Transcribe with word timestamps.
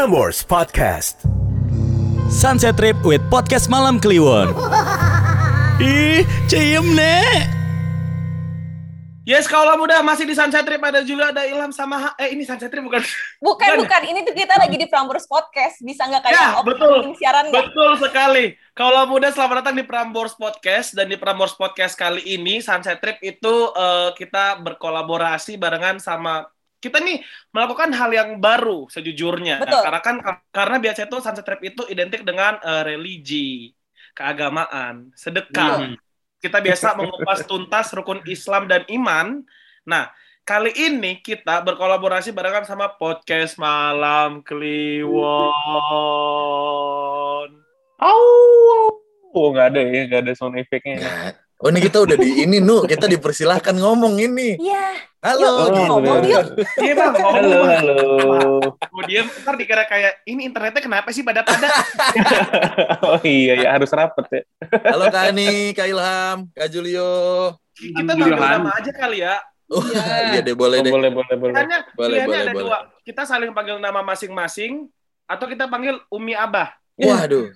Prambors 0.00 0.40
Podcast. 0.40 1.20
Sunset 2.32 2.72
Trip 2.80 2.96
with 3.04 3.20
Podcast 3.28 3.68
Malam 3.68 4.00
Kliwon. 4.00 4.48
Ih, 5.76 6.24
ciem 6.48 6.96
nek. 6.96 7.44
Yes, 9.28 9.44
kaulah 9.44 9.76
muda 9.76 10.00
masih 10.00 10.24
di 10.24 10.32
Sunset 10.32 10.64
Trip 10.64 10.80
ada 10.80 11.04
juga 11.04 11.36
ada 11.36 11.44
Ilham 11.44 11.68
sama 11.68 12.00
Ha- 12.00 12.16
eh 12.16 12.32
ini 12.32 12.48
Sunset 12.48 12.72
Trip 12.72 12.80
bukan? 12.80 13.04
Bukan, 13.44 13.76
Bukan. 13.76 13.76
bukan. 13.84 14.02
Ini 14.08 14.24
tuh 14.24 14.32
kita 14.32 14.56
lagi 14.56 14.80
di 14.80 14.88
Prambors 14.88 15.28
Podcast. 15.28 15.84
Bisa 15.84 16.08
nggak 16.08 16.24
kayak 16.24 16.32
Ya, 16.32 16.48
betul. 16.64 17.12
siaran 17.20 17.44
nggak? 17.52 17.60
Betul 17.68 17.90
sekali. 18.00 18.44
Kaulah 18.72 19.04
muda 19.04 19.28
selamat 19.28 19.68
datang 19.68 19.76
di 19.76 19.84
Prambors 19.84 20.32
Podcast 20.32 20.96
dan 20.96 21.12
di 21.12 21.20
Prambors 21.20 21.52
Podcast 21.52 21.92
kali 21.92 22.24
ini 22.24 22.64
Sunset 22.64 23.04
Trip 23.04 23.20
itu 23.20 23.54
eh, 23.76 24.16
kita 24.16 24.64
berkolaborasi 24.64 25.60
barengan 25.60 26.00
sama 26.00 26.48
kita 26.80 26.96
nih 26.98 27.20
melakukan 27.52 27.92
hal 27.92 28.10
yang 28.10 28.40
baru 28.40 28.88
sejujurnya. 28.88 29.60
Nah, 29.60 29.64
Betul. 29.68 29.82
karena 29.84 30.00
kan 30.00 30.16
karena 30.48 30.76
biasanya 30.80 31.08
tuh 31.12 31.20
Sunset 31.20 31.44
Trip 31.44 31.60
itu 31.60 31.84
identik 31.92 32.24
dengan 32.24 32.56
eh, 32.64 32.82
religi, 32.88 33.76
keagamaan, 34.16 35.12
sedekah. 35.12 35.92
Kita 36.40 36.56
biasa 36.64 36.96
mengupas 36.96 37.44
tuntas 37.44 37.92
rukun 37.92 38.24
Islam 38.24 38.64
dan 38.64 38.88
iman. 38.88 39.44
Nah, 39.84 40.08
kali 40.48 40.72
ini 40.72 41.20
kita 41.20 41.60
berkolaborasi 41.60 42.32
barengan 42.32 42.64
sama 42.64 42.96
podcast 42.96 43.60
Malam 43.60 44.40
Kliwon. 44.40 45.20
Oh, 49.36 49.52
nggak 49.52 49.66
ada 49.76 49.80
ya, 49.84 50.00
nggak 50.08 50.20
ada 50.24 50.32
sound 50.32 50.56
effect-nya. 50.56 50.96
Nggak. 50.96 51.49
Oh 51.60 51.68
ini 51.68 51.76
kita 51.78 52.00
udah 52.00 52.16
di 52.16 52.40
ini 52.40 52.56
nu, 52.56 52.88
kita 52.88 53.04
dipersilahkan 53.04 53.76
ngomong 53.76 54.16
ini. 54.16 54.56
Iya. 54.56 54.96
Halo. 55.20 55.44
Yuk, 55.44 55.68
gitu. 55.68 55.82
ngomong 55.92 56.20
yuk. 56.24 56.44
Iya 56.80 56.92
bang, 56.96 57.12
Halo, 57.20 57.58
halo. 57.68 57.96
Mau 58.88 59.02
diem, 59.04 59.28
ntar 59.44 59.60
dikira 59.60 59.84
kayak, 59.84 60.24
ini 60.24 60.48
internetnya 60.48 60.80
kenapa 60.80 61.12
sih 61.12 61.20
pada-pada? 61.20 61.68
Oh 63.04 63.20
iya, 63.20 63.60
ya 63.60 63.68
harus 63.76 63.92
rapet 63.92 64.24
ya. 64.32 64.42
Halo 64.88 65.12
Kak 65.12 65.36
Ani, 65.36 65.76
Kak 65.76 65.84
Ilham, 65.84 66.48
Kak 66.48 66.68
Julio. 66.72 67.52
Kita 67.76 68.08
panggil 68.08 68.32
nama 68.32 68.70
aja 68.72 68.92
kali 68.96 69.20
ya. 69.20 69.36
Oh, 69.68 69.84
iya 70.32 70.40
deh 70.40 70.56
boleh 70.56 70.80
Oh, 70.80 70.84
deh. 70.84 70.92
boleh, 70.96 71.10
boleh, 71.12 71.34
boleh. 71.36 71.52
Pilihannya, 71.52 71.78
Boleh, 71.92 72.18
boleh, 72.24 72.38
ada 72.40 72.52
boleh. 72.56 72.64
dua. 72.64 72.78
Kita 73.04 73.22
saling 73.22 73.52
panggil 73.52 73.76
nama 73.76 74.00
masing-masing, 74.00 74.88
atau 75.28 75.44
kita 75.44 75.68
panggil 75.68 76.00
Umi 76.08 76.32
Abah. 76.32 76.72
Waduh, 76.96 77.52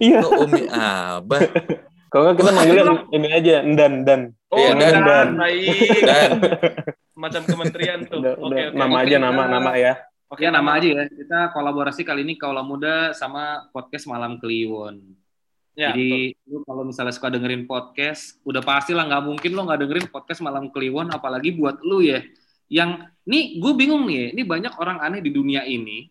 Iya. 0.00 0.24
Umi 0.24 0.64
Abah. 0.72 1.44
Kalau 2.06 2.22
nggak 2.30 2.36
kita 2.38 2.50
manggilnya 2.54 2.84
ini 3.10 3.28
aja, 3.34 3.54
Ndan, 3.66 3.94
Dan. 4.06 4.20
Oh, 4.48 4.58
Iya, 4.62 4.72
dan, 4.78 4.94
Dan. 5.02 5.26
baik. 5.36 5.78
Dan 6.06 6.30
Macam 7.16 7.42
kementerian 7.48 8.00
tuh. 8.06 8.20
Udah, 8.22 8.34
Oke, 8.38 8.46
udah. 8.46 8.66
oke. 8.70 8.78
nama 8.78 8.96
aja, 9.02 9.16
nama, 9.18 9.42
nama 9.48 9.70
ya. 9.74 9.94
Oke, 10.26 10.42
Ya 10.42 10.50
nama 10.50 10.76
aja 10.78 10.88
ya. 10.90 11.02
Kita 11.06 11.50
kolaborasi 11.50 12.02
kali 12.02 12.22
ini 12.26 12.34
Kaula 12.36 12.62
Muda 12.62 13.14
sama 13.14 13.66
podcast 13.70 14.06
Malam 14.06 14.38
Kliwon. 14.38 15.00
Ya, 15.76 15.92
Jadi 15.92 16.32
lu 16.48 16.64
kalau 16.64 16.88
misalnya 16.88 17.12
suka 17.12 17.28
dengerin 17.28 17.68
podcast, 17.68 18.40
udah 18.48 18.64
pasti 18.64 18.96
lah 18.96 19.04
nggak 19.04 19.22
mungkin 19.28 19.50
lo 19.52 19.68
nggak 19.68 19.80
dengerin 19.84 20.06
podcast 20.08 20.40
Malam 20.40 20.72
Kliwon, 20.72 21.12
apalagi 21.12 21.52
buat 21.52 21.78
lu 21.84 22.00
ya. 22.00 22.24
Yang 22.66 23.06
nih 23.28 23.60
gue 23.60 23.72
bingung 23.76 24.08
nih, 24.08 24.16
ya, 24.16 24.26
ini 24.32 24.42
banyak 24.42 24.72
orang 24.80 24.98
aneh 25.04 25.20
di 25.20 25.30
dunia 25.30 25.62
ini 25.68 26.08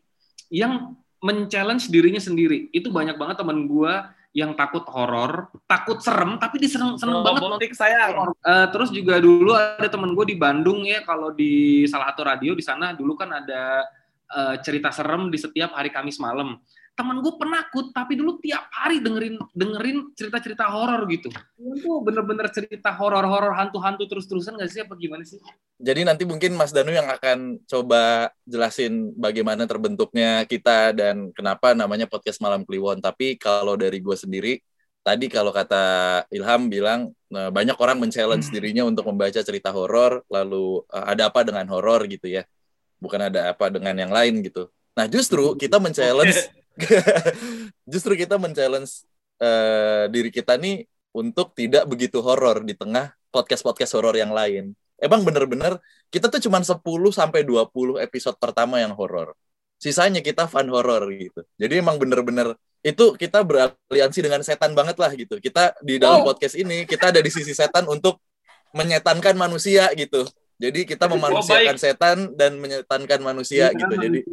yang 0.53 0.93
men-challenge 1.19 1.89
dirinya 1.89 2.21
sendiri. 2.21 2.69
Itu 2.69 2.93
banyak 2.93 3.17
banget 3.17 3.41
teman 3.41 3.65
gue 3.65 3.93
yang 4.35 4.51
takut 4.51 4.83
horor, 4.91 5.47
takut 5.63 6.03
serem, 6.03 6.35
tapi 6.35 6.59
diseneng 6.59 6.99
seneng 6.99 7.23
banget 7.23 7.39
Robotik 7.39 7.71
sayang. 7.71 8.35
Eh, 8.43 8.67
terus 8.67 8.91
juga 8.91 9.15
dulu 9.23 9.55
ada 9.55 9.87
temen 9.87 10.11
gue 10.11 10.25
di 10.27 10.35
Bandung 10.35 10.83
ya 10.83 11.07
kalau 11.07 11.31
di 11.31 11.87
salah 11.87 12.11
satu 12.11 12.27
radio 12.27 12.51
di 12.51 12.59
sana 12.59 12.91
dulu 12.91 13.15
kan 13.15 13.31
ada 13.31 13.87
eh, 14.27 14.55
cerita 14.59 14.91
serem 14.91 15.31
di 15.31 15.39
setiap 15.39 15.71
hari 15.71 15.87
Kamis 15.87 16.19
malam. 16.19 16.59
Temen 16.95 17.19
gue 17.19 17.33
penakut 17.35 17.91
tapi 17.91 18.15
dulu 18.15 18.39
tiap 18.39 18.71
hari 18.71 19.03
dengerin 19.03 19.35
dengerin 19.51 20.15
cerita-cerita 20.15 20.71
horor 20.71 21.03
gitu. 21.11 21.27
Tuh 21.59 21.99
bener-bener 21.99 22.47
cerita 22.55 22.95
horor-horor 22.95 23.51
hantu-hantu 23.51 24.07
terus-terusan 24.07 24.55
gak 24.55 24.71
sih 24.71 24.81
apa 24.81 24.95
gimana 24.95 25.27
sih? 25.27 25.37
jadi 25.75 26.07
nanti 26.07 26.23
mungkin 26.23 26.55
Mas 26.55 26.71
Danu 26.71 26.95
yang 26.95 27.07
akan 27.11 27.59
coba 27.67 28.31
jelasin 28.47 29.11
bagaimana 29.19 29.67
terbentuknya 29.67 30.47
kita 30.47 30.95
dan 30.95 31.35
kenapa 31.35 31.75
namanya 31.75 32.07
podcast 32.07 32.39
Malam 32.39 32.63
Kliwon. 32.63 33.03
Tapi 33.03 33.35
kalau 33.35 33.75
dari 33.75 33.99
gue 33.99 34.15
sendiri, 34.15 34.63
tadi 35.03 35.27
kalau 35.27 35.51
kata 35.51 36.23
Ilham 36.31 36.71
bilang 36.71 37.11
nah, 37.27 37.51
banyak 37.51 37.75
orang 37.75 37.99
men-challenge 37.99 38.47
dirinya 38.55 38.87
untuk 38.87 39.03
membaca 39.11 39.43
cerita 39.43 39.75
horor, 39.75 40.23
lalu 40.31 40.79
eh, 40.95 41.05
ada 41.11 41.27
apa 41.27 41.43
dengan 41.43 41.67
horor 41.67 42.07
gitu 42.07 42.31
ya. 42.31 42.47
Bukan 43.03 43.27
ada 43.27 43.51
apa 43.51 43.67
dengan 43.67 43.99
yang 43.99 44.15
lain 44.15 44.39
gitu. 44.47 44.71
Nah, 44.95 45.11
justru 45.11 45.59
kita 45.59 45.75
men-challenge 45.75 46.39
justru 47.91 48.13
kita 48.19 48.35
men-challenge 48.39 49.05
eh, 49.39 50.05
diri 50.11 50.29
kita 50.31 50.59
nih 50.59 50.85
untuk 51.15 51.55
tidak 51.55 51.87
begitu 51.87 52.19
horor 52.19 52.63
di 52.63 52.75
tengah 52.75 53.15
podcast-podcast 53.31 53.95
horor 53.95 54.15
yang 54.15 54.31
lain. 54.35 54.75
Emang 54.95 55.23
bener-bener 55.27 55.79
kita 56.07 56.31
tuh 56.31 56.39
cuman 56.47 56.63
10 56.63 56.79
sampai 57.11 57.43
20 57.43 57.99
episode 57.99 58.35
pertama 58.39 58.79
yang 58.79 58.95
horor. 58.95 59.35
Sisanya 59.75 60.23
kita 60.23 60.47
fun 60.47 60.71
horor 60.71 61.11
gitu. 61.11 61.43
Jadi 61.59 61.83
emang 61.83 61.99
bener-bener 61.99 62.55
itu 62.79 63.17
kita 63.19 63.43
beraliansi 63.43 64.19
dengan 64.23 64.39
setan 64.45 64.71
banget 64.71 64.95
lah 64.95 65.11
gitu. 65.11 65.35
Kita 65.41 65.75
di 65.83 65.99
dalam 65.99 66.23
Oh. 66.23 66.31
podcast 66.31 66.55
ini 66.55 66.87
kita 66.87 67.11
ada 67.11 67.19
di 67.19 67.27
sisi 67.27 67.51
setan 67.51 67.83
untuk 67.91 68.23
menyetankan 68.71 69.35
manusia 69.35 69.91
gitu. 69.99 70.23
Jadi 70.55 70.87
kita 70.87 71.11
memanusiakan 71.11 71.75
setan 71.75 72.17
dan 72.39 72.55
menyetankan 72.55 73.19
manusia 73.19 73.75
gitu. 73.75 73.91
Jadi 73.91 74.23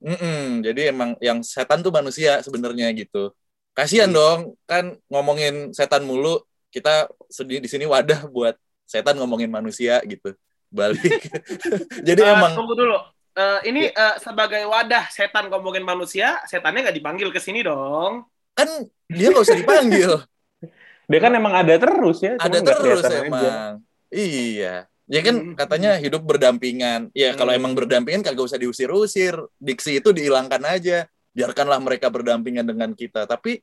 Mm-mm, 0.00 0.64
jadi 0.64 0.88
emang 0.88 1.20
yang 1.20 1.44
setan 1.44 1.84
tuh 1.84 1.92
manusia 1.92 2.40
sebenarnya 2.40 2.88
gitu. 2.96 3.32
Kasihan 3.76 4.08
dong, 4.08 4.56
kan 4.64 4.96
ngomongin 5.12 5.76
setan 5.76 6.08
mulu, 6.08 6.40
kita 6.72 7.12
sedih 7.28 7.60
di 7.60 7.68
sini 7.68 7.84
wadah 7.84 8.24
buat 8.32 8.56
setan 8.88 9.20
ngomongin 9.20 9.52
manusia 9.52 10.00
gitu. 10.08 10.32
Balik. 10.72 11.28
jadi 12.08 12.20
Eh, 12.24 12.32
emang 12.32 12.56
Tunggu 12.56 12.72
dulu. 12.72 12.96
Eh, 13.36 13.60
ini 13.68 13.92
eh, 13.92 14.16
sebagai 14.16 14.64
wadah 14.64 15.12
setan 15.12 15.52
ngomongin 15.52 15.84
manusia, 15.84 16.40
setannya 16.48 16.88
nggak 16.88 16.96
dipanggil 16.96 17.28
ke 17.28 17.40
sini 17.40 17.60
dong. 17.60 18.24
kan 18.56 18.88
dia 19.12 19.28
nggak 19.28 19.44
usah 19.44 19.60
dipanggil, 19.60 20.24
Dia 21.10 21.20
kan 21.22 21.32
emang 21.38 21.54
ada 21.54 21.74
terus 21.78 22.18
ya. 22.18 22.34
ada 22.34 22.58
terus 22.58 22.80
kelihatan 22.82 23.12
aja. 23.12 23.22
emang. 23.22 23.72
Iya. 24.10 24.74
Ya 25.06 25.22
kan 25.22 25.36
Hmm. 25.38 25.54
katanya 25.54 25.94
hidup 25.96 26.26
berdampingan. 26.26 27.14
Ya 27.14 27.30
kalau 27.32 27.54
Hmm. 27.54 27.60
emang 27.62 27.72
berdampingan 27.78 28.26
kagak 28.26 28.42
usah 28.42 28.58
diusir-usir. 28.58 29.38
Diksi 29.56 30.02
itu 30.02 30.10
dihilangkan 30.10 30.58
aja. 30.66 31.06
Biarkanlah 31.30 31.78
mereka 31.78 32.10
berdampingan 32.10 32.66
dengan 32.66 32.90
kita. 32.90 33.22
Tapi 33.24 33.62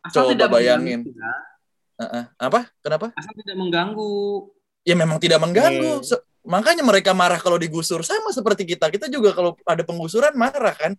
Asal 0.00 0.24
Coba 0.24 0.32
tidak 0.32 0.48
bayangin. 0.54 1.00
ya. 1.10 1.32
uh-uh. 1.98 2.24
apa? 2.38 2.70
Kenapa? 2.80 3.10
Asal 3.12 3.34
tidak 3.36 3.56
mengganggu. 3.56 4.48
ya 4.86 4.96
memang 4.96 5.20
tidak 5.20 5.36
mengganggu. 5.42 6.00
Hmm. 6.00 6.06
Se- 6.06 6.24
makanya 6.48 6.80
mereka 6.80 7.12
marah 7.12 7.36
kalau 7.36 7.60
digusur 7.60 8.00
sama 8.00 8.32
seperti 8.32 8.64
kita. 8.64 8.88
Kita 8.88 9.04
juga 9.12 9.36
kalau 9.36 9.52
ada 9.68 9.84
penggusuran 9.84 10.32
marah 10.32 10.72
kan. 10.72 10.96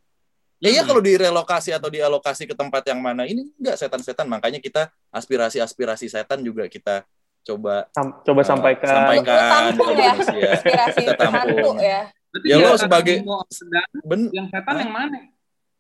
Ya 0.61 0.69
iya 0.69 0.83
Hmm. 0.85 0.91
kalau 0.93 1.01
direlokasi 1.01 1.73
atau 1.73 1.89
dialokasi 1.89 2.45
ke 2.45 2.53
tempat 2.53 2.85
yang 2.85 3.01
mana 3.01 3.25
ini 3.25 3.49
enggak 3.57 3.79
setan-setan. 3.79 4.27
Makanya 4.29 4.61
kita 4.61 4.91
aspirasi-aspirasi 5.09 6.05
setan 6.05 6.43
juga 6.43 6.67
kita 6.69 7.01
coba 7.49 7.75
Sam- 7.89 8.15
coba 8.21 8.41
eh, 8.41 8.47
sampaikan. 8.47 8.93
sampaikan 8.93 9.41
tampung 9.49 9.89
ya, 9.91 10.11
manusia. 10.13 10.49
Inspirasi 10.53 10.99
Kita 11.01 11.13
tampung. 11.17 11.75
ya. 11.81 11.99
Berarti 12.29 12.45
Ya, 12.45 12.55
lo 12.55 12.61
antara 12.61 12.77
sebagai- 12.79 13.17
semua 13.19 13.39
sedan, 13.49 13.87
Ben, 14.05 14.21
yang 14.29 14.47
setan 14.47 14.75
yang 14.77 14.93
mana? 14.93 15.17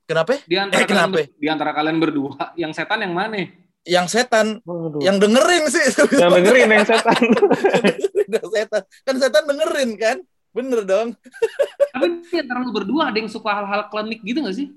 kenapa? 0.03 0.33
Di 0.41 0.55
antara 0.57 0.73
Eh, 0.73 0.81
kalian 0.81 0.89
kenapa? 0.89 1.15
ber- 1.21 1.31
di 1.37 1.47
antara 1.47 1.71
kalian 1.71 1.97
berdua, 1.99 2.43
yang 2.55 2.71
setan 2.73 2.99
yang 2.99 3.13
mana? 3.13 3.37
Yang 3.85 4.07
setan, 4.11 4.47
Waduh. 4.65 4.99
yang 4.99 5.17
dengerin 5.17 5.63
sih. 5.69 5.85
yang 6.17 6.31
dengerin 6.35 6.69
yang 6.69 6.85
setan. 6.85 7.21
Yang 8.29 8.47
setan. 8.51 8.81
Kan 9.01 9.15
setan 9.17 9.43
dengerin 9.45 9.89
kan? 9.97 10.17
Bener 10.49 10.81
dong. 10.83 11.17
Tapi 11.93 12.05
di 12.23 12.37
antara 12.37 12.61
lu 12.61 12.69
berdua 12.69 13.09
ada 13.09 13.17
yang 13.17 13.25
suka 13.25 13.49
hal-hal 13.49 13.89
klinik 13.89 14.21
gitu 14.21 14.41
gak 14.41 14.53
sih? 14.53 14.69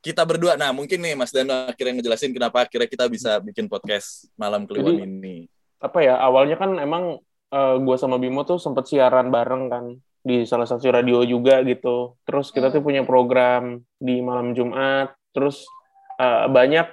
Kita 0.00 0.20
berdua. 0.20 0.56
Nah, 0.56 0.68
mungkin 0.68 1.00
nih 1.00 1.16
Mas 1.16 1.32
Dano 1.32 1.64
akhirnya 1.64 1.96
ngejelasin 1.96 2.32
kenapa 2.32 2.60
akhirnya 2.60 2.84
kita 2.84 3.08
bisa 3.08 3.40
bikin 3.40 3.68
podcast 3.68 4.28
Malam 4.36 4.68
Kliwon 4.68 5.00
Jadi- 5.00 5.04
ini. 5.06 5.36
Apa 5.84 5.98
ya 6.00 6.16
awalnya 6.16 6.56
kan 6.56 6.80
emang 6.80 7.20
eh, 7.52 7.76
gua 7.84 7.96
sama 8.00 8.16
Bimo 8.16 8.48
tuh 8.48 8.56
sempet 8.56 8.88
siaran 8.88 9.28
bareng 9.28 9.68
kan 9.68 9.84
di 10.24 10.48
salah 10.48 10.64
satu 10.64 10.88
radio 10.88 11.20
juga 11.28 11.60
gitu. 11.68 12.16
Terus 12.24 12.48
kita 12.48 12.72
tuh 12.72 12.80
punya 12.80 13.04
program 13.04 13.84
di 14.00 14.24
malam 14.24 14.56
Jumat. 14.56 15.12
Terus 15.36 15.68
eh, 16.16 16.48
banyak 16.48 16.88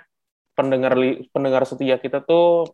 pendengar 0.51 0.99
li- 0.99 1.25
pendengar 1.31 1.63
setia 1.63 1.95
kita 1.95 2.19
tuh 2.19 2.67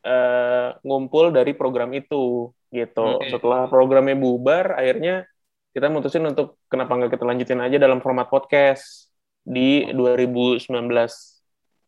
eh, 0.00 0.72
ngumpul 0.80 1.30
dari 1.30 1.52
program 1.52 1.92
itu 1.92 2.50
gitu. 2.72 3.06
Oke. 3.20 3.28
Setelah 3.28 3.68
programnya 3.68 4.16
bubar, 4.16 4.76
akhirnya 4.80 5.28
kita 5.76 5.92
mutusin 5.92 6.24
untuk 6.24 6.56
kenapa 6.72 6.96
nggak 6.96 7.12
kita 7.16 7.24
lanjutin 7.28 7.60
aja 7.60 7.76
dalam 7.76 8.00
format 8.00 8.32
podcast 8.32 9.12
di 9.44 9.88
2019 9.92 10.64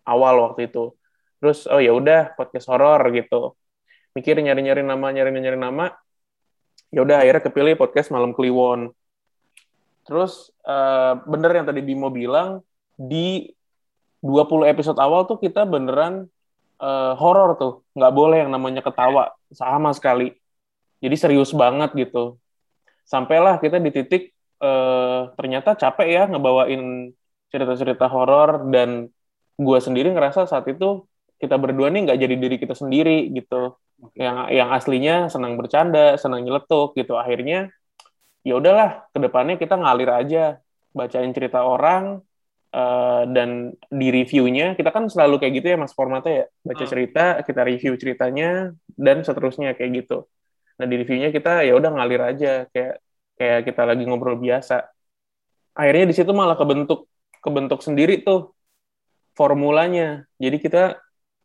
awal 0.09 0.35
waktu 0.45 0.69
itu. 0.69 0.93
Terus 1.41 1.65
oh 1.69 1.81
ya 1.81 1.97
udah 1.97 2.37
podcast 2.37 2.69
horor 2.69 3.01
gitu. 3.17 3.57
Mikir 4.11 4.35
nyari-nyari 4.43 4.83
nama, 4.83 5.07
nyari-nyari 5.15 5.55
nama. 5.55 5.95
Ya 6.91 7.07
udah 7.07 7.23
akhirnya 7.23 7.47
kepilih 7.47 7.79
podcast 7.79 8.11
Malam 8.11 8.35
Kliwon. 8.35 8.91
Terus 10.03 10.51
eh, 10.67 11.15
bener 11.31 11.55
yang 11.55 11.67
tadi 11.71 11.79
Bimo 11.79 12.11
bilang 12.11 12.67
di 12.99 13.47
20 14.19 14.67
episode 14.67 14.99
awal 14.99 15.31
tuh 15.31 15.39
kita 15.39 15.63
beneran 15.63 16.27
eh, 16.83 17.13
horor 17.15 17.55
tuh, 17.55 17.87
nggak 17.95 18.11
boleh 18.11 18.43
yang 18.43 18.51
namanya 18.51 18.83
ketawa 18.83 19.31
sama 19.55 19.95
sekali. 19.95 20.35
Jadi 20.99 21.15
serius 21.15 21.55
banget 21.55 21.95
gitu. 21.95 22.35
Sampailah 23.07 23.63
kita 23.63 23.79
di 23.79 23.95
titik 23.95 24.35
eh, 24.59 25.21
ternyata 25.39 25.79
capek 25.79 26.09
ya 26.11 26.23
ngebawain 26.27 27.15
cerita-cerita 27.55 28.11
horor 28.11 28.67
dan 28.75 29.07
gue 29.55 29.79
sendiri 29.79 30.11
ngerasa 30.11 30.51
saat 30.51 30.67
itu 30.67 31.07
kita 31.39 31.55
berdua 31.63 31.95
nih 31.95 32.11
nggak 32.11 32.19
jadi 32.19 32.35
diri 32.35 32.57
kita 32.59 32.75
sendiri 32.75 33.31
gitu. 33.31 33.79
Yang 34.17 34.37
yang 34.57 34.69
aslinya 34.73 35.15
senang 35.33 35.55
bercanda, 35.61 36.17
senang 36.17 36.41
nyeletuk 36.45 36.97
gitu. 36.97 37.17
Akhirnya 37.21 37.69
ya 38.47 38.57
udahlah 38.57 39.05
ke 39.13 39.19
depannya 39.21 39.57
kita 39.61 39.75
ngalir 39.77 40.11
aja. 40.11 40.45
Bacain 40.91 41.31
cerita 41.31 41.63
orang 41.63 42.19
eh, 42.75 43.23
dan 43.35 43.75
di 43.91 44.09
reviewnya 44.11 44.75
kita 44.79 44.91
kan 44.91 45.07
selalu 45.07 45.39
kayak 45.43 45.53
gitu 45.63 45.67
ya 45.73 45.77
mas 45.79 45.95
formatnya 45.95 46.33
ya. 46.33 46.47
Baca 46.67 46.85
Hmm. 46.85 46.91
cerita 46.91 47.25
kita 47.47 47.61
review 47.67 47.93
ceritanya 47.99 48.75
dan 48.99 49.23
seterusnya 49.27 49.75
kayak 49.79 50.05
gitu. 50.07 50.27
Nah 50.79 50.87
di 50.89 50.95
reviewnya 50.99 51.31
kita 51.35 51.63
ya 51.67 51.77
udah 51.77 51.91
ngalir 51.95 52.23
aja 52.25 52.67
kayak 52.73 52.95
kayak 53.39 53.61
kita 53.69 53.83
lagi 53.85 54.03
ngobrol 54.09 54.37
biasa. 54.41 54.87
Akhirnya 55.77 56.05
di 56.11 56.15
situ 56.17 56.33
malah 56.35 56.57
kebentuk 56.59 57.07
kebentuk 57.45 57.81
sendiri 57.87 58.21
tuh 58.27 58.53
formulanya. 59.39 60.27
Jadi 60.37 60.57
kita 60.61 60.99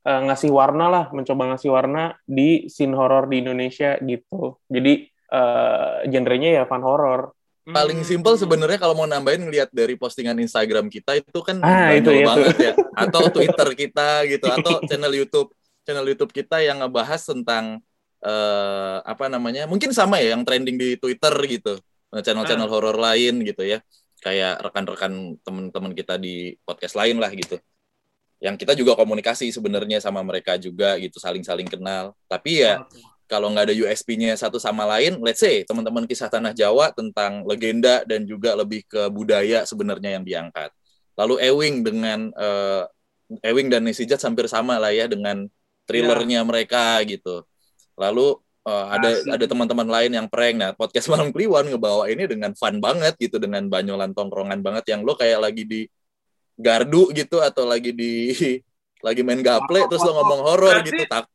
eh, 0.05 0.21
ngasih 0.29 0.53
warna 0.53 0.85
lah 0.87 1.05
mencoba 1.09 1.53
ngasih 1.55 1.69
warna 1.73 2.13
di 2.23 2.69
scene 2.69 2.93
horror 2.93 3.25
di 3.25 3.41
Indonesia 3.41 3.97
gitu. 3.99 4.61
Jadi 4.69 5.09
eh, 5.09 5.95
genrenya 6.07 6.61
ya 6.61 6.63
fun 6.69 6.85
horror. 6.85 7.33
Paling 7.65 8.05
simpel 8.05 8.37
sebenarnya 8.37 8.77
kalau 8.77 8.93
mau 8.93 9.09
nambahin 9.09 9.49
ngelihat 9.49 9.73
dari 9.73 9.97
postingan 9.97 10.37
Instagram 10.37 10.85
kita 10.85 11.17
itu 11.17 11.39
kan 11.41 11.57
Ah, 11.65 11.97
itu, 11.97 12.13
banyol 12.13 12.21
itu. 12.21 12.29
banget 12.29 12.57
ya. 12.61 12.73
Atau 12.93 13.33
Twitter 13.33 13.69
kita 13.73 14.09
gitu 14.29 14.45
atau 14.53 14.73
channel 14.89 15.13
YouTube 15.17 15.49
channel 15.81 16.05
YouTube 16.05 16.29
kita 16.29 16.61
yang 16.61 16.85
ngebahas 16.85 17.25
tentang 17.25 17.81
eh, 18.21 18.97
apa 19.01 19.25
namanya 19.33 19.65
mungkin 19.65 19.89
sama 19.97 20.21
ya 20.21 20.37
yang 20.37 20.45
trending 20.45 20.77
di 20.77 20.93
Twitter 21.01 21.33
gitu. 21.49 21.81
Ah. 22.13 22.21
channel-channel 22.21 22.69
horor 22.69 22.95
lain 22.95 23.41
gitu 23.41 23.65
ya. 23.65 23.81
Kayak 24.21 24.61
rekan-rekan 24.61 25.35
teman-teman 25.41 25.91
kita 25.97 26.21
di 26.21 26.53
podcast 26.63 26.93
lain 26.95 27.17
lah 27.17 27.33
gitu 27.33 27.57
yang 28.45 28.53
kita 28.61 28.77
juga 28.77 28.93
komunikasi 28.93 29.49
sebenarnya 29.49 29.97
sama 29.97 30.21
mereka 30.21 30.61
juga 30.61 31.01
gitu 31.01 31.17
saling-saling 31.17 31.65
kenal 31.65 32.13
tapi 32.29 32.61
ya 32.61 32.85
kalau 33.25 33.49
nggak 33.49 33.73
ada 33.73 33.75
USP-nya 33.75 34.37
satu 34.37 34.61
sama 34.61 34.85
lain, 34.85 35.17
let's 35.25 35.41
say 35.41 35.65
teman-teman 35.65 36.05
kisah 36.05 36.29
tanah 36.29 36.53
Jawa 36.53 36.93
tentang 36.93 37.41
legenda 37.49 38.05
dan 38.05 38.21
juga 38.29 38.53
lebih 38.53 38.85
ke 38.85 39.09
budaya 39.09 39.65
sebenarnya 39.65 40.21
yang 40.21 40.23
diangkat. 40.25 40.69
Lalu 41.17 41.41
Ewing 41.41 41.75
dengan 41.81 42.29
eh, 42.37 42.83
Ewing 43.41 43.73
dan 43.73 43.81
Nesijat 43.81 44.21
hampir 44.21 44.45
sama 44.45 44.77
lah 44.77 44.93
ya 44.93 45.09
dengan 45.09 45.49
thrillernya 45.89 46.45
mereka 46.45 47.01
gitu. 47.01 47.41
Lalu 47.97 48.37
eh, 48.69 48.85
ada 48.93 49.09
Asik. 49.17 49.33
ada 49.33 49.45
teman-teman 49.49 49.87
lain 49.89 50.11
yang 50.13 50.27
prank. 50.29 50.55
Nah, 50.61 50.71
podcast 50.77 51.09
Malam 51.09 51.33
Kliwon 51.33 51.73
ngebawa 51.73 52.05
ini 52.13 52.29
dengan 52.29 52.53
fun 52.53 52.77
banget 52.77 53.17
gitu 53.17 53.41
dengan 53.41 53.65
banyolan 53.65 54.13
tongkrongan 54.13 54.61
banget 54.61 54.93
yang 54.93 55.01
lo 55.01 55.17
kayak 55.17 55.41
lagi 55.49 55.65
di 55.65 55.81
gardu 56.55 57.11
gitu 57.11 57.43
atau 57.43 57.67
lagi 57.67 57.91
di 57.91 58.31
lagi 59.05 59.21
main 59.21 59.43
gaple 59.43 59.85
terus 59.91 60.01
lo 60.01 60.11
ngomong 60.17 60.41
horor 60.41 60.81
gitu 60.81 61.03
tak 61.05 61.27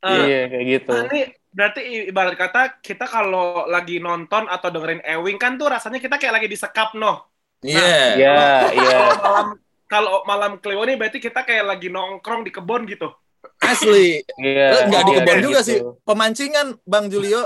Eh, 0.00 0.16
iya 0.24 0.40
kayak 0.48 0.64
gitu 0.64 0.92
Nah, 0.96 1.04
ini 1.12 1.20
berarti 1.52 1.80
ibarat 2.08 2.34
kata 2.38 2.62
kita 2.80 3.04
kalau 3.04 3.68
lagi 3.68 4.00
nonton 4.00 4.48
atau 4.48 4.72
dengerin 4.72 5.04
Ewing 5.04 5.36
kan 5.36 5.60
tuh 5.60 5.68
rasanya 5.68 6.00
kita 6.00 6.16
kayak 6.16 6.40
lagi 6.40 6.48
disekap 6.48 6.96
noh. 6.96 7.28
Iya. 7.60 8.16
Iya, 8.16 8.40
iya. 8.72 8.96
Kalau 8.96 9.20
malam 9.20 9.48
kalau 9.90 10.14
malam 10.24 10.52
Cleo 10.62 10.80
ini 10.88 10.96
berarti 10.96 11.20
kita 11.20 11.44
kayak 11.44 11.68
lagi 11.68 11.92
nongkrong 11.92 12.48
di 12.48 12.50
kebun 12.54 12.88
gitu. 12.88 13.12
Asli. 13.60 14.24
Iya. 14.40 14.66
Eh, 14.72 14.82
nggak 14.88 15.02
di 15.04 15.12
iya, 15.12 15.18
kebun 15.20 15.36
kayak 15.36 15.44
juga 15.44 15.60
gitu. 15.60 15.68
sih. 15.68 15.78
Pemancingan 16.08 16.66
Bang 16.88 17.06
Julio 17.12 17.42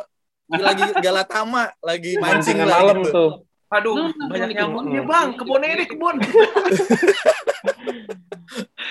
lagi 0.47 0.85
Galatama 1.03 1.73
lagi 1.83 2.15
mancing 2.21 2.61
Mancingan 2.61 2.67
lah 2.71 2.79
malam 2.87 2.99
gitu. 3.03 3.11
tuh. 3.11 3.31
Aduh, 3.71 3.95
Hmm, 4.13 4.29
banyak 4.29 4.49
di 4.51 4.55
nyamuk 4.55 4.83
kebun. 4.83 4.93
nih 4.93 5.03
bang. 5.03 5.29
Kebunnya 5.35 5.69
ini 5.73 5.85
kebun. 5.87 6.17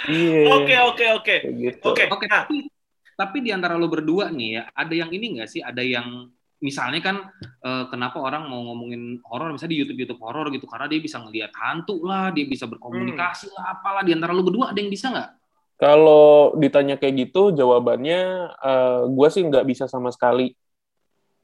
Iya. 0.03 0.51
Oke 0.51 0.75
oke 0.75 1.05
oke 1.15 1.35
gitu. 1.63 1.85
oke. 1.87 2.03
Oke, 2.11 2.25
Nah, 2.27 2.43
tapi 3.15 3.37
di 3.39 3.53
antara 3.53 3.77
lo 3.77 3.87
berdua 3.87 4.27
nih 4.27 4.49
ya, 4.59 4.63
ada 4.73 4.91
yang 4.91 5.07
ini 5.09 5.39
nggak 5.39 5.47
sih? 5.47 5.61
Ada 5.63 5.79
yang 5.79 6.27
misalnya 6.59 6.99
kan 6.99 7.15
eh, 7.39 7.85
kenapa 7.87 8.19
orang 8.19 8.47
mau 8.47 8.59
ngomongin 8.67 9.19
horor 9.23 9.51
misalnya 9.51 9.71
di 9.71 9.79
YouTube 9.79 9.99
YouTube 10.03 10.19
horor 10.19 10.51
gitu 10.51 10.67
karena 10.67 10.87
dia 10.87 10.99
bisa 10.99 11.21
ngelihat 11.21 11.51
hantu 11.55 12.03
lah, 12.03 12.31
dia 12.31 12.43
bisa 12.43 12.67
berkomunikasi 12.67 13.47
Hmm. 13.47 13.55
lah, 13.55 13.65
apalah 13.79 14.03
di 14.03 14.11
antara 14.11 14.35
lo 14.35 14.43
berdua 14.43 14.71
ada 14.71 14.79
yang 14.79 14.91
bisa 14.91 15.07
nggak? 15.07 15.29
Kalau 15.79 16.55
ditanya 16.55 16.95
kayak 16.95 17.29
gitu, 17.29 17.51
jawabannya 17.51 18.19
gue 19.09 19.27
sih 19.29 19.43
nggak 19.43 19.65
bisa 19.65 19.87
sama 19.87 20.11
sekali. 20.11 20.51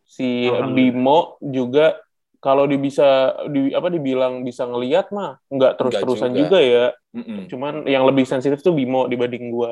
Si. 0.03 0.49
Bimo 0.73 1.37
juga 1.39 1.95
kalau 2.39 2.63
dia 2.65 2.79
bisa 2.79 3.35
di 3.51 3.75
apa 3.75 3.91
dibilang 3.91 4.47
bisa 4.47 4.63
ngelihat 4.63 5.11
mah 5.11 5.43
nggak 5.51 5.75
terus-terusan 5.75 6.31
juga. 6.31 6.55
juga. 6.55 6.59
ya. 6.63 6.85
Mm-mm. 7.11 7.51
Cuman 7.51 7.83
yang 7.83 8.07
lebih 8.07 8.23
sensitif 8.23 8.63
tuh 8.63 8.71
Bimo 8.71 9.05
dibanding 9.11 9.51
gue. 9.51 9.71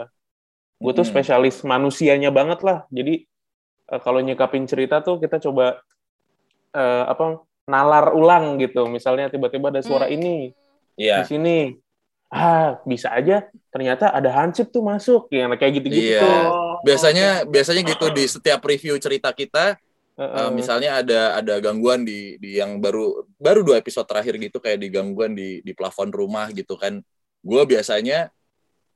Gue 0.77 0.91
tuh 0.93 1.07
spesialis 1.07 1.63
manusianya 1.63 2.29
banget 2.29 2.61
lah. 2.67 2.83
Jadi 2.91 3.23
eh, 3.87 3.99
kalau 4.03 4.19
nyekapin 4.19 4.67
cerita 4.67 4.99
tuh 4.99 5.17
kita 5.17 5.39
coba 5.39 5.79
eh, 6.75 7.03
apa 7.07 7.39
nalar 7.67 8.11
ulang 8.11 8.59
gitu. 8.59 8.85
Misalnya 8.91 9.31
tiba-tiba 9.31 9.71
ada 9.71 9.81
suara 9.81 10.11
ini 10.11 10.51
Iya. 10.99 11.23
di 11.23 11.25
sini. 11.29 11.57
Ah, 12.27 12.75
bisa 12.83 13.15
aja 13.15 13.47
ternyata 13.71 14.11
ada 14.11 14.27
hansip 14.35 14.67
tuh 14.75 14.83
masuk. 14.83 15.31
Ya 15.31 15.47
kayak 15.55 15.79
gitu-gitu 15.79 16.19
Iya. 16.19 16.19
tuh. 16.19 16.35
oh, 16.51 16.75
Biasanya 16.83 17.47
biasanya 17.47 17.81
gitu 17.87 18.05
di 18.11 18.27
setiap 18.27 18.59
review 18.67 18.99
cerita 18.99 19.31
kita 19.31 19.79
Eh, 20.17 20.49
misalnya 20.49 20.97
ada 20.97 21.21
ada 21.37 21.61
gangguan 21.61 22.01
di 22.01 22.41
di 22.41 22.57
yang 22.57 22.81
baru 22.81 23.21
baru 23.37 23.61
dua 23.61 23.77
episode 23.77 24.09
terakhir 24.09 24.41
gitu 24.41 24.57
kayak 24.57 24.81
di 24.81 24.89
gangguan 24.89 25.37
di 25.37 25.61
di 25.61 25.71
plafon 25.77 26.09
rumah 26.09 26.49
gitu 26.49 26.73
kan. 26.73 27.05
Gue 27.45 27.61
biasanya 27.63 28.33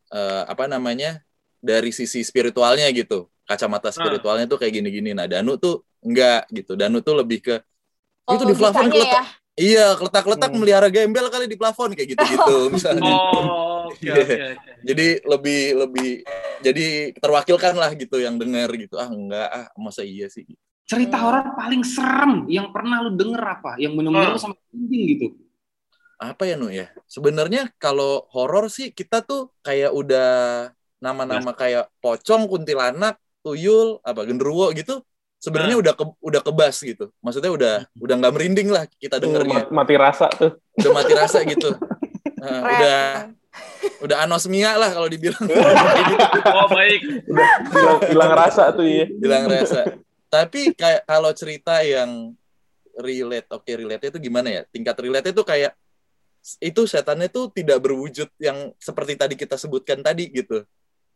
eh, 0.09 0.43
apa 0.49 0.65
namanya 0.65 1.21
dari 1.61 1.93
sisi 1.93 2.25
spiritualnya 2.25 2.89
gitu 2.89 3.29
kacamata 3.45 3.93
spiritualnya 3.93 4.49
tuh 4.49 4.57
kayak 4.57 4.81
gini-gini. 4.81 5.13
Nah 5.13 5.29
Danu 5.29 5.61
tuh 5.61 5.85
enggak 6.01 6.49
gitu. 6.49 6.73
Danu 6.73 6.99
tuh 6.99 7.21
lebih 7.21 7.39
ke 7.39 7.55
Oh, 8.25 8.37
itu 8.37 8.45
di 8.47 8.53
plafon 8.53 8.85
keletak 8.87 9.13
ya. 9.13 9.23
iya 9.57 9.85
keletak-keletak 9.97 10.49
Hmm. 10.49 10.59
melihara 10.61 10.87
gembel 10.89 11.25
kali 11.27 11.45
di 11.45 11.57
plafon 11.57 11.93
kayak 11.93 12.17
gitu-gitu 12.17 12.57
misalnya. 12.75 13.13
Oh, 13.13 13.93
Iya. 14.01 14.13
oke 14.17 14.33
oke. 14.57 14.71
Jadi 14.89 15.07
lebih 15.21 15.61
lebih 15.85 16.09
jadi 16.61 16.85
terwakilkan 17.13 17.77
lah 17.77 17.93
gitu 17.93 18.17
yang 18.17 18.41
dengar 18.41 18.69
gitu. 18.73 18.97
Ah 18.97 19.05
enggak 19.05 19.49
ah 19.49 19.65
masa 19.77 20.01
iya 20.01 20.25
sih. 20.25 20.49
Cerita 20.91 21.15
Hmm. 21.15 21.23
horor 21.23 21.45
paling 21.55 21.81
serem 21.81 22.33
yang 22.47 22.67
pernah 22.69 22.99
lu 22.99 23.15
denger 23.15 23.39
apa? 23.39 23.71
Yang 23.79 23.93
benar-benar 23.95 24.27
Hmm. 24.27 24.35
lu 24.35 24.41
sampai 24.41 24.59
merinding 24.67 25.03
gitu. 25.09 25.27
apa 26.21 26.45
ya 26.45 26.53
nu 26.53 26.69
ya 26.69 26.85
sebenarnya 27.09 27.73
kalau 27.81 28.29
horor 28.29 28.69
sih 28.69 28.93
kita 28.93 29.25
tuh 29.25 29.49
kayak 29.59 29.89
udah 29.89 30.69
nama-nama 31.01 31.49
kayak 31.51 31.89
pocong 31.97 32.45
kuntilanak 32.45 33.17
tuyul 33.41 33.97
apa 34.05 34.21
genderuwo 34.21 34.69
gitu 34.69 35.01
sebenarnya 35.41 35.81
udah 35.81 35.93
ke, 35.97 36.05
udah 36.21 36.41
kebas 36.45 36.77
gitu 36.77 37.09
maksudnya 37.17 37.49
udah 37.49 37.75
udah 37.97 38.15
nggak 38.21 38.33
merinding 38.37 38.69
lah 38.69 38.85
kita 39.01 39.17
dengernya 39.17 39.65
mat- 39.65 39.73
mati 39.73 39.97
rasa 39.97 40.29
tuh. 40.29 40.61
udah 40.77 40.91
mati 40.93 41.13
rasa 41.17 41.41
gitu 41.41 41.73
Nah, 42.37 42.59
udah 42.69 42.99
udah 44.05 44.17
anosmia 44.21 44.77
lah 44.77 44.93
kalau 44.93 45.09
dibilang 45.09 45.41
Oh 46.61 46.69
baik. 46.69 47.01
Hilang, 47.73 47.99
hilang 48.13 48.31
rasa 48.31 48.69
tuh 48.69 48.85
ya. 48.85 49.09
bilang 49.11 49.49
rasa 49.49 49.97
tapi 50.31 50.71
kayak 50.71 51.03
kalau 51.03 51.35
cerita 51.35 51.83
yang 51.83 52.31
relate 52.95 53.51
oke 53.51 53.67
relate 53.67 54.15
itu 54.15 54.17
gimana 54.17 54.47
ya? 54.47 54.61
Tingkat 54.71 54.95
relate 55.03 55.35
itu 55.35 55.43
kayak 55.43 55.75
itu 56.57 56.81
setannya 56.89 57.29
tuh 57.29 57.53
tidak 57.53 57.83
berwujud 57.83 58.31
yang 58.41 58.73
seperti 58.81 59.13
tadi 59.19 59.35
kita 59.37 59.59
sebutkan 59.59 60.01
tadi 60.01 60.31
gitu. 60.31 60.63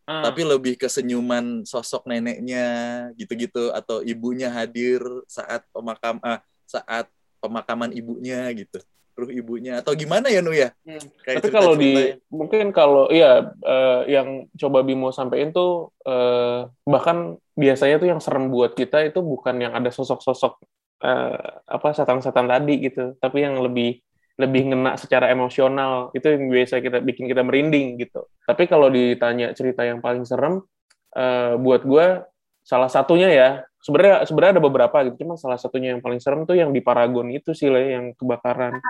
Ah. 0.05 0.21
tapi 0.29 0.45
lebih 0.45 0.77
ke 0.77 0.85
senyuman 0.85 1.65
sosok 1.65 2.05
neneknya 2.05 2.69
gitu-gitu 3.17 3.73
atau 3.73 4.05
ibunya 4.05 4.53
hadir 4.53 5.01
saat 5.25 5.65
pemakam 5.73 6.21
ah, 6.21 6.45
saat 6.69 7.09
pemakaman 7.41 7.89
ibunya 7.89 8.45
gitu 8.53 8.77
ruh 9.15 9.31
ibunya. 9.31 9.79
Atau 9.79 9.95
gimana 9.95 10.27
ya 10.27 10.43
nu 10.43 10.51
ya? 10.51 10.75
Hmm. 10.83 11.01
Kayak 11.23 11.35
Tapi 11.41 11.49
kalau 11.49 11.73
di 11.79 12.13
mungkin 12.27 12.69
kalau 12.75 13.07
iya 13.09 13.55
eh, 13.63 14.01
yang 14.11 14.51
coba 14.59 14.83
Bimo 14.83 15.09
sampein 15.15 15.55
tuh 15.55 15.95
eh, 16.03 16.67
bahkan 16.85 17.39
biasanya 17.55 17.95
tuh 17.97 18.09
yang 18.11 18.19
serem 18.19 18.51
buat 18.51 18.75
kita 18.75 19.07
itu 19.07 19.23
bukan 19.23 19.55
yang 19.63 19.73
ada 19.73 19.87
sosok-sosok 19.89 20.59
eh, 21.01 21.49
apa 21.65 21.87
setan-setan 21.95 22.45
tadi 22.51 22.91
gitu, 22.91 23.15
tapi 23.17 23.47
yang 23.47 23.63
lebih 23.63 24.03
lebih 24.35 24.75
ngena 24.75 24.99
secara 24.99 25.31
emosional. 25.31 26.11
Itu 26.11 26.27
yang 26.35 26.51
biasa 26.51 26.83
kita 26.83 26.99
bikin 26.99 27.31
kita 27.31 27.41
merinding 27.41 27.95
gitu. 28.03 28.27
Tapi 28.43 28.67
kalau 28.67 28.91
ditanya 28.91 29.55
cerita 29.55 29.87
yang 29.87 30.03
paling 30.03 30.27
serem 30.27 30.59
eh, 31.15 31.55
buat 31.55 31.87
gue 31.87 32.07
salah 32.65 32.89
satunya 32.89 33.29
ya 33.29 33.49
sebenarnya 33.85 34.25
sebenarnya 34.25 34.53
ada 34.57 34.63
beberapa 34.65 34.97
gitu 35.05 35.21
cuma 35.21 35.37
salah 35.37 35.61
satunya 35.61 35.93
yang 35.93 36.01
paling 36.01 36.17
serem 36.17 36.41
tuh 36.41 36.57
yang 36.57 36.73
di 36.73 36.81
Paragon 36.81 37.29
itu 37.29 37.53
sih 37.53 37.69
le 37.69 37.93
yang 37.93 38.05
kebakaran 38.17 38.81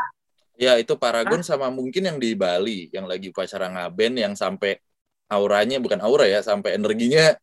Ya 0.56 0.80
itu 0.80 0.96
Paragon 0.96 1.44
sama 1.44 1.68
mungkin 1.68 2.00
yang 2.08 2.16
di 2.16 2.32
Bali 2.32 2.88
yang 2.96 3.04
lagi 3.12 3.28
upacara 3.28 3.68
ngaben 3.68 4.16
yang 4.16 4.40
sampai 4.40 4.80
auranya 5.28 5.84
bukan 5.84 6.00
aura 6.00 6.24
ya, 6.32 6.40
sampai 6.40 6.80
energinya 6.80 7.36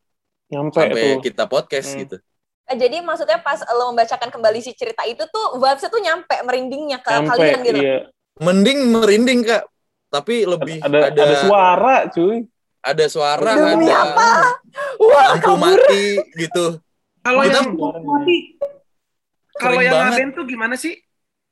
nyampe 0.49 0.73
sampai 0.73 0.97
tuh 0.97 1.13
kita 1.21 1.45
podcast 1.45 1.93
Hmm. 1.93 2.01
gitu. 2.01 2.17
Eh, 2.63 2.73
jadi 2.73 3.05
maksudnya 3.05 3.37
pas 3.37 3.61
lo 3.69 3.93
membacakan 3.93 4.33
kembali 4.33 4.65
si 4.65 4.73
cerita 4.73 5.05
itu 5.05 5.21
tuh 5.29 5.61
vibes-nya 5.61 5.93
tuh 5.93 6.01
nyampe 6.01 6.35
merindingnya 6.41 7.05
ke 7.05 7.11
nyampe 7.13 7.29
kalian 7.37 7.59
gitu. 7.61 7.81
iya 7.85 7.97
Mending 8.41 8.79
merinding 8.89 9.39
Kak, 9.45 9.63
tapi 10.09 10.49
lebih 10.49 10.81
ada 10.81 11.13
ada 11.13 11.21
ada, 11.21 11.37
suara 11.45 11.95
cuy 12.09 12.49
ada 12.81 13.05
suara, 13.13 13.51
Demi 13.77 13.93
ada 13.93 14.09
apa? 14.09 14.29
Wah, 14.97 15.37
lampu 15.37 15.53
kabur. 15.53 15.61
mati 15.61 16.05
gitu. 16.33 16.81
Kalau 17.23 17.41
yang 17.41 17.67
kalau 19.55 19.79
yang 19.79 19.95
banget. 19.95 20.11
ngaben 20.11 20.29
tuh 20.35 20.43
gimana 20.43 20.75
sih? 20.75 20.99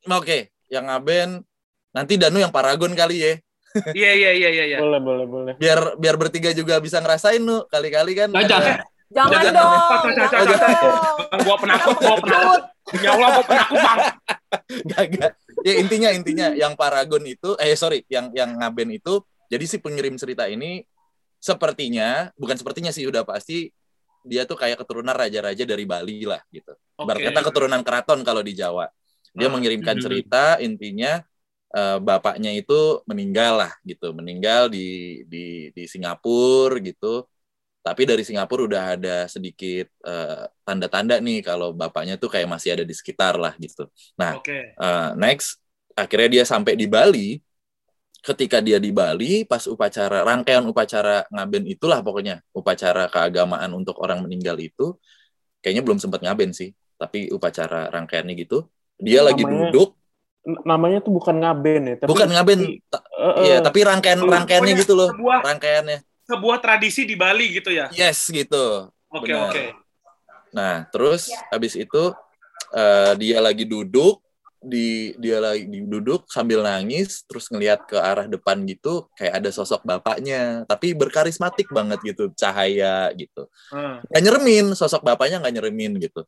Oke, 0.03 0.51
yang 0.67 0.85
ngaben 0.85 1.45
nanti 1.91 2.13
Danu 2.15 2.37
yang 2.37 2.51
Paragon 2.51 2.91
kali 2.91 3.17
ya. 3.19 3.33
Iya 3.95 4.11
iya 4.11 4.31
iya 4.35 4.49
iya. 4.51 4.65
iya. 4.67 4.77
boleh 4.77 4.99
boleh 4.99 5.25
boleh 5.25 5.53
Biar 5.55 5.95
biar 5.95 6.19
bertiga 6.19 6.51
juga 6.51 6.75
bisa 6.83 6.99
ngerasain 6.99 7.39
nu 7.39 7.63
kali-kali 7.65 8.11
kan. 8.13 8.27
Nah, 8.27 8.43
ada- 8.43 8.51
jangan. 8.51 8.77
Jangan 9.11 9.31
Jangan, 9.43 9.51
dong. 9.51 9.71
jangan, 10.07 10.43
jangan. 10.47 10.71
dong. 10.71 11.43
Gua 11.43 11.55
penakut, 11.59 11.95
gua 11.99 12.15
penakut. 12.15 12.61
Ya 12.95 13.09
Allah, 13.11 13.29
gua 13.29 13.43
penakut 13.43 13.75
bang. 13.77 13.99
Gak, 14.87 15.03
gak. 15.13 15.31
Ya 15.63 15.73
intinya 15.77 16.09
intinya 16.11 16.47
yang 16.51 16.73
Paragon 16.75 17.23
itu 17.23 17.55
eh 17.59 17.75
sorry 17.75 18.07
yang 18.07 18.31
yang 18.31 18.55
ngaben 18.55 18.91
itu 18.91 19.19
jadi 19.47 19.63
si 19.63 19.79
pengirim 19.79 20.15
cerita 20.15 20.47
ini 20.47 20.83
sepertinya 21.37 22.31
bukan 22.35 22.55
sepertinya 22.55 22.87
sih 22.89 23.03
udah 23.03 23.23
pasti 23.23 23.67
dia 24.25 24.43
tuh 24.49 24.57
kayak 24.59 24.77
keturunan 24.81 25.15
raja-raja 25.15 25.63
dari 25.65 25.85
Bali 25.87 26.23
lah 26.27 26.41
gitu. 26.53 26.71
Oke. 26.97 27.05
Ibarat 27.05 27.21
kata 27.31 27.39
keturunan 27.51 27.81
keraton 27.85 28.19
kalau 28.21 28.41
di 28.45 28.53
Jawa. 28.57 28.87
Dia 29.33 29.47
Ah. 29.47 29.53
mengirimkan 29.53 29.95
Mhm. 29.97 30.03
cerita 30.03 30.43
intinya 30.61 31.21
eh, 31.71 31.97
bapaknya 32.03 32.51
itu 32.51 32.99
meninggal 33.07 33.53
lah 33.63 33.71
gitu, 33.87 34.11
meninggal 34.11 34.67
di 34.67 35.23
di 35.31 35.71
di 35.71 35.83
Singapura 35.87 36.75
gitu. 36.83 37.23
Tapi 37.81 38.05
dari 38.05 38.21
Singapura 38.21 38.61
udah 38.69 38.83
ada 38.99 39.17
sedikit 39.31 39.87
eh, 40.05 40.43
tanda-tanda 40.67 41.17
nih 41.23 41.41
kalau 41.41 41.73
bapaknya 41.73 42.19
tuh 42.19 42.29
kayak 42.29 42.45
masih 42.51 42.75
ada 42.77 42.83
di 42.85 42.93
sekitar 42.93 43.39
lah 43.39 43.55
gitu. 43.57 43.87
Nah, 44.19 44.37
Oke. 44.37 44.75
Uh, 44.77 45.15
next 45.17 45.57
akhirnya 45.97 46.29
dia 46.41 46.43
sampai 46.45 46.75
di 46.77 46.85
Bali 46.91 47.39
ketika 48.21 48.61
dia 48.61 48.77
di 48.77 48.93
Bali 48.93 49.43
pas 49.43 49.65
upacara 49.65 50.21
rangkaian 50.21 50.61
upacara 50.63 51.25
ngaben 51.33 51.65
itulah 51.65 52.05
pokoknya 52.05 52.45
upacara 52.53 53.09
keagamaan 53.09 53.73
untuk 53.73 53.97
orang 53.97 54.21
meninggal 54.21 54.55
itu 54.57 54.93
kayaknya 55.59 55.81
belum 55.81 55.97
sempat 55.97 56.21
ngaben 56.21 56.53
sih 56.53 56.69
tapi 56.95 57.33
upacara 57.33 57.89
rangkaiannya 57.89 58.33
gitu 58.37 58.69
dia 59.01 59.25
lagi 59.25 59.41
Namanya- 59.41 59.73
duduk 59.73 59.89
N- 60.41 60.61
namanya 60.65 60.97
tuh 61.01 61.13
bukan 61.13 61.37
ngaben 61.37 61.81
ya 61.85 61.95
tapi 61.97 62.09
bukan 62.09 62.29
ngaben 62.29 62.59
eh, 62.65 63.33
iya 63.45 63.57
tapi 63.61 63.79
rangkaian 63.81 64.21
rangkaiannya 64.21 64.73
gitu 64.77 64.93
loh 64.93 65.09
Sebuah 65.09 65.37
rangkaiannya 65.41 65.97
sebuah 66.25 66.57
tradisi 66.61 67.03
di 67.03 67.19
Bali 67.19 67.57
gitu 67.57 67.69
ya. 67.69 67.89
yes 67.91 68.29
gitu 68.29 68.87
Oke 69.11 69.27
Benar. 69.35 69.51
oke. 69.51 69.63
Nah, 70.55 70.87
terus 70.87 71.27
habis 71.51 71.75
itu 71.75 72.15
eh, 72.71 73.11
dia 73.19 73.43
lagi 73.43 73.67
duduk 73.67 74.20
di 74.61 75.17
dia 75.17 75.41
lagi 75.41 75.65
duduk 75.65 76.29
sambil 76.29 76.61
nangis 76.61 77.25
terus 77.25 77.49
ngelihat 77.49 77.81
ke 77.89 77.97
arah 77.97 78.29
depan 78.29 78.61
gitu 78.69 79.09
kayak 79.17 79.41
ada 79.41 79.49
sosok 79.49 79.81
bapaknya 79.81 80.69
tapi 80.69 80.93
berkarismatik 80.93 81.65
banget 81.73 81.97
gitu 82.05 82.29
cahaya 82.37 83.09
gitu. 83.17 83.49
Hmm. 83.73 84.05
nggak 84.05 84.21
nyeremin 84.21 84.65
sosok 84.77 85.01
bapaknya 85.01 85.41
nggak 85.41 85.53
nyeremin 85.57 85.97
gitu. 85.97 86.21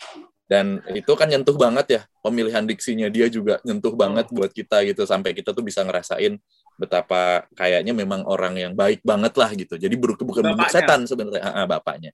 Dan 0.44 0.84
itu 0.92 1.08
kan 1.16 1.32
nyentuh 1.32 1.56
banget 1.56 1.88
ya 1.88 2.02
pemilihan 2.20 2.68
diksinya 2.68 3.08
dia 3.08 3.32
juga 3.32 3.64
nyentuh 3.64 3.96
banget 3.96 4.28
buat 4.34 4.52
kita 4.52 4.84
gitu 4.86 5.08
sampai 5.08 5.32
kita 5.32 5.56
tuh 5.56 5.64
bisa 5.64 5.86
ngerasain 5.88 6.36
betapa 6.74 7.46
kayaknya 7.54 7.94
memang 7.94 8.26
orang 8.26 8.58
yang 8.58 8.74
baik 8.74 9.06
banget 9.06 9.34
lah 9.38 9.50
gitu 9.54 9.78
jadi 9.78 9.94
bukan 9.94 10.42
bentuk 10.42 10.66
Bapaknya. 10.66 10.74
setan 10.74 11.02
sebenarnya 11.06 11.42
Ah, 11.44 11.64
ah, 11.64 11.66
bapaknya 11.70 12.12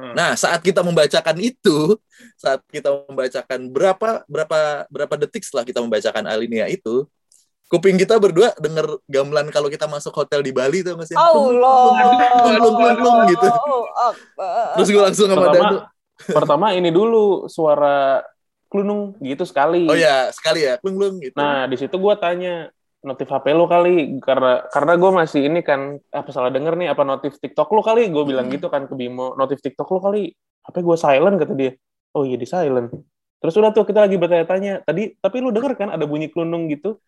Hmm. 0.00 0.16
Nah, 0.16 0.32
saat 0.32 0.64
kita 0.64 0.80
membacakan 0.80 1.36
itu, 1.44 1.98
saat 2.40 2.64
kita 2.72 3.04
membacakan 3.04 3.68
berapa 3.68 4.24
berapa 4.24 4.88
berapa 4.88 5.14
detik 5.20 5.44
setelah 5.44 5.60
kita 5.60 5.84
membacakan 5.84 6.24
alinea 6.24 6.72
itu, 6.72 7.04
kuping 7.68 8.00
kita 8.00 8.16
berdua 8.16 8.56
denger 8.56 8.96
gamelan 9.04 9.52
kalau 9.52 9.68
kita 9.68 9.84
masuk 9.84 10.14
hotel 10.16 10.40
di 10.40 10.56
Bali 10.56 10.80
tuh 10.80 10.96
nggak 10.96 11.04
sih? 11.04 11.18
Allah. 11.20 12.00
Gitu. 13.28 13.48
Terus 14.78 14.88
gue 14.88 15.02
langsung 15.04 15.26
sama 15.28 15.52
pertama 15.52 15.68
Danu. 15.68 15.78
pertama 16.32 16.66
ini 16.72 16.88
dulu 16.88 17.44
suara 17.50 18.24
klunung 18.70 19.18
gitu 19.20 19.44
sekali 19.44 19.84
Oh 19.84 19.98
ya, 19.98 20.32
sekali 20.32 20.64
ya, 20.64 20.80
plung 20.80 20.96
gitu. 21.20 21.36
Nah, 21.36 21.66
di 21.68 21.76
situ 21.76 21.92
gue 21.92 22.14
tanya 22.16 22.72
notif 23.00 23.28
HP 23.28 23.56
lo 23.56 23.66
kali. 23.66 24.20
Karena 24.20 24.64
karena 24.68 24.92
gue 24.96 25.10
masih 25.10 25.40
ini 25.48 25.60
kan 25.64 25.96
eh, 25.96 26.18
apa 26.20 26.30
salah 26.32 26.52
denger 26.52 26.76
nih 26.76 26.88
apa 26.92 27.02
notif 27.04 27.40
TikTok 27.40 27.68
lo 27.72 27.80
kali? 27.80 28.08
Gue 28.12 28.24
bilang 28.28 28.48
hmm. 28.48 28.54
gitu 28.60 28.66
kan 28.68 28.84
ke 28.86 28.94
Bimo 28.96 29.36
notif 29.36 29.60
TikTok 29.64 29.88
lo 29.88 30.00
kali. 30.00 30.32
HP 30.64 30.76
gue 30.84 30.96
silent 30.96 31.36
kata 31.40 31.52
dia. 31.56 31.72
Oh 32.12 32.26
iya 32.26 32.36
di 32.36 32.44
silent. 32.44 32.92
Terus 33.40 33.54
udah 33.56 33.72
tuh 33.72 33.88
kita 33.88 34.04
lagi 34.04 34.20
bertanya-tanya. 34.20 34.84
Tadi 34.84 35.16
tapi 35.16 35.36
lu 35.40 35.48
denger 35.48 35.72
kan 35.76 35.88
ada 35.92 36.04
bunyi 36.04 36.28
kelunung 36.28 36.68
gitu? 36.68 37.00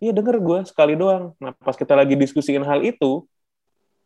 Iya 0.00 0.12
denger 0.12 0.36
gue 0.40 0.58
sekali 0.68 0.96
doang. 0.96 1.32
Nah 1.40 1.56
pas 1.56 1.76
kita 1.76 1.96
lagi 1.96 2.16
diskusiin 2.16 2.64
hal 2.64 2.84
itu 2.84 3.24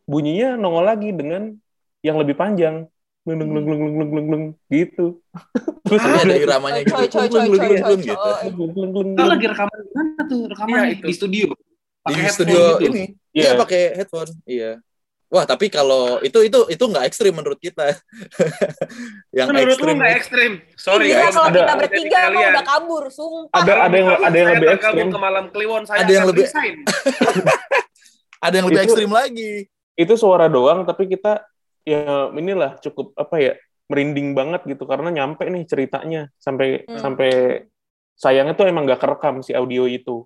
bunyinya 0.07 0.55
nongol 0.55 0.85
lagi 0.87 1.11
dengan 1.11 1.51
yang 1.99 2.15
lebih 2.15 2.39
panjang. 2.39 2.87
Leng 3.25 3.41
leng 3.41 3.51
leng 3.57 3.65
leng 3.65 3.81
leng 3.81 4.11
leng 4.13 4.27
leng 4.29 4.43
gitu. 4.69 5.19
Terus 5.83 6.01
ada 6.23 6.35
iramanya 6.37 6.81
gitu. 6.87 6.95
leng 6.95 7.49
leng 7.49 7.49
leng 7.51 7.63
leng 7.73 7.83
coy, 7.89 7.89
coy, 7.89 7.97
coy, 7.97 7.99
coy, 8.05 8.13
oh, 8.95 9.03
iya. 9.17 9.25
lagi 9.25 9.45
rekaman 9.49 9.79
mana 10.25 10.27
tuh? 10.27 10.41
Rekaman 10.47 10.67
Iya, 10.67 10.81
di- 10.81 10.91
itu. 10.91 11.05
di 11.05 11.13
studio. 11.13 11.45
Di 11.47 12.03
Pakai 12.03 12.19
headphone 12.19 12.35
studio 12.35 12.61
gitu. 12.75 12.83
ini. 12.87 13.03
Iya. 13.31 13.37
Iya, 13.37 13.51
pakai 13.55 13.81
headphone. 13.95 14.31
Iya. 14.45 14.71
Wah, 15.25 15.43
tapi 15.43 15.67
kalau 15.67 16.21
itu 16.21 16.37
itu 16.39 16.59
itu 16.69 16.83
nggak 16.85 17.03
ekstrim 17.03 17.33
menurut 17.33 17.57
kita. 17.57 17.91
yang 19.35 19.47
Menurut 19.49 19.67
lu 19.67 19.73
ekstrim 19.75 19.95
nggak 19.97 20.13
ekstrim? 20.15 20.51
Sorry 20.75 21.05
ya. 21.11 21.27
kalau 21.27 21.43
ada- 21.45 21.59
kita 21.59 21.73
bertiga 21.75 22.17
kalian. 22.23 22.51
udah 22.51 22.63
kabur, 22.63 23.03
sumpah. 23.09 23.53
ada 23.53 23.71
ada 23.83 23.95
yang 23.95 24.07
ada 24.15 24.35
yang 24.35 24.49
lebih 24.53 24.67
ekstrim 24.71 25.07
ke 25.09 25.17
malam 25.19 25.43
Kliwon 25.49 25.83
saya 25.83 25.97
Ada 26.01 26.11
yang 26.13 26.25
lebih- 26.25 26.45
ada 28.45 28.53
yang 28.53 28.65
lebih 28.65 28.79
Itu- 28.79 28.85
ekstrim 28.87 29.11
lagi. 29.11 29.51
itu 29.95 30.13
suara 30.13 30.45
doang 30.45 30.83
tapi 30.83 31.07
kita 31.07 31.39
ya 31.81 32.27
inilah 32.29 32.75
cukup 32.77 33.15
apa 33.15 33.35
ya 33.39 33.53
merinding 33.87 34.33
banget 34.33 34.65
gitu 34.67 34.83
karena 34.83 35.07
nyampe 35.09 35.45
nih 35.45 35.63
ceritanya 35.63 36.27
sampai 36.35 36.83
Hmm. 36.83 36.99
sampai 36.99 37.31
sayangnya 38.15 38.55
tuh 38.55 38.65
emang 38.65 38.87
gak 38.87 38.99
kerekam 38.99 39.39
si 39.39 39.51
audio 39.51 39.85
itu 39.85 40.25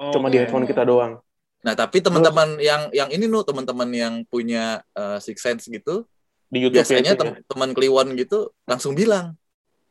Oh, 0.00 0.08
cuma 0.16 0.32
di 0.32 0.40
oke. 0.40 0.48
headphone 0.48 0.64
kita 0.64 0.80
doang 0.82 1.20
Nah, 1.60 1.76
tapi 1.76 2.00
teman-teman 2.00 2.56
yang 2.56 2.88
yang 2.88 3.12
ini 3.12 3.28
nu 3.28 3.44
teman-teman 3.44 3.84
yang 3.92 4.24
punya 4.24 4.80
uh, 4.96 5.20
six 5.20 5.44
sense 5.44 5.68
gitu, 5.68 6.08
di 6.48 6.56
YouTube 6.64 6.80
biasanya 6.80 7.04
ya, 7.04 7.12
itu 7.12 7.12
ya. 7.12 7.20
tem- 7.20 7.36
teman 7.44 7.70
Kliwon 7.76 8.16
gitu 8.16 8.48
langsung 8.64 8.96
bilang, 8.96 9.36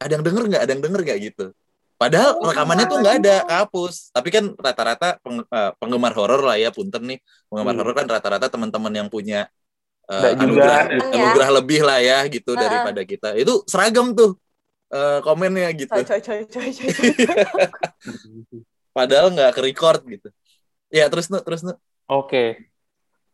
ada 0.02 0.10
yang 0.18 0.26
denger 0.26 0.50
nggak? 0.50 0.62
Ada 0.66 0.72
yang 0.74 0.82
denger 0.82 1.02
nggak 1.06 1.20
gitu. 1.30 1.46
Padahal 1.94 2.42
Oh, 2.42 2.50
rekamannya 2.50 2.90
tuh 2.90 2.98
nggak 3.06 3.16
ada, 3.22 3.36
kehapus. 3.46 4.10
Tapi 4.10 4.30
kan 4.34 4.50
rata-rata 4.58 5.22
peng- 5.22 5.46
uh, 5.46 5.72
penggemar 5.78 6.10
horor 6.18 6.42
lah 6.42 6.58
ya, 6.58 6.74
punten 6.74 7.06
nih. 7.06 7.22
Penggemar 7.54 7.78
Hmm. 7.78 7.82
horor 7.86 7.94
kan 7.94 8.06
rata-rata 8.10 8.50
teman-teman 8.50 8.94
yang 9.06 9.08
punya 9.14 9.46
uh, 10.10 10.18
Nggak 10.26 10.34
juga. 10.42 10.42
anugerah, 10.42 10.82
Ya. 10.90 11.06
anugerah 11.22 11.50
lebih 11.62 11.80
lah 11.86 12.00
ya 12.02 12.18
gitu 12.34 12.58
Ah. 12.58 12.66
daripada 12.66 13.02
kita. 13.06 13.30
Itu 13.38 13.62
seragam 13.70 14.18
tuh 14.18 14.42
uh, 14.94 15.20
komennya 15.26 15.70
gitu. 15.74 15.90
Coy, 15.92 16.06
coy, 16.06 16.22
coy, 16.22 16.42
coy, 16.46 16.70
coy. 16.74 16.90
Padahal 18.98 19.32
nggak 19.34 19.52
ke 19.56 19.62
record 19.64 20.02
gitu. 20.06 20.30
Ya 20.90 21.06
terus 21.08 21.30
nu 21.30 21.40
terus 21.42 21.62
nu. 21.62 21.74
Oke. 22.10 22.70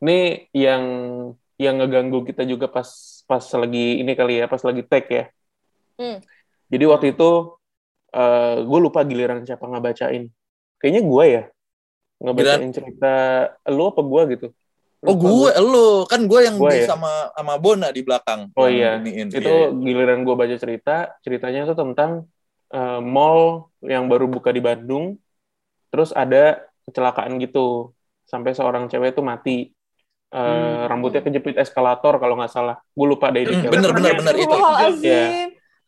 Ini 0.03 0.51
yang 0.51 0.83
yang 1.55 1.79
ngeganggu 1.79 2.27
kita 2.27 2.43
juga 2.43 2.67
pas 2.67 2.87
pas 3.23 3.43
lagi 3.55 4.03
ini 4.03 4.11
kali 4.11 4.43
ya, 4.43 4.45
pas 4.51 4.59
lagi 4.59 4.83
tag 4.83 5.07
ya. 5.07 5.25
Hmm. 5.95 6.19
Jadi 6.67 6.83
waktu 6.85 7.05
itu 7.15 7.55
gue 8.63 8.79
lupa 8.79 9.03
giliran 9.07 9.43
siapa 9.43 9.67
ngebacain. 9.67 10.31
Kayaknya 10.79 11.01
gue 11.03 11.25
ya 11.25 11.43
ngebacain 12.19 12.71
cerita 12.71 13.13
lu 13.71 13.91
apa 13.91 14.01
gue 14.03 14.21
gitu. 14.35 14.47
Oh 15.05 15.15
gue, 15.15 15.49
lo 15.61 15.87
kan 16.03 16.21
gue 16.21 16.39
yang 16.41 16.55
Gua 16.55 16.69
di 16.69 16.81
ya? 16.81 16.87
sama 16.87 17.11
sama 17.31 17.53
Bona 17.55 17.89
di 17.89 18.01
belakang. 18.01 18.49
Oh 18.53 18.65
iya. 18.65 18.97
iniin. 18.97 19.27
itu 19.27 19.39
Iya, 19.39 19.69
iya. 19.69 19.75
giliran 19.75 20.21
gue 20.21 20.33
baca 20.33 20.55
cerita 20.55 20.95
ceritanya 21.19 21.63
itu 21.63 21.73
tentang 21.73 22.25
eh, 22.67 22.99
mall 22.99 23.69
yang 23.79 24.05
baru 24.05 24.25
buka 24.25 24.49
di 24.49 24.59
Bandung 24.59 25.15
terus 25.87 26.09
ada 26.09 26.59
kecelakaan 26.83 27.37
gitu 27.37 27.93
sampai 28.23 28.51
seorang 28.51 28.85
cewek 28.85 29.11
itu 29.11 29.21
mati 29.21 29.57
Eh, 30.27 30.41
Hmm. 30.41 30.89
rambutnya 30.89 31.21
kejepit 31.21 31.55
eskalator 31.55 32.17
kalau 32.17 32.35
nggak 32.35 32.49
salah 32.49 32.75
gue 32.75 33.07
lupa 33.07 33.29
deh 33.29 33.45
Hmm, 33.45 33.55
detailnya. 33.55 33.71
bener 33.71 33.91
bener 33.93 34.11
bener 34.15 34.35
itu. 34.35 34.43
Astagfirullahaladzim. 34.43 35.05
Iya. 35.05 35.25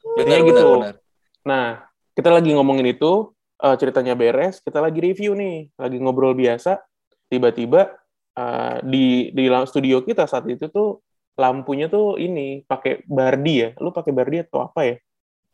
Bener 0.07 0.23
bener 0.23 0.39
gitu. 0.45 0.67
bener. 0.77 0.95
nah 1.43 1.65
kita 2.13 2.29
lagi 2.29 2.49
ngomongin 2.49 2.87
itu 2.87 3.11
eh, 3.57 3.75
ceritanya 3.75 4.13
beres 4.13 4.61
kita 4.61 4.79
lagi 4.79 4.99
review 4.99 5.33
nih 5.33 5.67
lagi 5.75 5.97
ngobrol 5.97 6.31
biasa 6.31 6.79
tiba-tiba 7.27 7.91
eh, 8.37 8.77
di 8.85 9.33
di 9.33 9.43
studio 9.65 10.05
kita 10.05 10.29
saat 10.29 10.45
itu 10.47 10.69
tuh 10.69 11.01
lampunya 11.37 11.89
tuh 11.89 12.17
ini 12.17 12.61
pakai 12.65 13.05
bardi 13.05 13.55
ya 13.65 13.69
lu 13.77 13.89
pakai 13.93 14.13
bardi 14.13 14.41
atau 14.45 14.65
apa 14.69 14.81
ya 14.85 14.95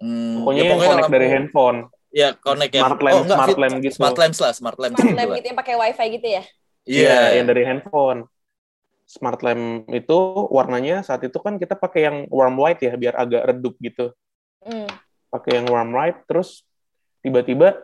Hmm, 0.04 0.42
Pokoknya 0.44 0.64
ya, 0.64 0.68
yang 0.68 0.80
connect 0.84 1.00
lampu- 1.00 1.16
dari 1.16 1.28
handphone. 1.32 1.78
Ya, 2.14 2.30
connect 2.36 2.72
ya. 2.76 2.82
Smart 2.84 3.00
lamp, 3.02 3.16
enggak, 3.24 3.38
smart 3.40 3.58
lamp 3.58 3.76
gitu. 3.80 3.96
Smart 3.96 4.18
lamps 4.20 4.40
lah, 4.44 4.52
smart 4.54 4.78
lamps. 4.78 4.98
Smart 5.00 5.16
lamp 5.16 5.30
lah. 5.32 5.38
gitu 5.40 5.48
yang 5.48 5.60
pakai 5.64 5.76
wifi 5.80 6.06
gitu 6.20 6.28
ya? 6.28 6.44
Iya, 6.84 7.18
yang 7.40 7.48
dari 7.48 7.64
handphone. 7.64 8.20
Smart 9.08 9.40
lamp 9.40 9.88
itu 9.96 10.18
warnanya 10.52 11.08
saat 11.08 11.24
itu 11.24 11.40
kan 11.40 11.56
kita 11.56 11.80
pakai 11.80 12.02
yang 12.04 12.18
warm 12.28 12.60
white 12.60 12.84
ya 12.84 12.94
biar 13.00 13.16
agak 13.16 13.48
redup 13.48 13.74
gitu. 13.80 14.12
Hmm. 14.60 14.92
Pakai 15.32 15.64
yang 15.64 15.72
warm 15.72 15.96
white 15.96 16.28
terus 16.28 16.68
tiba-tiba 17.24 17.80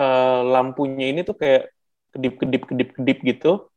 eh, 0.00 0.40
lampunya 0.48 1.12
ini 1.12 1.20
tuh 1.22 1.36
kayak 1.36 1.68
kedip-kedip 2.16 2.62
kedip-kedip 2.72 3.18
gitu. 3.22 3.68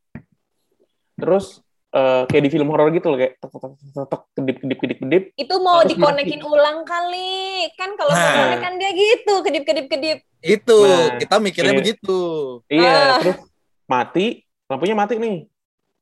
Terus 1.18 1.62
eh, 1.94 2.24
kayak 2.26 2.44
di 2.44 2.50
film 2.50 2.74
horor 2.74 2.90
gitu 2.90 3.06
loh 3.14 3.18
kayak 3.22 3.38
tek 3.38 3.50
tek 3.54 3.62
tek 3.62 3.72
tek, 3.78 4.08
tek 4.10 4.22
kedip 4.34 4.58
kedip 4.58 4.78
kedip 4.82 4.98
kedip. 4.98 5.24
Itu 5.38 5.56
mau 5.62 5.86
Terus 5.86 5.94
dikonekin 5.94 6.42
ulang 6.42 6.82
kali. 6.84 7.70
Kan 7.78 7.94
kalau 7.94 8.14
Nah. 8.18 8.58
kan 8.58 8.74
dia 8.82 8.92
gitu, 8.92 9.34
kedip-kedip-kedip. 9.46 10.18
Itu, 10.42 10.78
Nah, 10.84 11.22
kita 11.22 11.36
mikirnya 11.38 11.74
iya. 11.74 11.80
begitu. 11.80 12.20
Iya, 12.68 12.94
Ah. 12.98 13.18
terus 13.22 13.38
mati, 13.86 14.42
lampunya 14.66 14.96
mati 14.98 15.22
nih. 15.22 15.46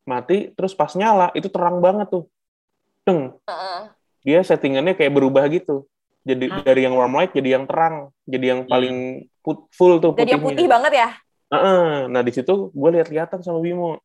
Mati 0.01 0.49
terus 0.55 0.73
pas 0.73 0.95
nyala 0.95 1.29
itu 1.35 1.51
terang 1.51 1.77
banget 1.83 2.09
tuh. 2.09 2.25
Deng, 3.05 3.35
Heeh. 3.45 3.79
dia 4.23 4.39
settingannya 4.41 4.95
kayak 4.95 5.13
berubah 5.13 5.45
gitu. 5.51 5.85
Jadi 6.21 6.53
Hmm. 6.53 6.61
dari 6.61 6.85
yang 6.85 6.93
warm 6.93 7.17
light 7.17 7.33
jadi 7.33 7.57
yang 7.57 7.65
terang, 7.65 8.13
jadi 8.23 8.45
yang 8.55 8.59
paling 8.69 9.25
put- 9.41 9.65
full 9.73 9.97
tuh 9.97 10.13
Jadi 10.13 10.37
yang 10.37 10.45
putih 10.45 10.69
banget 10.69 10.93
ya? 10.93 11.09
Heeh. 11.51 12.07
Nah 12.07 12.21
di 12.21 12.31
situ 12.31 12.69
gue 12.71 12.89
lihat-lihatan 12.93 13.41
sama 13.41 13.57
Bimo. 13.59 13.99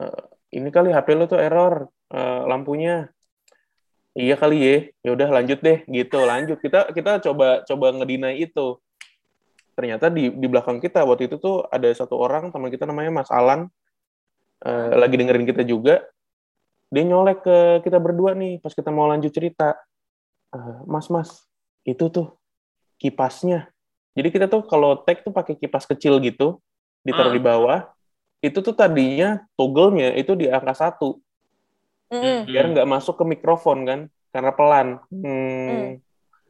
Eh, 0.00 0.22
ini 0.56 0.68
kali 0.72 0.90
HP 0.90 1.12
lo 1.14 1.28
tuh 1.28 1.36
error 1.38 1.86
eh, 2.10 2.42
lampunya. 2.48 3.06
Iya 4.16 4.34
kali 4.34 4.58
ya. 4.58 4.76
Ya 5.06 5.10
udah 5.14 5.28
lanjut 5.30 5.60
deh 5.60 5.84
gitu. 5.86 6.18
Lanjut 6.24 6.58
kita 6.58 6.90
kita 6.90 7.20
coba 7.20 7.62
coba 7.62 7.86
ngedinai 7.94 8.40
itu. 8.40 8.80
Ternyata 9.76 10.10
di 10.10 10.32
di 10.32 10.46
belakang 10.50 10.82
kita 10.82 11.06
waktu 11.06 11.30
itu 11.30 11.36
tuh 11.38 11.64
ada 11.70 11.86
satu 11.94 12.18
orang 12.18 12.50
teman 12.50 12.68
kita 12.72 12.84
namanya 12.88 13.22
Mas 13.22 13.30
Alan 13.30 13.70
eh, 14.64 14.92
lagi 14.96 15.14
dengerin 15.20 15.46
kita 15.46 15.62
juga. 15.62 16.02
Dia 16.90 17.06
nyolek 17.06 17.46
ke 17.46 17.56
kita 17.86 18.02
berdua 18.02 18.34
nih 18.34 18.58
pas 18.58 18.74
kita 18.74 18.90
mau 18.90 19.06
lanjut 19.06 19.30
cerita. 19.30 19.78
Eh, 20.50 20.78
mas 20.90 21.06
Mas 21.06 21.46
itu 21.86 22.10
tuh 22.10 22.34
kipasnya. 22.98 23.70
Jadi 24.18 24.28
kita 24.34 24.50
tuh 24.50 24.66
kalau 24.66 24.98
tag 25.06 25.22
tuh 25.22 25.30
pakai 25.30 25.54
kipas 25.54 25.86
kecil 25.86 26.18
gitu 26.18 26.58
ditaruh 27.06 27.30
Hmm. 27.30 27.38
di 27.38 27.42
bawah. 27.46 27.80
Itu 28.40 28.60
tuh 28.60 28.72
tadinya 28.72 29.44
toggle-nya 29.54 30.16
itu 30.16 30.32
di 30.32 30.48
angka 30.48 30.72
satu 30.72 31.20
Mm-mm. 32.10 32.48
biar 32.48 32.64
nggak 32.72 32.88
masuk 32.88 33.20
ke 33.20 33.24
mikrofon 33.28 33.84
kan 33.84 34.00
karena 34.32 34.50
pelan. 34.50 34.88
Hmm. 35.12 36.00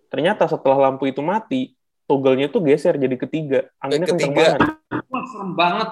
Ternyata 0.09 0.47
setelah 0.47 0.88
lampu 0.88 1.06
itu 1.06 1.20
mati, 1.20 1.75
toggle-nya 2.06 2.49
tuh 2.49 2.62
geser 2.62 2.94
jadi 2.94 3.14
ketiga. 3.14 3.68
Anginnya 3.76 4.09
kenceng 4.09 4.32
Ketiga. 4.32 4.56
banget. 4.56 4.61
Wah, 5.06 5.25
serem 5.28 5.50
banget. 5.54 5.88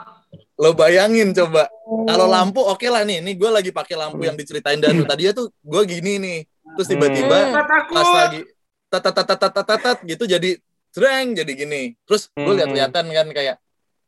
Lo 0.58 0.70
bayangin 0.72 1.30
coba, 1.32 1.70
kalau 2.04 2.26
Oh. 2.26 2.32
lampu 2.32 2.60
oke 2.60 2.84
lah 2.84 3.06
nih, 3.06 3.22
nih 3.22 3.34
gue 3.34 3.50
lagi 3.50 3.70
pakai 3.70 3.94
lampu 3.94 4.20
yang 4.22 4.34
diceritain 4.34 4.76
Danu. 4.76 5.06
Tadinya 5.06 5.32
tuh 5.32 5.48
gue 5.54 5.82
gini 5.86 6.18
nih, 6.18 6.38
terus 6.74 6.88
tiba-tiba 6.88 7.36
Hmm. 7.38 7.50
Nggak 7.54 7.66
takut. 7.66 7.94
pas 7.94 8.08
lagi 8.12 8.40
tat 8.88 9.02
tat 9.04 9.14
tat 9.14 9.26
tat 9.28 9.52
tat 9.52 9.64
tat, 9.64 9.80
tat, 9.80 9.98
gitu 10.02 10.24
jadi 10.24 10.50
sreng 10.90 11.32
jadi 11.32 11.52
gini. 11.54 11.82
Terus 12.04 12.28
gue 12.30 12.42
Hmm. 12.44 12.58
lihat-lihatan 12.58 13.04
kan 13.06 13.26
kayak 13.30 13.56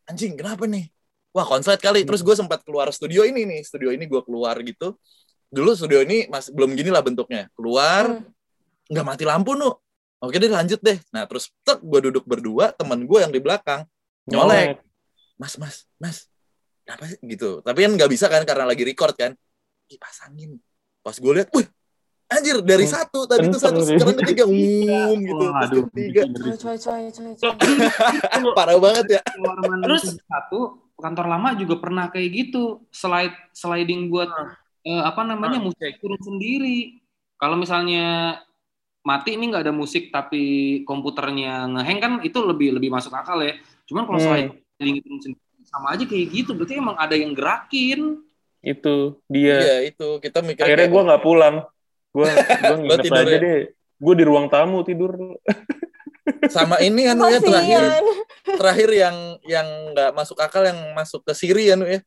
anjing 0.05 0.35
kenapa 0.35 0.65
nih? 0.67 0.89
Wah 1.31 1.47
konslet 1.47 1.79
kali. 1.79 2.03
Terus 2.03 2.21
gue 2.21 2.35
sempat 2.35 2.63
keluar 2.67 2.91
studio 2.91 3.23
ini 3.23 3.47
nih, 3.47 3.61
studio 3.63 3.95
ini 3.95 4.07
gue 4.07 4.23
keluar 4.27 4.59
gitu. 4.61 4.99
Dulu 5.51 5.75
studio 5.75 6.03
ini 6.03 6.27
masih 6.27 6.51
belum 6.55 6.75
gini 6.75 6.91
lah 6.91 7.03
bentuknya. 7.03 7.47
Keluar 7.55 8.11
Hmm. 8.11 8.27
nggak 8.91 9.07
mati 9.07 9.25
lampu 9.27 9.55
nu. 9.55 9.71
Oke 10.21 10.37
deh 10.37 10.51
lanjut 10.51 10.83
deh. 10.83 10.99
Nah 11.15 11.25
terus 11.31 11.55
tek 11.63 11.79
gue 11.81 12.01
duduk 12.11 12.27
berdua, 12.27 12.75
teman 12.75 13.07
gue 13.07 13.19
yang 13.23 13.31
di 13.31 13.39
belakang 13.39 13.87
nyolek. 14.27 14.83
Mas 15.41 15.57
mas 15.57 15.89
mas, 15.97 16.29
apa 16.85 17.09
sih 17.09 17.17
gitu? 17.25 17.65
Tapi 17.65 17.87
kan 17.87 17.93
nggak 17.97 18.11
bisa 18.11 18.27
kan 18.29 18.43
karena 18.45 18.67
lagi 18.69 18.83
record 18.85 19.15
kan. 19.17 19.33
Ih 19.89 19.97
pasangin. 19.97 20.59
Pas 21.01 21.17
gue 21.17 21.33
lihat, 21.33 21.49
wih 21.57 21.65
anjir 22.31 22.63
dari 22.63 22.87
Hmm, 22.87 22.95
satu 22.95 23.27
tadi 23.27 23.51
itu 23.51 23.59
satu 23.59 23.83
sekarang 23.83 24.15
ketiga, 24.23 24.45
um 24.47 24.55
gitu. 25.19 25.45
Terus 25.51 25.67
aduh. 25.67 25.83
ketiga, 25.91 26.23
Coy, 26.31 26.77
coy, 26.79 27.03
coy, 27.11 27.33
coy, 27.35 28.53
parah 28.59 28.79
banget 28.79 29.19
ya. 29.19 29.21
Terus? 29.83 30.03
satu 30.21 30.79
kantor 31.03 31.27
lama 31.33 31.49
juga 31.59 31.75
pernah 31.81 32.07
kayak 32.13 32.31
gitu 32.33 32.85
slide 32.93 33.35
sliding 33.57 34.09
buat 34.13 34.29
eh, 34.87 35.03
apa 35.05 35.23
namanya 35.27 35.59
Ah, 35.59 35.65
musik 35.65 35.99
turun 36.01 36.21
sendiri 36.21 37.01
kalau 37.41 37.57
misalnya 37.57 38.39
mati 39.01 39.37
ini 39.37 39.49
nggak 39.49 39.65
ada 39.65 39.75
musik 39.75 40.13
tapi 40.13 40.43
komputernya 40.85 41.65
ngeheng 41.73 41.99
kan 42.05 42.13
itu 42.21 42.37
lebih 42.45 42.77
lebih 42.77 42.91
masuk 42.93 43.13
akal 43.17 43.41
ya 43.41 43.57
cuman 43.89 44.05
kalau 44.05 44.21
Hmm. 44.21 44.53
sliding 44.81 44.97
turun 45.05 45.21
sendiri 45.25 45.41
sama 45.65 45.87
aja 45.97 46.05
kayak 46.05 46.27
gitu 46.35 46.51
berarti 46.57 46.75
emang 46.77 46.97
ada 47.01 47.15
yang 47.17 47.33
gerakin 47.33 48.21
Itu 48.61 49.25
dia. 49.33 49.57
Iya 49.57 49.75
itu 49.89 50.07
kita 50.21 50.39
mikir 50.45 50.65
Akhirnya 50.65 50.85
kayak, 50.85 50.93
gue 50.93 51.03
nggak 51.09 51.23
pulang. 51.25 51.57
Gue 52.13 52.29
gue 52.61 52.77
nginep 52.81 53.05
tidur 53.09 53.25
aja 53.25 53.37
ya? 53.37 53.41
deh. 53.41 53.59
Gue 54.01 54.15
di 54.21 54.25
ruang 54.29 54.47
tamu 54.53 54.79
tidur. 54.85 55.13
sama 56.53 56.77
ini 56.85 57.09
kan 57.09 57.17
ya 57.19 57.39
terakhir 57.41 57.83
Kasian. 57.83 58.05
terakhir 58.59 58.89
yang 58.93 59.17
yang 59.49 59.69
nggak 59.95 60.11
masuk 60.15 60.39
akal 60.41 60.63
yang 60.65 60.79
masuk 60.93 61.21
ke 61.25 61.33
Siri 61.35 61.73
ya 61.73 61.77
Nu 61.77 61.89
ya. 61.89 62.01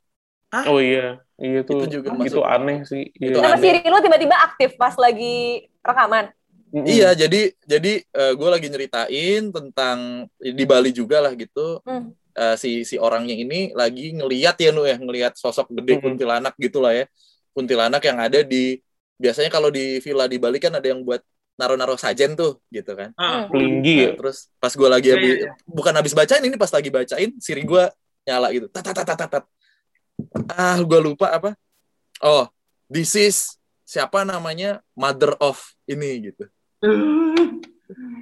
Oh 0.70 0.78
iya, 0.78 1.18
iya 1.42 1.66
tuh. 1.66 1.82
Itu 1.82 1.98
juga 1.98 2.14
itu 2.14 2.38
masuk. 2.38 2.46
aneh 2.46 2.86
sih. 2.86 3.10
Itu 3.18 3.38
Iya. 3.38 3.42
Nama 3.42 3.58
aneh. 3.58 3.62
Siri 3.66 3.80
lu 3.90 3.98
tiba-tiba 4.06 4.36
aktif 4.38 4.70
pas 4.78 4.94
lagi 5.02 5.66
rekaman. 5.82 6.30
Mm-mm. 6.74 6.90
Iya 6.90 7.14
jadi 7.14 7.54
jadi 7.70 8.02
gue 8.34 8.50
lagi 8.50 8.68
nyeritain 8.70 9.44
tentang 9.54 10.30
di 10.38 10.64
Bali 10.66 10.90
juga 10.94 11.22
lah 11.22 11.34
gitu. 11.34 11.82
Hmm. 11.86 12.14
Eh, 12.34 12.58
si 12.58 12.82
si 12.82 12.98
orangnya 12.98 13.38
ini 13.38 13.70
lagi 13.78 14.10
ngeliat 14.18 14.58
ya 14.58 14.74
Nu 14.74 14.90
ya 14.90 14.98
ngelihat 14.98 15.38
sosok 15.38 15.70
gede 15.70 16.02
Mm-mm. 16.02 16.18
kuntilanak 16.18 16.58
gitulah 16.58 16.90
ya 16.90 17.06
kuntilanak 17.54 18.02
yang 18.02 18.18
ada 18.18 18.42
di 18.42 18.82
biasanya 19.22 19.54
kalau 19.54 19.70
di 19.70 20.02
villa 20.02 20.26
di 20.26 20.42
Bali 20.42 20.58
kan 20.58 20.74
ada 20.74 20.90
yang 20.90 21.06
buat 21.06 21.22
naruh-naruh 21.54 21.96
sajen 21.96 22.34
tuh 22.34 22.58
gitu 22.68 22.94
kan. 22.94 23.14
Ah, 23.14 23.46
Pelinggi 23.46 23.96
ya. 23.96 24.08
Nah, 24.10 24.18
terus 24.20 24.38
pas 24.58 24.74
gue 24.74 24.90
lagi 24.90 25.08
Iya, 25.08 25.16
habis- 25.16 25.38
iya, 25.40 25.52
bukan 25.64 25.94
habis 25.94 26.14
bacain 26.14 26.42
ini 26.42 26.58
pas 26.58 26.70
lagi 26.70 26.90
bacain 26.90 27.30
siri 27.38 27.62
gue 27.62 27.84
nyala 28.24 28.48
gitu. 28.50 28.68
Tat 28.68 28.82
tat 28.84 28.96
tat 28.98 29.14
tat, 29.14 29.30
tat. 29.30 29.46
ah 30.50 30.78
gue 30.78 31.00
lupa 31.00 31.30
apa. 31.30 31.54
Oh 32.20 32.50
this 32.88 33.14
is 33.14 33.38
siapa 33.84 34.24
namanya? 34.24 34.82
Mother 34.94 35.38
of 35.38 35.62
ini 35.86 36.32
gitu. 36.32 36.46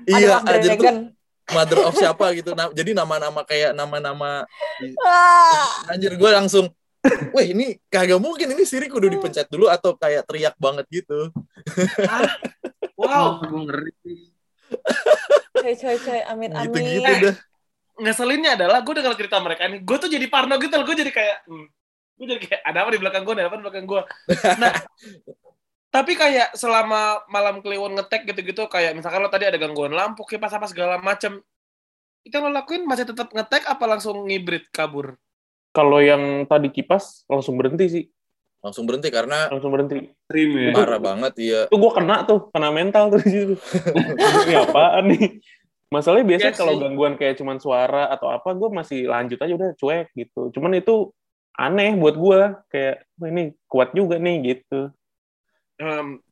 Iya 0.04 0.42
anjir 0.44 0.76
tuh. 0.76 1.14
mother 1.48 1.80
of 1.86 1.94
siapa 1.94 2.34
gitu. 2.34 2.52
Nah, 2.52 2.68
jadi 2.72 2.92
nama-nama 2.92 3.46
kayak 3.46 3.72
nama-nama 3.72 4.44
anjir 5.92 6.16
gue 6.16 6.30
langsung 6.30 6.68
Wah 7.34 7.46
ini 7.46 7.82
kagak 7.90 8.22
mungkin 8.22 8.54
ini 8.54 8.64
Siri 8.66 8.86
kudu 8.86 9.10
dipencet 9.10 9.50
dulu 9.50 9.66
atau 9.66 9.98
kayak 9.98 10.26
teriak 10.30 10.56
banget 10.62 10.86
gitu. 10.90 11.34
wow, 13.00 13.42
gue 13.42 13.62
ngeri 13.66 13.92
Coy, 15.62 15.76
coy, 15.78 15.98
coy. 16.02 16.20
Amit, 16.26 16.52
amit. 16.56 16.74
Gitu-gitu 16.74 17.14
dah. 17.30 17.36
ngeselinnya 18.02 18.58
adalah 18.58 18.82
gue 18.82 18.94
dengar 18.98 19.14
cerita 19.14 19.38
mereka 19.38 19.70
ini, 19.70 19.84
gue 19.84 19.98
tuh 20.02 20.10
jadi 20.10 20.26
parno 20.26 20.58
gitu 20.58 20.74
loh, 20.74 20.86
gue 20.90 20.98
jadi 20.98 21.12
kayak, 21.14 21.38
hmm, 21.46 21.66
gue 22.18 22.26
jadi 22.34 22.42
kayak 22.42 22.62
ada 22.66 22.78
apa 22.82 22.90
di 22.98 23.00
belakang 23.04 23.22
gue, 23.22 23.34
ada 23.38 23.46
apa 23.46 23.58
di 23.62 23.66
belakang 23.68 23.86
gue. 23.86 24.02
Nah, 24.58 24.74
tapi 25.96 26.18
kayak 26.18 26.58
selama 26.58 27.22
malam 27.30 27.62
kliwon 27.62 27.94
ngetek 27.94 28.26
gitu-gitu, 28.34 28.66
kayak 28.72 28.98
misalkan 28.98 29.22
lo 29.22 29.30
tadi 29.30 29.46
ada 29.46 29.60
gangguan 29.62 29.94
lampu, 29.94 30.26
kipas 30.26 30.56
apa 30.56 30.66
segala 30.66 30.98
macem, 30.98 31.46
itu 32.26 32.34
yang 32.34 32.50
lo 32.50 32.58
lakuin 32.58 32.90
masih 32.90 33.06
tetap 33.06 33.30
ngetek 33.30 33.70
apa 33.70 33.86
langsung 33.86 34.26
ngibrit 34.26 34.66
kabur? 34.74 35.14
Kalau 35.72 36.04
yang 36.04 36.44
tadi 36.48 36.68
kipas 36.68 37.24
langsung 37.32 37.56
berhenti 37.56 37.86
sih, 37.88 38.06
Langsung 38.62 38.86
berhenti 38.86 39.10
karena 39.10 39.50
langsung 39.50 39.74
berhenti. 39.74 40.14
Stream 40.30 40.54
ya 40.54 40.70
parah 40.70 41.02
banget 41.02 41.34
iya. 41.42 41.62
Itu 41.66 41.82
gue 41.82 41.92
kena 41.98 42.30
tuh, 42.30 42.54
kena 42.54 42.70
mental 42.70 43.10
tuh 43.10 43.20
di 43.26 43.30
situ. 43.34 43.56
Ini 44.46 44.54
apaan 44.70 45.10
nih? 45.10 45.42
Masalahnya 45.90 46.26
biasanya 46.30 46.54
Iya 46.54 46.62
kalau 46.62 46.78
gangguan 46.78 47.18
kayak 47.18 47.42
cuman 47.42 47.58
suara 47.58 48.08
atau 48.14 48.30
apa, 48.30 48.54
gue 48.54 48.70
masih 48.70 49.10
lanjut 49.10 49.42
aja 49.42 49.54
udah 49.58 49.70
cuek 49.76 50.08
gitu. 50.14 50.54
Cuman 50.54 50.78
itu 50.78 51.10
aneh 51.58 51.98
buat 51.98 52.16
gue, 52.16 52.40
kayak 52.70 52.96
Wah, 53.18 53.28
ini 53.34 53.44
kuat 53.66 53.92
juga 53.98 54.22
nih 54.22 54.56
gitu. 54.56 54.94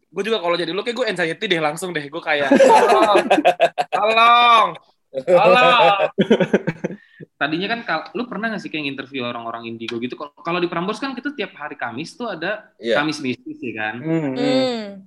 gue 0.09 0.23
juga 0.25 0.41
kalau 0.41 0.57
jadi 0.57 0.73
lo 0.73 0.81
kayak 0.85 0.97
gue 1.01 1.05
anxiety 1.09 1.45
deh 1.49 1.61
langsung 1.61 1.89
deh, 1.93 2.05
gue 2.05 2.21
kayak, 2.21 2.49
tolong, 2.69 3.25
tolong, 3.93 4.67
tadinya 7.39 7.67
kan 7.67 7.79
lu 8.13 8.27
pernah 8.27 8.53
nggak 8.53 8.61
sih 8.61 8.69
kayak 8.69 8.85
interview 8.85 9.25
orang-orang 9.25 9.65
indigo 9.65 9.97
gitu 9.97 10.13
Kalau- 10.13 10.35
kalau 10.39 10.59
di 10.59 10.67
Prambors 10.67 10.99
kan 10.99 11.15
kita 11.15 11.33
tiap 11.33 11.55
hari 11.55 11.75
Kamis 11.75 12.13
tuh 12.13 12.29
ada 12.29 12.69
Iya. 12.77 13.01
Kamis 13.01 13.19
mistis 13.19 13.57
ya 13.59 13.73
kan. 13.75 13.95
Hmm. 13.99 15.03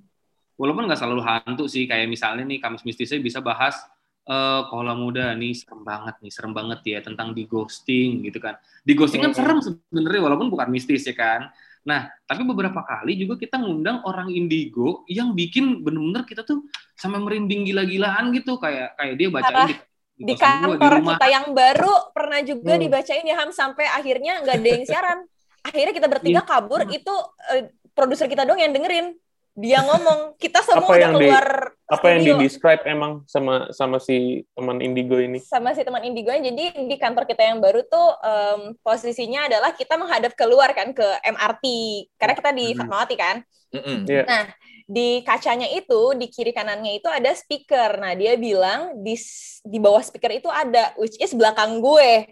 walaupun 0.53 0.85
nggak 0.85 0.99
selalu 1.01 1.21
hantu 1.25 1.65
sih 1.65 1.89
kayak 1.89 2.05
misalnya 2.05 2.45
nih 2.45 2.61
Kamis 2.61 2.83
mistisnya 2.83 3.17
bisa 3.17 3.39
bahas 3.41 3.79
eh 4.23 4.61
kolam 4.71 5.03
muda 5.03 5.35
nih 5.35 5.51
serem 5.51 5.83
banget 5.83 6.15
nih 6.23 6.31
serem 6.31 6.53
banget 6.55 6.79
ya 6.85 6.99
tentang 7.03 7.35
di 7.35 7.43
ghosting 7.43 8.23
gitu 8.23 8.39
kan 8.39 8.55
di 8.81 8.95
ghosting 8.95 9.19
kan 9.19 9.35
Hmm. 9.35 9.39
serem 9.39 9.57
sebenarnya 9.59 10.21
walaupun 10.23 10.47
bukan 10.47 10.67
mistis 10.69 11.03
ya 11.03 11.15
kan 11.15 11.51
Nah, 11.83 12.07
tapi 12.23 12.47
beberapa 12.47 12.79
kali 12.79 13.19
juga 13.19 13.35
kita 13.35 13.59
ngundang 13.59 14.07
orang 14.07 14.31
indigo 14.31 15.03
yang 15.03 15.35
bikin 15.35 15.83
bener-bener 15.83 16.23
kita 16.23 16.47
tuh 16.47 16.63
sampai 16.95 17.19
merinding 17.19 17.67
gila-gilaan 17.67 18.31
gitu 18.31 18.55
kayak 18.55 18.95
kayak 18.95 19.19
dia 19.19 19.27
bacain 19.27 19.67
Parah. 19.67 19.79
Di, 20.23 20.31
di 20.31 20.33
di 20.33 20.39
kantor 20.39 20.91
rumah. 20.97 21.13
kita 21.13 21.27
yang 21.27 21.45
baru 21.51 21.93
pernah 22.09 22.39
juga 22.41 22.73
Hmm. 22.73 22.81
dibacain 22.81 23.23
ya 23.23 23.35
Ham 23.37 23.51
sampai 23.51 23.85
akhirnya 23.85 24.39
nggak 24.39 24.55
ada 24.55 24.69
yang 24.69 24.83
siaran. 24.83 25.19
Akhirnya 25.61 25.91
kita 25.91 26.07
bertiga 26.07 26.39
Iya. 26.39 26.47
kabur 26.47 26.81
itu 26.87 27.13
eh, 27.51 27.63
produser 27.91 28.25
kita 28.25 28.43
dong 28.43 28.57
yang 28.57 28.71
dengerin. 28.71 29.15
Dia 29.53 29.79
ngomong, 29.79 30.33
kita 30.35 30.59
semua 30.59 30.81
Apa 30.81 30.97
udah 30.97 31.09
di- 31.09 31.15
keluar 31.21 31.47
Apa 31.83 32.15
yang 32.15 32.23
studio. 32.23 32.35
di 32.39 32.47
describe 32.47 32.81
emang 32.87 33.27
sama 33.27 33.67
sama 33.75 33.99
si 33.99 34.47
teman 34.55 34.79
Indigo 34.79 35.19
ini? 35.19 35.37
sama 35.43 35.75
si 35.75 35.83
teman 35.83 35.99
indigo 36.01 36.31
jadi 36.31 36.87
di 36.87 36.95
kantor 36.95 37.27
kita 37.27 37.43
yang 37.43 37.59
baru 37.59 37.83
tuh 37.83 38.07
em, 38.23 38.59
posisinya 38.79 39.51
adalah 39.51 39.75
kita 39.75 39.99
menghadap 39.99 40.31
keluar 40.33 40.71
kan 40.71 40.95
ke 40.95 41.03
MRT 41.21 41.65
karena 42.15 42.33
kita 42.33 42.51
di 42.55 42.65
Hmm. 42.71 42.77
Fatmawati 42.79 43.15
kan? 43.19 43.37
Mm-mm. 43.73 44.05
di 44.83 45.23
kacanya 45.23 45.65
itu 45.71 46.13
di 46.13 46.27
kiri 46.29 46.51
kanannya 46.53 46.99
itu 47.01 47.09
ada 47.09 47.31
speaker. 47.33 47.97
Nah 47.97 48.13
dia 48.13 48.35
bilang 48.37 48.99
di 49.01 49.15
di 49.63 49.77
bawah 49.79 50.03
speaker 50.03 50.29
itu 50.29 50.47
ada 50.51 50.93
which 50.99 51.17
is 51.17 51.33
belakang 51.33 51.81
gue. 51.81 52.27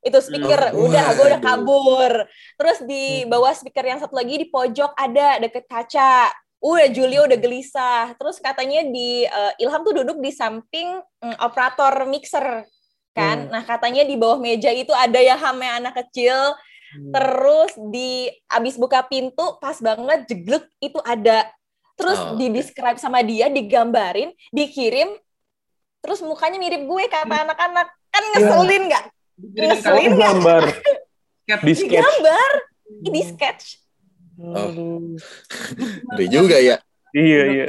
Itu 0.00 0.22
speaker. 0.22 0.70
Oh, 0.72 0.86
udah 0.86 1.06
gue 1.12 1.26
udah 1.34 1.42
kabur. 1.42 2.12
Terus 2.56 2.78
di 2.86 3.26
bawah 3.26 3.50
speaker 3.52 3.84
yang 3.84 3.98
satu 3.98 4.14
lagi 4.14 4.38
di 4.38 4.46
pojok 4.48 4.94
ada 4.94 5.42
deket 5.42 5.66
kaca 5.66 6.30
udah 6.66 6.88
Julio 6.90 7.30
udah 7.30 7.38
gelisah. 7.38 8.04
Terus 8.18 8.42
katanya 8.42 8.82
di 8.82 9.22
eh, 9.22 9.62
Ilham 9.62 9.86
tuh 9.86 10.02
duduk 10.02 10.18
di 10.18 10.34
samping 10.34 10.98
mm, 11.22 11.36
operator 11.38 12.02
mixer 12.10 12.66
kan? 13.16 13.48
Hmm. 13.48 13.52
nah 13.54 13.64
katanya 13.64 14.04
di 14.04 14.12
bawah 14.12 14.36
meja 14.36 14.68
itu 14.68 14.92
ada 14.92 15.16
ya 15.22 15.38
hamnya 15.38 15.80
anak 15.80 15.94
kecil. 16.04 16.52
Terus 16.96 17.72
di 17.92 18.30
abis 18.48 18.80
buka 18.80 19.04
pintu 19.04 19.56
pas 19.60 19.78
banget 19.78 20.26
jeglek 20.28 20.64
itu 20.82 20.98
ada. 21.06 21.48
Terus 21.96 22.18
Oh, 22.20 22.36
di 22.36 22.52
describe 22.52 23.00
sama 23.00 23.24
dia 23.24 23.48
digambarin 23.48 24.32
dikirim. 24.52 25.16
Terus 26.04 26.20
mukanya 26.20 26.60
mirip 26.60 26.84
gue 26.84 27.04
kata 27.08 27.48
anak-anak. 27.48 27.88
Kan 28.12 28.24
ngeselin 28.36 28.82
nggak? 28.92 29.04
Dikirimin 29.36 29.68
Ngeselin 29.72 30.10
itu 30.12 30.16
gambar. 30.20 30.62
Di 31.46 31.72
sketch. 31.72 32.00
digambar. 32.00 32.50
Di 32.86 33.22
sketch 33.22 33.85
Aduh. 34.36 35.16
Ngeri 36.12 36.26
juga 36.36 36.56
ya. 36.60 36.76
Iya 37.16 37.42
iya. 37.48 37.66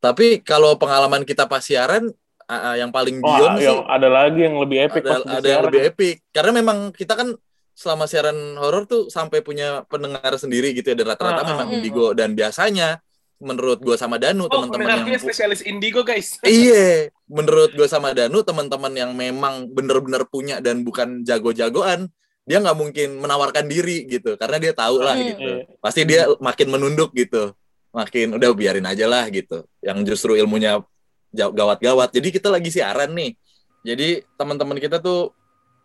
Tapi 0.00 0.40
kalau 0.40 0.76
pengalaman 0.76 1.24
kita 1.24 1.44
pas 1.44 1.60
siaran, 1.60 2.08
yang 2.50 2.90
paling 2.90 3.22
Oh, 3.22 3.30
beyond 3.30 3.56
sih 3.62 3.68
yang 3.70 3.86
ada 3.86 4.08
lagi 4.10 4.40
yang 4.42 4.58
lebih 4.58 4.90
epic 4.90 5.02
ada, 5.06 5.10
pas 5.22 5.22
ada 5.38 5.46
yang 5.46 5.64
lebih 5.70 5.82
epic. 5.86 6.16
Karena 6.34 6.50
memang 6.50 6.90
kita 6.90 7.14
kan 7.14 7.28
selama 7.72 8.04
siaran 8.04 8.58
horor 8.58 8.84
tuh 8.84 9.08
sampai 9.08 9.40
punya 9.40 9.86
pendengar 9.88 10.34
sendiri 10.36 10.74
gitu 10.74 10.92
ya 10.92 10.96
dan 10.98 11.14
rata-rata 11.14 11.40
Ah, 11.40 11.46
ah. 11.46 11.50
memang 11.54 11.66
Hmm. 11.70 11.76
indigo 11.80 12.06
dan 12.12 12.34
biasanya 12.34 13.00
menurut 13.40 13.80
gua 13.80 13.96
sama 13.96 14.20
Danu 14.20 14.44
Oh, 14.44 14.52
teman-teman 14.52 15.08
yang 15.08 15.16
spesialis 15.16 15.64
indigo, 15.64 16.04
guys. 16.04 16.36
Iya, 16.44 17.08
menurut 17.24 17.72
gue 17.72 17.88
sama 17.88 18.12
Danu 18.12 18.44
teman-teman 18.44 18.92
yang 18.92 19.16
memang 19.16 19.64
bener-bener 19.72 20.28
punya 20.28 20.60
dan 20.60 20.84
bukan 20.84 21.24
jago-jagoan, 21.24 22.12
dia 22.50 22.58
nggak 22.58 22.74
mungkin 22.74 23.08
menawarkan 23.22 23.70
diri 23.70 24.10
gitu, 24.10 24.34
karena 24.34 24.58
dia 24.58 24.72
tahu 24.74 24.98
lah 24.98 25.14
Hmm. 25.14 25.28
gitu. 25.30 25.50
Iya. 25.62 25.78
Pasti 25.78 26.00
dia 26.02 26.26
makin 26.42 26.66
menunduk 26.66 27.14
gitu, 27.14 27.54
makin 27.94 28.34
udah 28.34 28.50
biarin 28.50 28.86
aja 28.90 29.06
lah 29.06 29.30
gitu. 29.30 29.62
Yang 29.78 29.98
justru 30.10 30.34
ilmunya 30.34 30.82
gawat-gawat. 31.30 32.10
Jadi 32.10 32.28
kita 32.34 32.50
lagi 32.50 32.74
siaran 32.74 33.14
nih. 33.14 33.38
Jadi 33.86 34.26
teman-teman 34.34 34.82
kita 34.82 34.98
tuh 34.98 35.30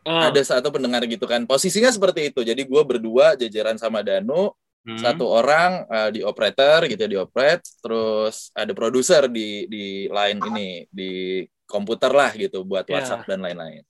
Ah, 0.06 0.30
ada 0.30 0.38
satu 0.45 0.69
pendengar 0.69 1.01
gitu 1.10 1.25
kan. 1.25 1.49
Posisinya 1.49 1.89
seperti 1.89 2.30
itu. 2.30 2.45
Jadi 2.45 2.62
gue 2.62 2.82
berdua 2.86 3.34
jajaran 3.34 3.73
sama 3.82 4.06
Danu, 4.06 4.54
Hmm. 4.86 5.01
satu 5.01 5.25
orang 5.25 5.82
eh, 5.89 6.10
di 6.13 6.21
operator 6.21 6.86
gitu 6.86 7.10
di 7.10 7.17
operate 7.17 7.65
terus 7.82 8.54
ada 8.54 8.69
produser 8.78 9.25
di 9.25 9.65
di 9.65 10.06
line 10.06 10.38
ini 10.45 10.86
di 10.93 11.41
komputer 11.65 12.13
lah 12.13 12.30
gitu 12.38 12.62
buat 12.62 12.86
Ya. 12.86 13.01
WhatsApp 13.01 13.25
dan 13.25 13.41
lain-lain. 13.41 13.82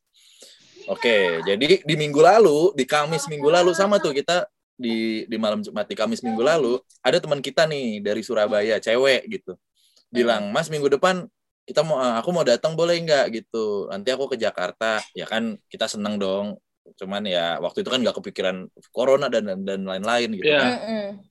Oke, 0.88 1.42
jadi 1.44 1.82
di 1.82 1.96
minggu 1.98 2.22
lalu, 2.22 2.74
di 2.78 2.86
Kamis 2.86 3.26
minggu 3.26 3.50
lalu 3.50 3.72
sama 3.74 3.98
tuh 3.98 4.14
kita 4.14 4.46
di 4.76 5.24
di 5.26 5.38
malam 5.40 5.64
Jumat 5.64 5.88
di 5.88 5.96
Kamis 5.96 6.20
minggu 6.20 6.44
lalu 6.44 6.78
ada 7.00 7.18
teman 7.18 7.40
kita 7.40 7.64
nih 7.66 8.04
dari 8.04 8.22
Surabaya, 8.22 8.78
cewek 8.78 9.26
gitu. 9.32 9.56
Bilang, 10.12 10.52
"Mas, 10.54 10.70
minggu 10.70 10.88
depan 10.92 11.26
kita 11.66 11.82
mau 11.82 11.98
eh, 11.98 12.16
aku 12.22 12.30
mau 12.30 12.46
datang 12.46 12.78
boleh 12.78 13.00
nggak 13.02 13.26
gitu. 13.34 13.90
Nanti 13.90 14.14
aku 14.14 14.32
ke 14.32 14.38
Jakarta." 14.38 15.02
Ya 15.18 15.26
kan 15.26 15.58
kita 15.72 15.90
seneng 15.90 16.22
dong. 16.22 16.62
Cuman 17.02 17.26
ya 17.26 17.58
waktu 17.58 17.82
itu 17.82 17.90
kan 17.90 17.98
nggak 17.98 18.22
kepikiran 18.22 18.70
corona 18.94 19.26
dan 19.26 19.50
dan, 19.50 19.60
dan 19.66 19.82
lain-lain 19.82 20.38
gitu 20.38 20.54
Iya. 20.54 20.62
kan 20.62 20.74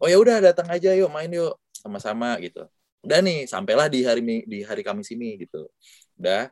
oh 0.03 0.09
ya 0.11 0.19
udah 0.19 0.43
datang 0.43 0.67
aja 0.67 0.90
yuk 0.99 1.07
main 1.14 1.31
yuk 1.31 1.55
sama-sama 1.71 2.35
gitu 2.43 2.67
udah 3.07 3.23
nih 3.23 3.47
sampailah 3.47 3.87
di 3.87 4.03
hari 4.03 4.43
di 4.51 4.67
hari 4.67 4.83
Kamis 4.83 5.14
ini 5.14 5.38
gitu 5.47 5.71
udah 6.19 6.51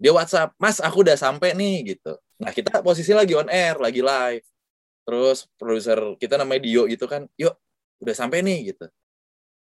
dia 0.00 0.12
WhatsApp 0.16 0.56
Mas 0.56 0.80
aku 0.80 1.04
udah 1.04 1.14
sampai 1.14 1.52
nih 1.52 1.94
gitu. 1.94 2.16
Nah 2.40 2.50
kita 2.56 2.80
posisi 2.80 3.12
lagi 3.12 3.36
on 3.36 3.52
air 3.52 3.76
lagi 3.76 4.00
live. 4.00 4.44
Terus 5.04 5.44
produser 5.60 6.00
kita 6.16 6.40
namanya 6.40 6.64
Dio 6.64 6.88
gitu 6.88 7.04
kan 7.04 7.28
yuk 7.36 7.52
udah 8.00 8.14
sampai 8.16 8.40
nih 8.40 8.72
gitu. 8.72 8.88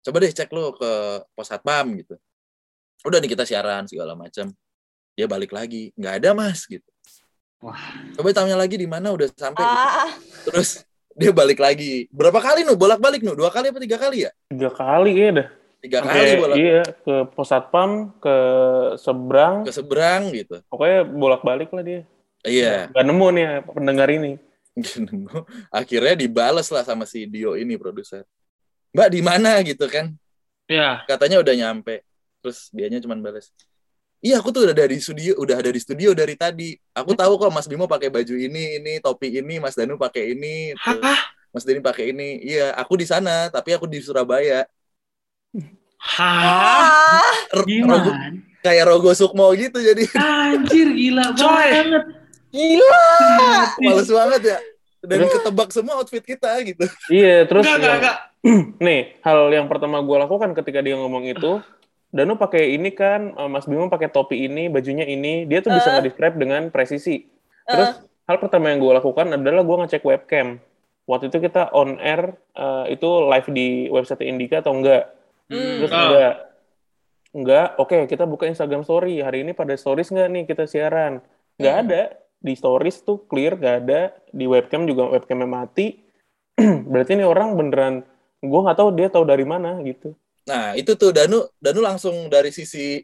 Coba 0.05 0.17
deh 0.21 0.31
cek 0.31 0.53
lu 0.53 0.77
ke 0.77 0.93
pos 1.33 1.49
satpam 1.49 1.97
gitu. 1.97 2.21
Udah 3.09 3.19
nih 3.19 3.33
kita 3.33 3.49
siaran 3.49 3.89
segala 3.89 4.13
macam 4.13 4.53
dia 5.17 5.25
balik 5.25 5.57
lagi 5.57 5.97
nggak 5.97 6.15
ada 6.21 6.31
mas 6.37 6.69
gitu. 6.69 6.85
Wah. 7.65 7.81
coba 8.13 8.37
tanya 8.37 8.61
lagi 8.61 8.77
di 8.77 8.85
mana? 8.85 9.17
Udah 9.17 9.33
sampai 9.33 9.65
gitu. 9.65 9.81
ah 9.81 10.13
terus 10.45 10.85
dia 11.17 11.33
balik 11.33 11.57
lagi. 11.57 12.05
Berapa 12.13 12.45
kali 12.45 12.69
nu? 12.69 12.77
Bolak 12.77 13.01
balik 13.01 13.25
nu? 13.25 13.33
Dua 13.33 13.49
kali 13.49 13.73
apa 13.73 13.81
tiga 13.81 13.97
kali 13.97 14.29
ya? 14.29 14.31
Tiga 14.53 14.69
kali 14.69 15.17
ya 15.17 15.31
dah. 15.33 15.49
Tiga 15.87 16.03
Sampai, 16.03 16.19
kali 16.19 16.33
bolak 16.43 16.57
Iya, 16.59 16.83
ke 16.83 17.15
pos 17.31 17.47
satpam, 17.47 17.91
ke 18.19 18.37
seberang, 18.99 19.63
ke 19.63 19.73
seberang 19.73 20.23
gitu. 20.35 20.59
Pokoknya 20.67 21.07
bolak-balik 21.07 21.71
lah 21.71 21.85
dia. 21.87 22.01
iya. 22.43 22.91
Gak 22.91 23.07
nemu 23.07 23.27
nih 23.31 23.47
pendengar 23.71 24.09
ini. 24.11 24.43
akhirnya 25.73 26.15
dibales 26.19 26.69
lah 26.69 26.85
sama 26.85 27.09
si 27.09 27.25
Dio 27.25 27.57
ini 27.57 27.79
produser. 27.81 28.27
Mbak 28.93 29.09
di 29.09 29.21
mana 29.25 29.63
gitu 29.65 29.87
kan? 29.89 30.13
Ya. 30.67 31.07
katanya 31.07 31.39
udah 31.41 31.55
nyampe. 31.55 32.03
Terus 32.43 32.69
dianya 32.75 32.99
cuma 32.99 33.15
balas 33.17 33.55
iya 34.25 34.43
aku 34.43 34.51
tuh 34.51 34.67
udah 34.67 34.77
dari 34.77 34.99
studio 34.99 35.39
udah 35.39 35.63
ada 35.63 35.71
di 35.71 35.81
studio 35.81 36.11
dari 36.11 36.35
tadi. 36.35 36.75
Aku 36.97 37.15
tahu 37.15 37.39
kok 37.39 37.53
Mas 37.55 37.71
Bimo 37.71 37.87
pakai 37.87 38.11
baju 38.11 38.35
ini 38.35 38.83
ini 38.83 38.93
topi 38.99 39.39
ini 39.39 39.63
Mas 39.63 39.79
Danu 39.79 39.95
pakai 39.95 40.35
ini? 40.35 40.75
Mas 41.55 41.63
Dani 41.63 41.81
pakai 41.81 42.11
ini. 42.11 42.43
Iya 42.43 42.75
aku 42.75 42.99
di 42.99 43.07
sana 43.07 43.49
tapi 43.53 43.73
aku 43.77 43.87
di 43.87 44.03
Surabaya 44.03 44.67
Hah? 45.99 47.23
ah 47.23 47.35
Gimana? 47.65 48.31
kayak 48.61 48.85
Rogo 48.85 49.11
Sukmo 49.13 49.51
gitu 49.53 49.79
jadi 49.79 50.05
Anjir 50.15 50.89
gila 50.91 51.33
Coy. 51.33 51.69
banget. 51.73 52.05
gila 52.49 53.03
males 53.81 54.09
banget 54.09 54.43
ya 54.45 54.59
dan 55.03 55.23
ketebak 55.25 55.71
semua 55.71 55.95
outfit 55.97 56.21
kita 56.21 56.51
gitu 56.63 56.83
Iya, 57.07 57.47
terus 57.47 57.63
Enggak, 57.63 57.79
enggak, 57.79 57.95
enggak. 57.97 58.17
nih 58.83 59.01
hal 59.21 59.39
yang 59.51 59.67
pertama 59.67 59.99
gue 60.01 60.17
lakukan 60.17 60.51
ketika 60.53 60.79
dia 60.79 60.95
ngomong 60.95 61.27
itu, 61.27 61.59
Danu 62.09 62.35
pakai 62.35 62.73
ini 62.73 62.91
kan, 62.91 63.31
eh, 63.33 63.49
Mas 63.49 63.67
Bimo 63.67 63.87
pakai 63.87 64.07
topi 64.07 64.47
ini, 64.47 64.67
bajunya 64.67 65.03
ini, 65.03 65.43
dia 65.45 65.59
tuh 65.59 65.71
bisa 65.71 65.91
Eh. 65.91 65.95
nge-describe 65.97 66.37
dengan 66.37 66.63
presisi. 66.69 67.27
Terus 67.65 67.99
hal 68.25 68.37
pertama 68.39 68.71
yang 68.71 68.79
gue 68.79 68.93
lakukan 68.95 69.27
adalah 69.29 69.63
gue 69.63 69.77
ngecek 69.81 70.03
webcam. 70.03 70.63
Waktu 71.05 71.29
itu 71.29 71.39
kita 71.41 71.71
on 71.71 71.99
air 71.99 72.35
eh, 72.53 72.85
itu 72.91 73.07
live 73.21 73.49
di 73.49 73.69
website 73.89 74.23
Indika 74.23 74.59
atau 74.59 74.73
enggak? 74.73 75.11
Hmm. 75.47 75.79
Terus 75.81 75.91
Ah. 75.91 76.03
enggak. 76.05 76.35
Enggak, 77.33 77.69
oke 77.77 77.99
kita 78.09 78.25
buka 78.25 78.45
Instagram 78.47 78.83
story. 78.83 79.21
Hari 79.21 79.45
ini 79.45 79.53
pada 79.53 79.77
stories 79.77 80.09
enggak 80.09 80.29
nih 80.31 80.45
kita 80.45 80.65
siaran? 80.65 81.21
Enggak 81.57 81.75
Hmm. 81.75 81.85
ada. 81.85 82.03
Di 82.37 82.53
stories 82.53 83.01
tuh 83.01 83.25
clear, 83.27 83.55
enggak 83.55 83.77
ada. 83.85 84.01
Di 84.29 84.45
webcam 84.45 84.85
juga 84.85 85.09
webcamnya 85.09 85.47
mati. 85.47 86.01
Berarti 86.91 87.13
ini 87.13 87.25
orang 87.25 87.53
beneran, 87.55 87.95
gue 88.41 88.61
nggak 88.63 88.77
tahu 88.77 88.89
dia 88.93 89.09
tahu 89.09 89.25
dari 89.25 89.45
mana 89.45 89.77
gitu. 89.85 90.17
Nah, 90.47 90.73
itu 90.73 90.95
tuh 90.95 91.11
Danu 91.11 91.45
Danu 91.59 91.81
langsung 91.83 92.31
dari 92.31 92.49
sisi 92.49 93.03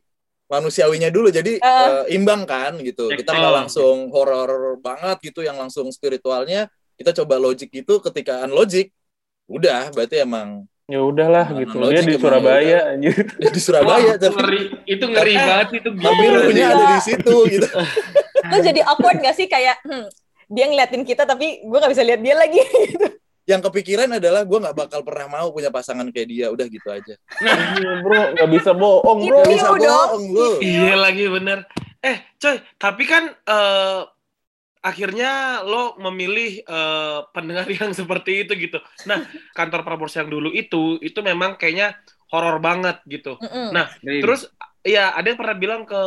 manusiawinya 0.48 1.09
dulu 1.09 1.28
jadi 1.28 1.59
Eh. 1.59 1.88
eh, 2.09 2.16
imbang 2.16 2.44
kan 2.44 2.76
gitu. 2.81 3.09
Kita 3.09 3.33
nggak 3.33 3.55
langsung 3.64 4.09
horor 4.09 4.76
banget 4.78 5.20
gitu 5.22 5.44
yang 5.44 5.57
langsung 5.57 5.88
spiritualnya. 5.88 6.68
Kita 6.96 7.12
coba 7.12 7.37
logik 7.37 7.68
gitu 7.68 8.00
ketika 8.00 8.44
unlogic 8.44 8.92
udah 9.48 9.90
berarti 9.90 10.22
emang 10.22 10.64
Ya 10.85 10.99
udahlah 10.99 11.47
Mana 11.47 11.61
gitu. 11.62 11.77
Dia 11.81 12.03
di 12.03 12.14
Surabaya 12.16 12.61
ya 12.61 12.81
anjir. 12.92 13.14
di 13.33 13.61
Surabaya 13.61 14.03
Wah, 14.09 14.16
tapi 14.16 14.35
ngeri, 14.37 14.61
itu 14.85 15.05
ngeri 15.05 15.33
Eh, 15.33 15.40
banget 15.40 15.68
itu 15.79 15.88
tapi 15.95 16.23
gila. 16.23 16.38
ruhnya 16.42 16.66
ada 16.68 16.85
di 16.88 17.01
situ 17.01 17.37
gitu. 17.53 17.68
Itu 18.42 18.57
jadi 18.61 18.81
awkward 18.85 19.18
gak 19.18 19.35
sih 19.35 19.47
kayak 19.47 19.79
hmm, 19.83 20.07
dia 20.49 20.64
ngeliatin 20.66 21.03
kita 21.03 21.23
tapi 21.23 21.62
gue 21.62 21.79
gak 21.79 21.92
bisa 21.92 22.03
lihat 22.03 22.21
dia 22.21 22.35
lagi. 22.35 22.61
Yang 23.42 23.66
kepikiran 23.66 24.07
adalah 24.12 24.42
gue 24.42 24.55
nggak 24.55 24.77
bakal 24.77 25.03
pernah 25.03 25.27
mau 25.29 25.51
punya 25.51 25.66
pasangan 25.66 26.07
kayak 26.09 26.29
dia. 26.29 26.47
Udah 26.47 26.62
gitu 26.64 26.87
aja. 26.87 27.14
Iya, 27.42 27.90
bro, 27.99 28.23
nggak 28.33 28.49
bisa 28.49 28.71
bohong 28.71 29.18
bro. 29.25 29.38
Gak 29.38 29.51
bisa 29.51 29.68
bohong 29.68 30.25
lu. 30.31 30.49
Iya 30.59 30.95
lagi 30.95 31.27
bener. 31.27 31.66
Eh, 31.99 32.23
coy, 32.37 32.62
tapi 32.77 33.03
kan 33.03 33.27
eh 33.35 33.99
akhirnya 34.83 35.62
lo 35.62 35.95
memilih 35.99 36.61
eh, 36.66 37.18
pendengar 37.31 37.66
yang 37.79 37.95
seperti 37.95 38.45
itu 38.47 38.53
gitu. 38.59 38.79
Nah, 39.09 39.23
kantor 39.55 39.87
Prambors 39.87 40.14
yang 40.18 40.29
dulu 40.29 40.51
itu 40.51 40.99
itu 41.01 41.18
memang 41.23 41.55
kayaknya 41.57 41.95
horor 42.35 42.59
banget 42.59 42.99
gitu. 43.07 43.38
Mm-mm. 43.38 43.71
Nah, 43.73 43.87
Iya. 44.03 44.21
Terus 44.25 44.40
ya 44.83 45.14
ada 45.14 45.27
yang 45.31 45.38
pernah 45.38 45.57
bilang 45.57 45.83
ke 45.87 46.01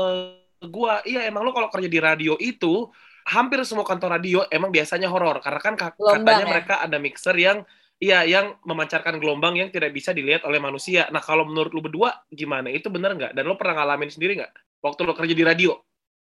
gua, 0.68 1.00
iya 1.06 1.24
emang 1.30 1.46
lo 1.46 1.52
kalau 1.56 1.70
kerja 1.72 1.88
di 1.88 2.00
radio 2.02 2.34
itu 2.42 2.90
hampir 3.26 3.58
semua 3.66 3.86
kantor 3.88 4.22
radio 4.22 4.46
emang 4.54 4.70
biasanya 4.70 5.10
horor 5.10 5.42
karena 5.42 5.60
kan 5.62 5.74
ka- 5.74 5.98
Gelombang, 5.98 6.22
katanya 6.22 6.46
ya? 6.46 6.52
mereka 6.54 6.74
ada 6.78 6.98
mixer 7.02 7.34
yang 7.38 7.58
iya 7.98 8.22
yang 8.22 8.54
memancarkan 8.68 9.18
gelombang 9.18 9.58
yang 9.58 9.70
tidak 9.74 9.90
bisa 9.96 10.12
dilihat 10.14 10.44
oleh 10.46 10.60
manusia. 10.62 11.08
Nah 11.10 11.24
kalau 11.24 11.48
menurut 11.48 11.72
lu 11.74 11.82
berdua 11.82 12.22
gimana? 12.30 12.70
Itu 12.70 12.92
bener 12.92 13.16
nggak? 13.18 13.32
Dan 13.34 13.48
lo 13.48 13.56
pernah 13.58 13.82
ngalamin 13.82 14.12
sendiri 14.12 14.38
nggak 14.42 14.52
waktu 14.84 15.02
lo 15.08 15.14
kerja 15.16 15.34
di 15.34 15.44
radio? 15.46 15.72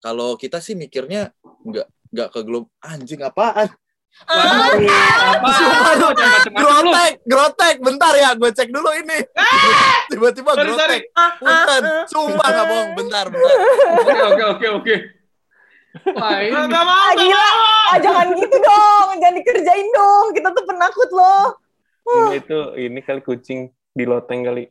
Kalau 0.00 0.36
kita 0.38 0.60
sih 0.60 0.76
mikirnya 0.76 1.32
nggak 1.66 1.95
nggak 2.12 2.28
ke 2.32 2.40
globe 2.46 2.68
anjing 2.82 3.20
apaan? 3.22 3.68
Ah, 4.24 4.72
Apa? 5.36 5.50
Grotek, 6.48 7.12
grotek. 7.28 7.76
Bentar 7.84 8.16
ya, 8.16 8.32
gue 8.32 8.48
cek 8.48 8.72
dulu 8.72 8.88
ini. 8.96 9.20
Tiba-tiba 10.08 10.56
Sorry, 10.56 10.72
sorry. 10.72 10.98
grotek. 11.04 11.40
Bukan, 11.44 11.82
sumpah 12.08 12.48
nggak 12.48 12.66
bohong. 12.66 12.90
Bentar, 12.96 13.24
bentar. 13.28 13.56
Oke, 14.00 14.16
oke, 14.16 14.44
oke, 14.56 14.66
oke. 14.80 14.94
Wah, 16.16 16.38
ini 16.40 16.52
Nggak 16.52 16.84
mau, 16.84 16.96
ah, 16.96 17.08
nggak 17.12 17.16
gila. 17.20 17.50
Ah, 17.92 17.98
jangan 18.00 18.26
gitu 18.40 18.56
dong. 18.56 19.08
Jangan 19.20 19.34
dikerjain 19.36 19.88
dong. 19.92 20.26
Kita 20.32 20.48
tuh 20.52 20.64
penakut 20.64 21.10
loh. 21.12 21.44
Itu 22.32 22.58
ini 22.80 23.00
kali 23.04 23.20
kucing 23.20 23.68
di 23.92 24.04
loteng 24.08 24.48
kali. 24.48 24.64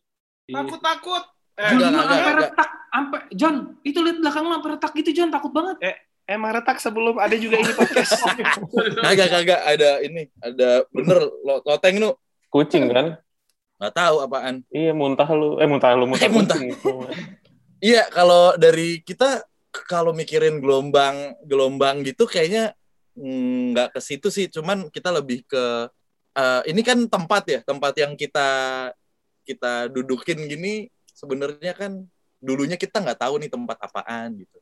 Takut 0.50 0.82
takut. 0.82 1.24
Eh, 1.56 1.72
John, 1.80 1.96
sampai 1.96 2.34
retak, 2.36 2.70
sampai 2.92 3.20
John, 3.32 3.56
itu 3.88 4.04
lihat 4.04 4.20
belakang 4.20 4.44
lu 4.44 4.52
sampai 4.60 4.72
retak 4.76 4.92
gitu 5.00 5.10
John, 5.16 5.32
takut 5.32 5.56
banget. 5.56 5.80
Emang 6.26 6.52
retak 6.54 6.78
sebelum 6.78 7.18
ada 7.18 7.34
juga 7.38 7.58
ini 7.58 7.72
podcast. 7.72 8.18
Kagak, 9.06 9.30
kagak. 9.30 9.62
Ada 9.64 9.90
ini. 10.02 10.30
Ada 10.42 10.84
bener. 10.90 11.18
lo- 11.42 11.64
Loteng 11.64 11.98
lu. 11.98 12.12
Kucing 12.50 12.90
kan? 12.90 13.18
Nggak 13.78 13.94
tahu 13.94 14.16
apaan. 14.24 14.64
Iya, 14.72 14.92
muntah 14.92 15.28
lu. 15.32 15.60
Eh, 15.60 15.68
muntah 15.68 15.92
lu, 15.94 16.06
muntah 16.08 16.26
Eh, 16.26 16.32
muntah. 16.32 16.58
kucing. 16.58 16.72
Iya, 17.84 18.08
kalau 18.10 18.56
dari 18.56 19.04
kita 19.04 19.44
kalau 19.92 20.16
mikirin 20.16 20.64
gelombang 20.64 21.36
gelombang 21.44 22.00
gitu 22.02 22.24
kayaknya 22.24 22.72
mm, 23.14 23.76
nggak 23.76 23.90
ke 23.92 24.00
situ 24.00 24.32
sih, 24.32 24.48
cuman 24.48 24.88
kita 24.88 25.12
lebih 25.12 25.44
ke 25.44 25.92
eh, 26.34 26.62
ini 26.72 26.80
kan 26.82 27.04
tempat 27.12 27.44
ya, 27.52 27.60
tempat 27.62 27.92
yang 28.00 28.16
kita 28.16 28.48
kita 29.44 29.92
dudukin 29.92 30.48
gini 30.48 30.88
sebenarnya 31.12 31.76
kan 31.76 32.02
dulunya 32.40 32.80
kita 32.80 33.04
nggak 33.04 33.20
tahu 33.20 33.38
nih 33.44 33.52
tempat 33.52 33.78
apaan 33.84 34.40
gitu. 34.40 34.58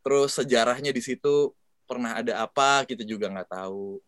Terus 0.00 0.36
sejarahnya 0.36 0.90
di 0.90 1.02
situ 1.04 1.52
pernah 1.84 2.22
ada 2.22 2.46
apa 2.46 2.86
kita 2.86 3.02
juga 3.02 3.28
nggak 3.28 3.50
tahu. 3.50 3.98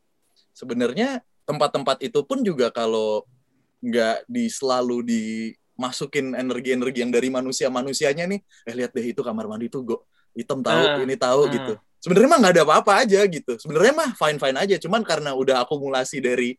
Sebenarnya 0.55 1.20
tempat-tempat 1.48 2.00
itu 2.05 2.20
pun 2.22 2.40
juga 2.46 2.70
kalau 2.70 3.26
nggak 3.83 4.31
di 4.31 4.46
selalu 4.46 5.02
dimasukin 5.02 6.38
energi-energi 6.38 7.02
yang 7.02 7.11
dari 7.11 7.28
manusia-manusianya 7.28 8.31
nih, 8.31 8.40
eh 8.68 8.74
lihat 8.78 8.94
deh 8.94 9.07
itu 9.11 9.20
kamar 9.26 9.50
mandi 9.50 9.66
tuh 9.66 9.83
go 9.83 9.96
hitam 10.33 10.62
tahu, 10.62 10.83
Ah, 10.87 11.02
ini 11.02 11.18
tahu 11.18 11.42
ah. 11.44 11.50
gitu. 11.50 11.72
Sebenarnya 12.02 12.28
mah 12.31 12.38
nggak 12.42 12.55
ada 12.59 12.64
apa-apa 12.66 12.92
aja 13.07 13.20
gitu. 13.26 13.52
Sebenarnya 13.59 13.94
mah 13.94 14.11
fine-fine 14.14 14.59
aja, 14.59 14.76
cuman 14.78 15.02
karena 15.07 15.35
udah 15.35 15.62
akumulasi 15.62 16.18
dari 16.22 16.55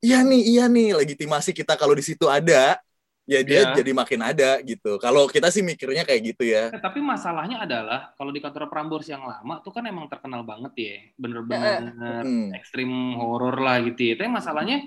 iya 0.00 0.20
nih, 0.24 0.42
iya 0.44 0.64
nih 0.68 0.96
legitimasi 0.96 1.52
kita 1.56 1.76
kalau 1.76 1.96
di 1.96 2.04
situ 2.04 2.28
ada, 2.28 2.80
ya 3.26 3.42
dia 3.42 3.60
Iya. 3.66 3.82
jadi 3.82 3.90
makin 3.90 4.20
ada 4.22 4.50
gitu. 4.62 4.96
Kalau 4.96 5.26
kita 5.26 5.50
sih 5.50 5.60
mikirnya 5.60 6.06
kayak 6.06 6.22
gitu 6.32 6.46
ya. 6.46 6.70
Eh, 6.70 6.78
tapi 6.78 7.02
masalahnya 7.02 7.66
adalah 7.66 8.14
kalau 8.14 8.30
di 8.30 8.38
kantor 8.38 8.70
Prambors 8.70 9.10
yang 9.10 9.26
lama 9.26 9.58
tuh 9.60 9.74
kan 9.74 9.82
emang 9.82 10.06
terkenal 10.06 10.46
banget 10.46 10.72
ya, 10.78 10.94
bener-bener 11.18 11.90
Hmm. 12.22 12.54
ekstrim 12.54 12.88
horor 13.18 13.58
lah 13.58 13.82
gitu 13.82 14.00
ya. 14.00 14.14
Tapi 14.14 14.30
masalahnya 14.30 14.86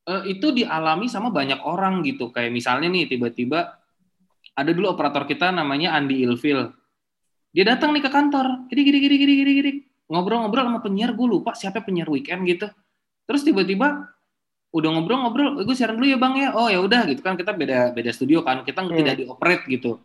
eh, 0.00 0.22
itu 0.28 0.48
dialami 0.50 1.08
sama 1.08 1.28
banyak 1.28 1.60
orang 1.64 2.04
gitu. 2.04 2.28
Kayak 2.28 2.52
misalnya 2.52 2.88
nih 2.88 3.08
tiba-tiba 3.08 3.80
ada 4.52 4.70
dulu 4.72 4.92
operator 4.92 5.24
kita 5.24 5.48
namanya 5.48 5.96
Andi 5.96 6.20
Ilfil. 6.24 6.72
Dia 7.50 7.64
datang 7.64 7.96
nih 7.96 8.04
ke 8.04 8.10
kantor, 8.10 8.66
gini 8.68 8.80
gini 8.84 8.98
gini 9.00 9.14
gini 9.18 9.52
gini. 9.56 9.72
Ngobrol-ngobrol 10.10 10.66
sama 10.66 10.80
penyiar, 10.82 11.14
gue 11.14 11.26
lupa 11.26 11.54
siapa 11.54 11.80
penyiar 11.80 12.10
weekend 12.10 12.42
gitu. 12.44 12.66
Terus 13.24 13.46
tiba-tiba 13.46 14.10
udah 14.70 14.88
ngobrol-ngobrol, 14.94 15.66
gue 15.66 15.74
siaran 15.74 15.98
dulu 15.98 16.06
ya 16.06 16.18
bang 16.18 16.34
ya. 16.38 16.48
Oh 16.54 16.70
ya 16.70 16.78
udah 16.78 17.06
gitu 17.10 17.20
kan. 17.20 17.34
Kita 17.34 17.50
beda 17.50 17.90
beda 17.90 18.10
studio 18.14 18.46
kan, 18.46 18.62
kita 18.62 18.86
Hmm. 18.86 18.94
tidak 18.94 19.14
dioperate 19.18 19.64
gitu. 19.66 19.98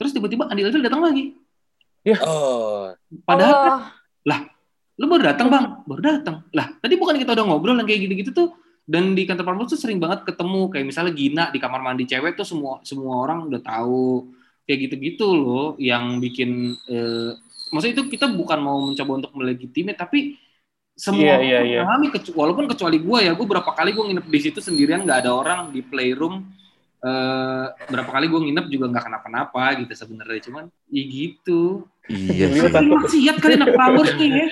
Terus 0.00 0.10
tiba-tiba 0.16 0.48
Andi 0.48 0.64
Ilfil 0.64 0.84
datang 0.84 1.04
lagi. 1.04 1.36
Oh, 2.24 2.94
Padahal 3.26 3.52
kan 3.52 3.72
Oh, 4.28 4.40
lu 4.98 5.06
baru 5.06 5.30
datang 5.30 5.46
bang. 5.52 5.66
Baru 5.86 6.00
datang. 6.02 6.36
Lah 6.50 6.74
tadi 6.82 6.98
bukan 6.98 7.14
kita 7.20 7.36
udah 7.36 7.44
ngobrol 7.46 7.78
yang 7.78 7.86
kayak 7.86 8.08
gitu-gitu 8.08 8.30
tuh? 8.34 8.48
Dan 8.88 9.12
di 9.12 9.28
kantor 9.28 9.44
Prambors 9.44 9.70
tuh 9.70 9.78
sering 9.78 10.00
banget 10.00 10.24
ketemu. 10.24 10.72
Kayak 10.72 10.86
misalnya 10.88 11.12
Gina 11.14 11.44
di 11.52 11.58
kamar 11.60 11.84
mandi 11.84 12.08
cewek 12.08 12.34
tuh 12.34 12.48
semua 12.48 12.80
semua 12.82 13.22
orang 13.22 13.46
udah 13.46 13.60
tahu. 13.62 14.32
Kayak 14.64 14.88
gitu-gitu 14.88 15.26
loh 15.38 15.66
yang 15.78 16.18
bikin 16.18 16.74
eh, 16.90 17.30
maksudnya 17.70 17.94
itu 18.00 18.04
kita 18.10 18.26
bukan 18.32 18.58
mau 18.58 18.80
mencoba 18.80 19.12
untuk 19.22 19.32
melegitimate 19.36 19.96
tapi 19.96 20.40
semua 20.98 21.22
Iya, 21.22 21.36
iya, 21.38 21.56
orang 21.56 21.68
iya. 21.70 21.80
mengalami 21.86 22.08
kecu- 22.10 22.34
walaupun 22.34 22.66
kecuali 22.66 22.98
gue 22.98 23.18
ya 23.22 23.32
gue 23.32 23.46
berapa 23.46 23.70
kali 23.70 23.90
gue 23.94 24.04
nginep 24.10 24.26
di 24.26 24.38
situ 24.42 24.58
sendirian 24.58 25.06
nggak 25.06 25.22
ada 25.22 25.30
orang 25.30 25.70
di 25.70 25.78
playroom 25.80 26.42
eh, 26.98 27.64
berapa 27.86 28.10
kali 28.10 28.26
gue 28.26 28.40
nginep 28.44 28.66
juga 28.66 28.86
nggak 28.90 29.04
kenapa-napa 29.06 29.78
gitu 29.78 29.92
sebenarnya 29.94 30.40
cuman 30.44 30.64
ya 30.90 31.02
gitu 31.06 31.86
iya 32.10 32.50
sih. 32.50 32.66
maksiat 32.66 33.36
kali 33.38 33.52
anak 33.54 33.70
Prambors 33.70 34.12
nih 34.12 34.30
ya 34.32 34.46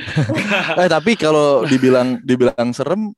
Eh 0.78 0.88
tapi 0.88 1.12
kalau 1.16 1.64
dibilang 1.64 2.22
dibilang 2.22 2.70
serem, 2.70 3.10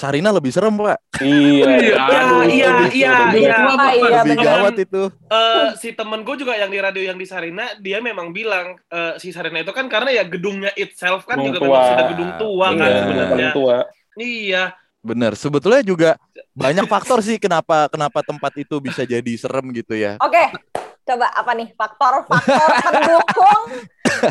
Sarina 0.00 0.32
lebih 0.32 0.48
serem 0.48 0.72
pak. 0.74 0.96
Iya. 1.20 1.68
Iya, 1.80 1.96
Aduh, 2.00 2.42
iya, 2.42 2.68
itu 2.80 2.96
iya, 2.96 3.12
lebih- 3.20 3.44
iya. 3.44 3.56
Iya, 3.92 4.08
lebih 4.16 4.32
benar. 4.32 4.44
gawat 4.48 4.74
itu. 4.78 5.02
Eh, 5.28 5.66
si 5.76 5.88
temen 5.92 6.20
gue 6.22 6.36
juga 6.36 6.56
yang 6.56 6.68
di 6.68 6.80
radio 6.80 7.02
yang 7.04 7.14
di 7.14 7.26
Sarina, 7.28 7.76
dia 7.76 8.00
memang 8.00 8.32
bilang 8.32 8.80
eh, 8.82 9.14
si 9.16 9.28
Sarina 9.28 9.60
itu 9.60 9.70
kan 9.70 9.84
karena 9.86 10.08
ya 10.10 10.24
gedungnya 10.24 10.72
itself 10.74 11.24
kan 11.24 11.36
Gedung 11.36 11.46
juga 11.46 11.58
tua. 11.58 11.68
memang 11.68 11.84
sudah 11.86 12.06
gedung 12.08 12.30
tua 12.34 12.66
kan 12.70 12.80
Iya, 12.82 12.96
sebenarnya. 12.98 13.28
paling 13.28 13.50
tua. 13.52 13.76
Iya. 14.16 14.62
Bener. 15.00 15.32
Sebetulnya 15.34 15.82
juga 15.82 16.10
banyak 16.50 16.84
faktor 16.86 17.20
sih 17.20 17.36
kenapa 17.36 17.88
kenapa 17.88 18.20
tempat 18.20 18.52
itu 18.56 18.76
bisa 18.78 19.04
jadi 19.04 19.32
serem 19.34 19.68
gitu 19.70 19.92
ya. 19.92 20.16
Oke, 20.18 20.44
coba 21.02 21.28
apa 21.30 21.52
nih 21.54 21.68
faktor-faktor 21.72 22.68
pendukung 22.88 23.62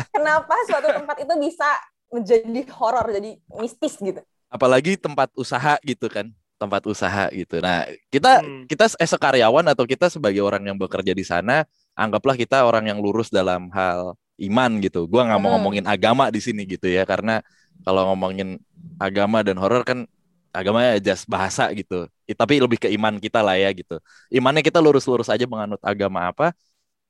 kenapa 0.08 0.54
suatu 0.66 0.88
tempat 0.92 1.16
itu 1.20 1.34
bisa 1.40 1.68
menjadi 2.10 2.62
horor, 2.74 3.06
jadi 3.08 3.30
mistis 3.56 3.94
gitu. 3.96 4.18
Apalagi 4.50 4.98
tempat 4.98 5.30
usaha 5.38 5.78
gitu 5.86 6.10
kan, 6.10 6.26
tempat 6.58 6.82
usaha 6.90 7.30
gitu. 7.30 7.62
Nah 7.62 7.86
kita 8.10 8.42
Hmm. 8.42 8.66
kita 8.66 8.90
as 8.98 9.14
karyawan 9.14 9.64
atau 9.70 9.86
kita 9.86 10.10
sebagai 10.10 10.42
orang 10.42 10.66
yang 10.66 10.76
bekerja 10.76 11.14
di 11.14 11.22
sana, 11.22 11.62
anggaplah 11.94 12.34
kita 12.34 12.66
orang 12.66 12.90
yang 12.90 12.98
lurus 12.98 13.30
dalam 13.30 13.70
hal 13.70 14.18
iman 14.42 14.70
gitu. 14.82 15.06
Gua 15.06 15.22
nggak 15.28 15.40
mau 15.40 15.54
Hmm. 15.54 15.54
ngomongin 15.62 15.84
agama 15.86 16.28
di 16.34 16.42
sini 16.42 16.66
gitu 16.66 16.90
ya, 16.90 17.06
karena 17.06 17.38
kalau 17.86 18.10
ngomongin 18.12 18.58
agama 18.98 19.40
dan 19.46 19.56
horor 19.56 19.86
kan 19.86 20.04
agamanya 20.50 20.98
just 20.98 21.30
bahasa 21.30 21.70
gitu. 21.72 22.10
Tapi 22.26 22.58
lebih 22.58 22.78
ke 22.82 22.88
iman 22.94 23.14
kita 23.22 23.38
lah 23.42 23.54
ya 23.54 23.70
gitu. 23.70 24.02
Imannya 24.34 24.66
kita 24.66 24.82
lurus-lurus 24.82 25.30
aja 25.30 25.46
menganut 25.46 25.78
agama 25.82 26.26
apa, 26.30 26.50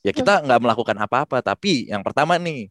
ya 0.05 0.12
kita 0.12 0.44
nggak 0.44 0.61
melakukan 0.64 0.96
apa-apa. 1.00 1.40
Tapi 1.44 1.88
yang 1.92 2.03
pertama 2.05 2.37
nih 2.40 2.68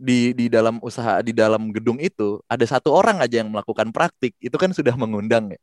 di 0.00 0.32
di 0.32 0.46
dalam 0.48 0.80
usaha 0.80 1.20
di 1.20 1.32
dalam 1.36 1.68
gedung 1.76 2.00
itu 2.00 2.40
ada 2.48 2.64
satu 2.64 2.90
orang 2.96 3.20
aja 3.24 3.44
yang 3.44 3.50
melakukan 3.52 3.92
praktik 3.92 4.32
itu 4.40 4.56
kan 4.56 4.72
sudah 4.72 4.94
mengundang 4.96 5.52
ya. 5.54 5.60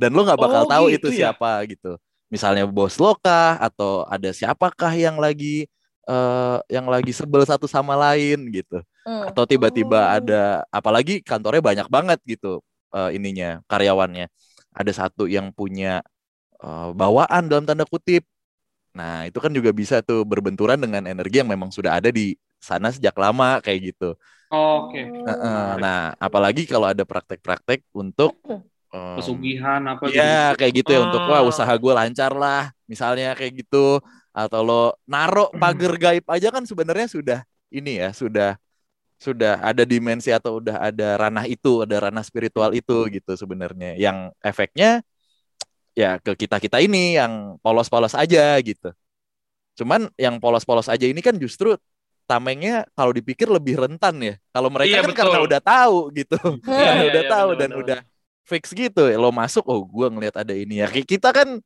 Dan 0.00 0.14
lo 0.16 0.22
nggak 0.26 0.40
bakal 0.40 0.62
Oh, 0.62 0.70
tahu 0.70 0.84
gitu 0.86 1.08
itu 1.10 1.10
ya? 1.12 1.34
siapa 1.34 1.66
gitu. 1.68 1.98
Misalnya 2.32 2.64
bos 2.70 2.96
lo 3.02 3.18
kah 3.18 3.58
atau 3.58 4.06
ada 4.06 4.30
siapakah 4.30 4.92
yang 4.94 5.18
lagi 5.18 5.66
eh, 6.08 6.58
yang 6.72 6.86
lagi 6.88 7.12
sebel 7.14 7.42
satu 7.46 7.66
sama 7.70 7.94
lain 7.98 8.38
gitu 8.54 8.80
Hmm. 9.06 9.32
atau 9.32 9.48
tiba-tiba 9.48 9.96
Oh. 9.96 10.16
ada 10.20 10.60
apalagi 10.68 11.24
kantornya 11.24 11.64
banyak 11.64 11.88
banget 11.88 12.20
gitu 12.28 12.60
eh, 12.92 13.16
ininya 13.16 13.64
karyawannya 13.70 14.28
ada 14.76 14.92
satu 14.92 15.24
yang 15.24 15.50
punya 15.56 16.04
eh, 16.62 16.88
bawaan 16.96 17.48
dalam 17.50 17.64
tanda 17.68 17.84
kutip 17.88 18.24
nah 18.96 19.24
itu 19.28 19.38
kan 19.38 19.52
juga 19.54 19.70
bisa 19.74 20.02
tuh 20.02 20.26
berbenturan 20.26 20.78
dengan 20.80 21.06
energi 21.06 21.42
yang 21.42 21.50
memang 21.50 21.70
sudah 21.70 21.98
ada 22.02 22.10
di 22.10 22.34
sana 22.60 22.92
sejak 22.92 23.16
lama 23.16 23.58
kayak 23.64 23.92
gitu. 23.96 24.14
Oke. 24.50 25.00
Heeh, 25.08 25.68
nah 25.80 26.12
apalagi 26.20 26.68
kalau 26.68 26.90
ada 26.90 27.02
praktek-praktek 27.06 27.86
untuk 27.96 28.36
em, 28.92 29.16
Pesugihan 29.16 29.80
apa 29.86 30.04
Iya 30.10 30.54
kayak 30.58 30.72
gitu 30.84 30.90
ya 30.94 31.00
untuk 31.06 31.22
wah 31.24 31.40
Ah. 31.40 31.46
usaha 31.46 31.72
gue 31.72 31.92
lancar 31.94 32.32
lah 32.34 32.70
misalnya 32.84 33.32
kayak 33.34 33.64
gitu. 33.64 34.02
Atau 34.30 34.60
lo 34.62 34.82
naro 35.06 35.50
pagar 35.56 35.94
gaib 35.98 36.26
aja 36.30 36.48
kan 36.54 36.62
sebenarnya 36.66 37.06
sudah 37.10 37.38
ini 37.70 37.98
ya 38.02 38.10
sudah 38.14 38.54
sudah 39.20 39.60
ada 39.60 39.84
dimensi 39.84 40.32
atau 40.32 40.58
udah 40.64 40.80
ada 40.80 41.18
ranah 41.20 41.44
itu 41.44 41.84
ada 41.84 42.08
ranah 42.08 42.24
spiritual 42.24 42.72
itu 42.72 42.96
gitu 43.12 43.32
sebenarnya. 43.36 43.94
Yang 43.98 44.32
efeknya 44.40 44.90
ya 45.94 46.16
ke 46.22 46.32
kita 46.38 46.56
kita 46.62 46.78
ini 46.80 47.18
yang 47.18 47.58
polos-polos 47.60 48.14
aja 48.16 48.56
gitu. 48.62 48.90
Cuman 49.78 50.08
yang 50.18 50.38
polos-polos 50.42 50.88
aja 50.88 51.06
ini 51.06 51.20
kan 51.20 51.36
justru 51.36 51.76
tamengnya 52.30 52.86
kalau 52.94 53.10
dipikir 53.10 53.50
lebih 53.50 53.74
rentan 53.82 54.14
ya. 54.22 54.34
Kalau 54.54 54.70
mereka 54.70 54.94
Iya, 54.94 55.00
kan 55.02 55.12
karena 55.18 55.38
betul. 55.38 55.48
udah 55.50 55.60
tahu 55.62 55.96
gitu. 56.14 56.38
Iya, 56.62 56.78
Karena 56.86 57.02
iya, 57.02 57.10
udah 57.10 57.24
iya, 57.26 57.32
tahu 57.34 57.48
benar, 57.50 57.60
dan 57.60 57.70
benar, 57.70 57.80
udah 57.82 57.98
fix 58.46 58.64
gitu. 58.70 59.02
Lo 59.18 59.30
masuk, 59.34 59.64
oh 59.66 59.82
gua 59.82 60.06
ngelihat 60.14 60.36
ada 60.46 60.54
ini 60.54 60.74
ya. 60.82 60.86
Ki- 60.94 61.08
Kita 61.08 61.34
kan 61.34 61.58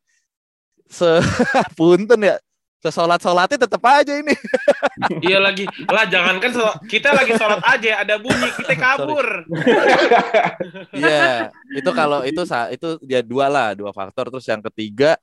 se 0.89 1.09
punten 1.79 2.21
ya. 2.25 2.37
Sesolat 2.85 3.17
solatnya 3.25 3.65
tetap 3.65 3.81
aja 3.81 4.13
ini. 4.13 4.37
Iya 5.25 5.41
lagi. 5.41 5.65
Lah 5.89 6.05
jangankan 6.05 6.51
so- 6.53 6.77
kita 6.85 7.17
lagi 7.17 7.33
sholat 7.33 7.61
aja 7.65 8.05
ada 8.05 8.21
bunyi 8.21 8.49
kita 8.61 8.77
kabur. 8.77 9.25
Iya, 10.93 11.49
itu 11.73 11.91
kalau 11.97 12.21
itu 12.29 12.43
itu 12.77 12.89
dia 13.03 13.21
dua 13.25 13.47
lah, 13.49 13.69
dua 13.73 13.91
faktor. 13.97 14.29
Terus 14.29 14.47
yang 14.47 14.63
ketiga 14.71 15.17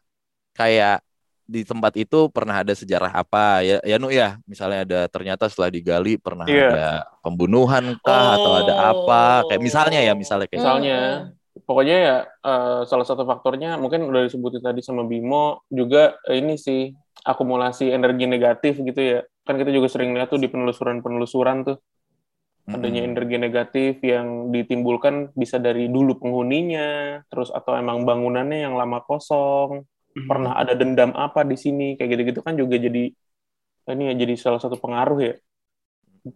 kayak 0.58 1.06
di 1.52 1.68
tempat 1.68 1.92
itu 2.00 2.32
pernah 2.32 2.64
ada 2.64 2.72
sejarah 2.72 3.12
apa? 3.12 3.60
Ya 3.60 3.84
ya 3.84 4.00
Nu 4.00 4.08
ya 4.08 4.40
misalnya 4.48 4.88
ada 4.88 5.00
ternyata 5.12 5.52
setelah 5.52 5.68
digali 5.68 6.16
pernah 6.16 6.48
Iya. 6.48 6.68
ada 6.72 6.88
pembunuhan 7.20 8.00
kah 8.00 8.40
atau 8.40 8.52
ada 8.56 8.74
apa? 8.96 9.24
Kayak 9.52 9.62
misalnya 9.62 10.00
ya 10.00 10.14
misalnya 10.16 10.48
kayak 10.48 10.64
Misalnya, 10.64 11.00
pokoknya 11.68 11.98
ya 12.00 12.16
eh, 12.24 12.82
salah 12.88 13.04
satu 13.04 13.28
faktornya 13.28 13.76
mungkin 13.76 14.08
udah 14.08 14.24
disebutin 14.32 14.64
tadi 14.64 14.80
sama 14.80 15.04
Bimo 15.04 15.68
juga 15.68 16.16
eh, 16.32 16.40
ini 16.40 16.56
sih 16.56 16.96
akumulasi 17.28 17.92
energi 17.92 18.26
negatif 18.32 18.80
gitu 18.80 19.02
ya. 19.04 19.20
Kan 19.44 19.60
kita 19.60 19.76
juga 19.76 19.92
sering 19.92 20.16
lihat 20.16 20.32
tuh 20.32 20.40
di 20.40 20.48
penelusuran-penelusuran 20.48 21.68
tuh. 21.68 21.78
Adanya 22.72 23.04
energi 23.04 23.36
negatif 23.42 24.00
yang 24.06 24.54
ditimbulkan 24.54 25.34
bisa 25.36 25.58
dari 25.58 25.90
dulu 25.90 26.22
penghuninya, 26.22 27.20
terus 27.28 27.50
atau 27.52 27.74
emang 27.76 28.06
bangunannya 28.06 28.64
yang 28.64 28.78
lama 28.78 29.02
kosong, 29.04 29.82
pernah 30.30 30.52
ada 30.62 30.74
dendam 30.80 31.12
apa 31.26 31.39
di 31.52 31.56
sini, 31.63 31.84
kayak 31.97 32.10
gitu-gitu 32.13 32.41
kan 32.47 32.56
juga 32.62 32.76
jadi 32.86 33.00
ini 33.91 34.04
ya 34.10 34.13
jadi 34.24 34.34
salah 34.43 34.62
satu 34.63 34.78
pengaruh 34.84 35.17
ya. 35.28 35.34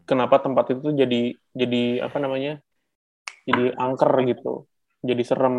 Kenapa 0.09 0.35
tempat 0.45 0.63
itu 0.73 0.79
tuh 0.87 0.93
jadi 1.01 1.15
jadi 1.61 1.77
apa 2.05 2.17
namanya? 2.23 2.51
Jadi 3.47 3.63
angker 3.85 4.11
gitu. 4.31 4.49
Jadi 5.09 5.23
serem. 5.29 5.55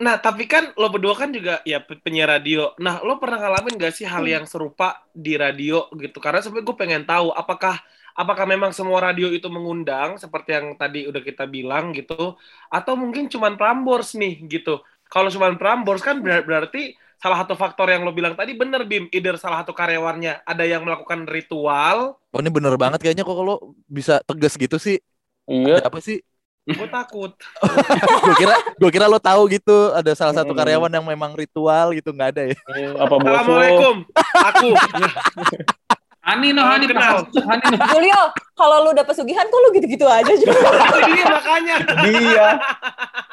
Nah, 0.00 0.16
tapi 0.16 0.48
kan 0.48 0.72
lo 0.80 0.88
berdua 0.88 1.12
kan 1.12 1.28
juga 1.28 1.60
ya 1.68 1.76
pe- 1.84 2.00
penyiar 2.00 2.40
radio. 2.40 2.72
Nah, 2.80 3.04
lo 3.04 3.20
pernah 3.20 3.36
ngalamin 3.36 3.76
gak 3.76 3.92
sih 3.92 4.08
hal 4.08 4.24
yang 4.24 4.48
serupa 4.48 5.04
di 5.12 5.36
radio 5.36 5.92
gitu? 6.00 6.16
Karena 6.24 6.40
sebenarnya 6.40 6.66
gue 6.72 6.76
pengen 6.80 7.02
tahu 7.04 7.28
apakah 7.36 7.76
apakah 8.16 8.44
memang 8.48 8.72
semua 8.72 8.98
radio 9.04 9.28
itu 9.28 9.44
mengundang 9.52 10.16
seperti 10.16 10.56
yang 10.56 10.66
tadi 10.80 11.04
udah 11.04 11.20
kita 11.20 11.44
bilang 11.46 11.92
gitu 11.92 12.36
atau 12.72 12.92
mungkin 12.96 13.28
cuman 13.28 13.60
Prambors 13.60 14.16
nih 14.16 14.40
gitu. 14.48 14.80
Kalau 15.12 15.28
cuman 15.28 15.60
Prambors 15.60 16.00
kan 16.00 16.24
ber- 16.24 16.48
berarti 16.48 16.96
salah 17.20 17.38
satu 17.38 17.52
faktor 17.52 17.86
yang 17.86 18.00
lo 18.00 18.10
bilang 18.10 18.32
tadi 18.32 18.52
bener 18.52 18.82
Bim, 18.82 19.06
either 19.10 19.36
salah 19.36 19.60
satu 19.60 19.70
karyawannya 19.70 20.40
ada 20.42 20.64
yang 20.64 20.82
melakukan 20.82 21.24
ritual, 21.24 22.16
Oh 22.30 22.38
ini 22.38 22.48
bener 22.48 22.74
banget 22.74 22.98
kayaknya 22.98 23.22
kok 23.22 23.34
kalau 23.34 23.56
bisa 23.84 24.18
tegas 24.22 24.54
gitu 24.54 24.76
sih. 24.76 24.96
Iya, 25.44 25.82
Ada 25.82 25.86
apa 25.86 26.00
sih? 26.00 26.18
gue 26.60 26.86
takut. 26.86 27.34
gue 28.24 28.34
kira 28.36 28.54
gue 28.78 28.90
kira 28.90 29.04
lo 29.04 29.18
tahu 29.18 29.50
gitu 29.50 29.90
ada 29.90 30.14
salah 30.14 30.32
satu 30.32 30.52
Hmm. 30.52 30.60
karyawan 30.60 30.92
yang 30.92 31.02
memang 31.02 31.34
ritual 31.34 31.90
gitu 31.90 32.08
nggak 32.10 32.30
ada 32.30 32.42
ya. 32.46 32.56
apa 32.94 33.10
bos 33.12 33.26
lo? 33.26 33.34
Assalamualaikum, 33.34 33.96
aku. 34.32 34.68
Hani 36.20 36.52
no, 36.52 36.60
Hani 36.60 36.84
Kenal. 36.84 37.24
pas 37.24 37.44
Hani 37.48 37.64
no. 37.64 37.76
Julio, 37.96 38.22
kalau 38.52 38.84
lu 38.84 38.92
dapet 38.92 39.16
sugihan 39.16 39.48
kok 39.48 39.56
lu 39.56 39.68
gitu-gitu 39.72 40.04
aja 40.04 40.32
juga. 40.36 40.52
Dia 41.16 41.24
makanya. 41.32 41.76
Dia. 42.04 42.48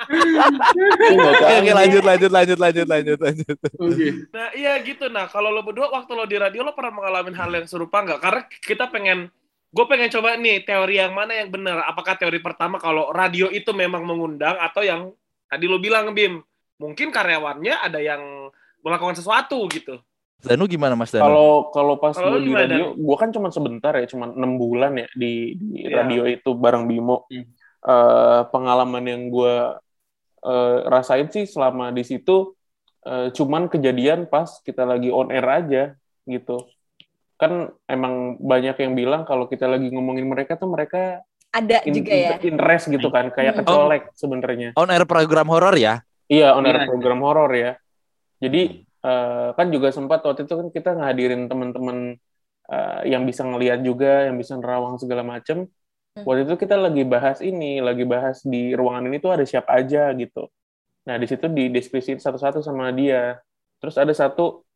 Ini 0.08 1.19
Oke, 1.19 1.71
lanjut 1.76 2.04
lanjut 2.08 2.32
lanjut 2.32 2.58
lanjut 2.58 2.88
lanjut 2.88 3.19
lanjut. 3.19 3.58
Oke. 3.76 4.08
Nah 4.32 4.47
iya 4.56 4.80
gitu. 4.80 5.12
Nah 5.12 5.28
kalau 5.28 5.52
lo 5.52 5.67
berdua 5.67 5.91
waktu 5.91 6.12
lo 6.15 6.23
di 6.23 6.39
radio 6.39 6.63
lo 6.63 6.71
pernah 6.71 6.95
mengalami 6.95 7.36
hal 7.36 7.52
yang 7.52 7.67
serupa 7.67 8.08
nggak? 8.08 8.19
Karena 8.23 8.41
kita 8.47 8.88
pengen, 8.88 9.28
gue 9.76 9.86
pengen 9.91 10.08
coba 10.08 10.39
nih 10.39 10.63
teori 10.63 10.95
yang 11.04 11.12
mana 11.12 11.36
yang 11.43 11.52
benar. 11.52 11.84
Apakah 11.91 12.15
teori 12.15 12.39
pertama 12.39 12.80
kalau 12.80 13.12
radio 13.12 13.52
itu 13.52 13.76
memang 13.76 14.08
mengundang 14.08 14.56
atau 14.63 14.80
yang 14.80 15.12
tadi 15.52 15.67
lo 15.67 15.76
bilang 15.76 16.15
Bim, 16.15 16.39
mungkin 16.80 17.12
karyawannya 17.12 17.84
ada 17.84 18.00
yang 18.00 18.47
melakukan 18.80 19.19
sesuatu 19.19 19.60
gitu. 19.76 20.00
Danu 20.38 20.69
gimana 20.69 20.93
Mas 20.93 21.10
Danu? 21.10 21.26
Kalau 21.26 21.52
kalau 21.73 21.93
pas 21.97 22.13
gue 22.13 22.39
di 22.45 22.54
radio, 22.54 22.93
gue 22.93 23.17
kan 23.17 23.34
cuma 23.34 23.50
sebentar 23.50 23.97
ya, 23.97 24.06
cuma 24.06 24.30
enam 24.30 24.62
bulan 24.62 24.93
ya 24.95 25.08
di, 25.12 25.58
di 25.58 25.89
Iya. 25.89 26.06
radio 26.06 26.21
itu 26.23 26.54
bareng 26.54 26.86
Bimo. 26.86 27.26
Hmm. 27.28 27.45
Eh, 27.78 28.41
pengalaman 28.54 29.04
yang 29.04 29.21
gue 29.28 29.56
eh, 30.38 30.78
rasain 30.86 31.28
sih 31.28 31.50
selama 31.50 31.89
di 31.89 32.06
situ, 32.06 32.54
eh, 33.02 33.34
cuman 33.34 33.65
kejadian 33.67 34.30
pas 34.30 34.62
kita 34.62 34.86
lagi 34.86 35.10
on 35.10 35.34
air 35.34 35.43
aja 35.43 35.84
gitu. 36.23 36.62
Kan 37.36 37.73
emang 37.86 38.38
banyak 38.38 38.78
yang 38.78 38.93
bilang 38.93 39.21
kalau 39.23 39.45
kita 39.45 39.65
lagi 39.65 39.89
ngomongin 39.89 40.26
mereka 40.26 40.54
tuh 40.54 40.69
mereka 40.69 41.26
Ada 41.50 41.82
in, 41.84 41.93
juga 41.97 42.13
ya. 42.13 42.38
in- 42.38 42.54
interest 42.54 42.86
gitu 42.88 43.10
kan, 43.10 43.34
kayak 43.34 43.58
Hmm. 43.58 43.65
kecolek 43.65 44.04
sebenarnya. 44.13 44.69
On 44.78 44.88
air 44.88 45.04
program 45.04 45.50
horor 45.50 45.73
ya? 45.73 46.06
Iya, 46.30 46.54
on 46.54 46.63
air 46.63 46.86
Iya. 46.86 46.88
program 46.88 47.19
horor 47.26 47.52
ya. 47.52 47.71
Jadi 48.38 48.86
eh, 49.08 49.50
kan 49.56 49.67
juga 49.72 49.88
sempat 49.96 50.20
waktu 50.28 50.43
itu 50.43 50.54
kan 50.60 50.67
kita 50.76 50.89
ngadirin 51.00 51.48
teman-teman 51.48 51.98
eh, 52.67 53.02
yang 53.08 53.24
bisa 53.24 53.48
ngelihat 53.48 53.80
juga, 53.88 54.28
yang 54.28 54.36
bisa 54.36 54.60
nerawang 54.60 55.00
segala 55.00 55.24
macem. 55.24 55.72
Hmm. 56.17 56.24
Waktu 56.28 56.41
itu 56.50 56.56
kita 56.60 56.76
lagi 56.76 57.04
bahas 57.08 57.39
ini, 57.39 57.80
lagi 57.80 58.04
bahas 58.04 58.43
di 58.43 58.76
ruangan 58.76 59.08
ini 59.08 59.17
tuh 59.24 59.32
ada 59.32 59.46
siapa 59.48 59.80
aja 59.80 60.12
gitu. 60.17 60.52
Nah 61.08 61.15
di 61.15 61.26
situ 61.30 61.48
di 61.48 61.72
deskripsi 61.72 62.20
satu-satu 62.20 62.60
sama 62.60 62.91
dia. 62.91 63.39
Terus 63.80 63.96
ada 63.96 64.12
satu 64.12 64.67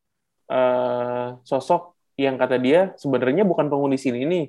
eh, 0.48 1.26
sosok 1.44 1.92
yang 2.16 2.36
kata 2.40 2.56
dia 2.60 2.92
sebenarnya 3.00 3.44
bukan 3.44 3.68
penghuni 3.72 3.96
sini 4.00 4.24
nih, 4.28 4.46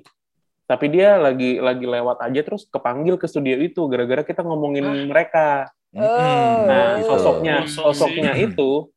tapi 0.64 0.88
dia 0.92 1.16
lagi 1.20 1.60
lagi 1.60 1.84
lewat 1.84 2.24
aja 2.24 2.40
terus 2.44 2.68
kepanggil 2.68 3.20
ke 3.20 3.28
studio 3.28 3.56
itu 3.60 3.84
gara-gara 3.88 4.24
kita 4.24 4.40
ngomongin 4.44 5.08
mereka. 5.08 5.68
Oh. 5.94 6.66
Nah, 6.66 6.98
Gitu. 6.98 7.08
sosoknya 7.08 7.56
Sosok 7.68 8.10
sosoknya 8.10 8.32
itu 8.34 8.90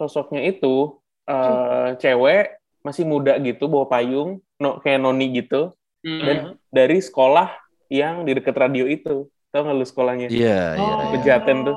sosoknya 0.00 0.40
itu 0.42 0.96
eh, 1.22 1.88
cewek 1.96 2.56
masih 2.80 3.04
muda 3.04 3.36
gitu 3.38 3.66
bawa 3.66 3.86
payung 3.86 4.40
no, 4.56 4.80
kayak 4.80 4.98
noni 4.98 5.36
gitu 5.36 5.70
Hmm. 6.00 6.16
dan 6.18 6.36
dari 6.66 6.96
sekolah 6.98 7.52
yang 7.86 8.24
di 8.24 8.32
dekat 8.32 8.56
radio 8.56 8.88
itu 8.88 9.28
tau 9.46 9.60
nggak 9.60 9.76
lu 9.76 9.84
sekolahnya 9.84 10.26
Iya, 10.26 10.74
iya. 10.74 10.80
Oh. 10.80 10.96
iya. 10.96 11.12
Pejaten 11.12 11.58
tuh 11.62 11.76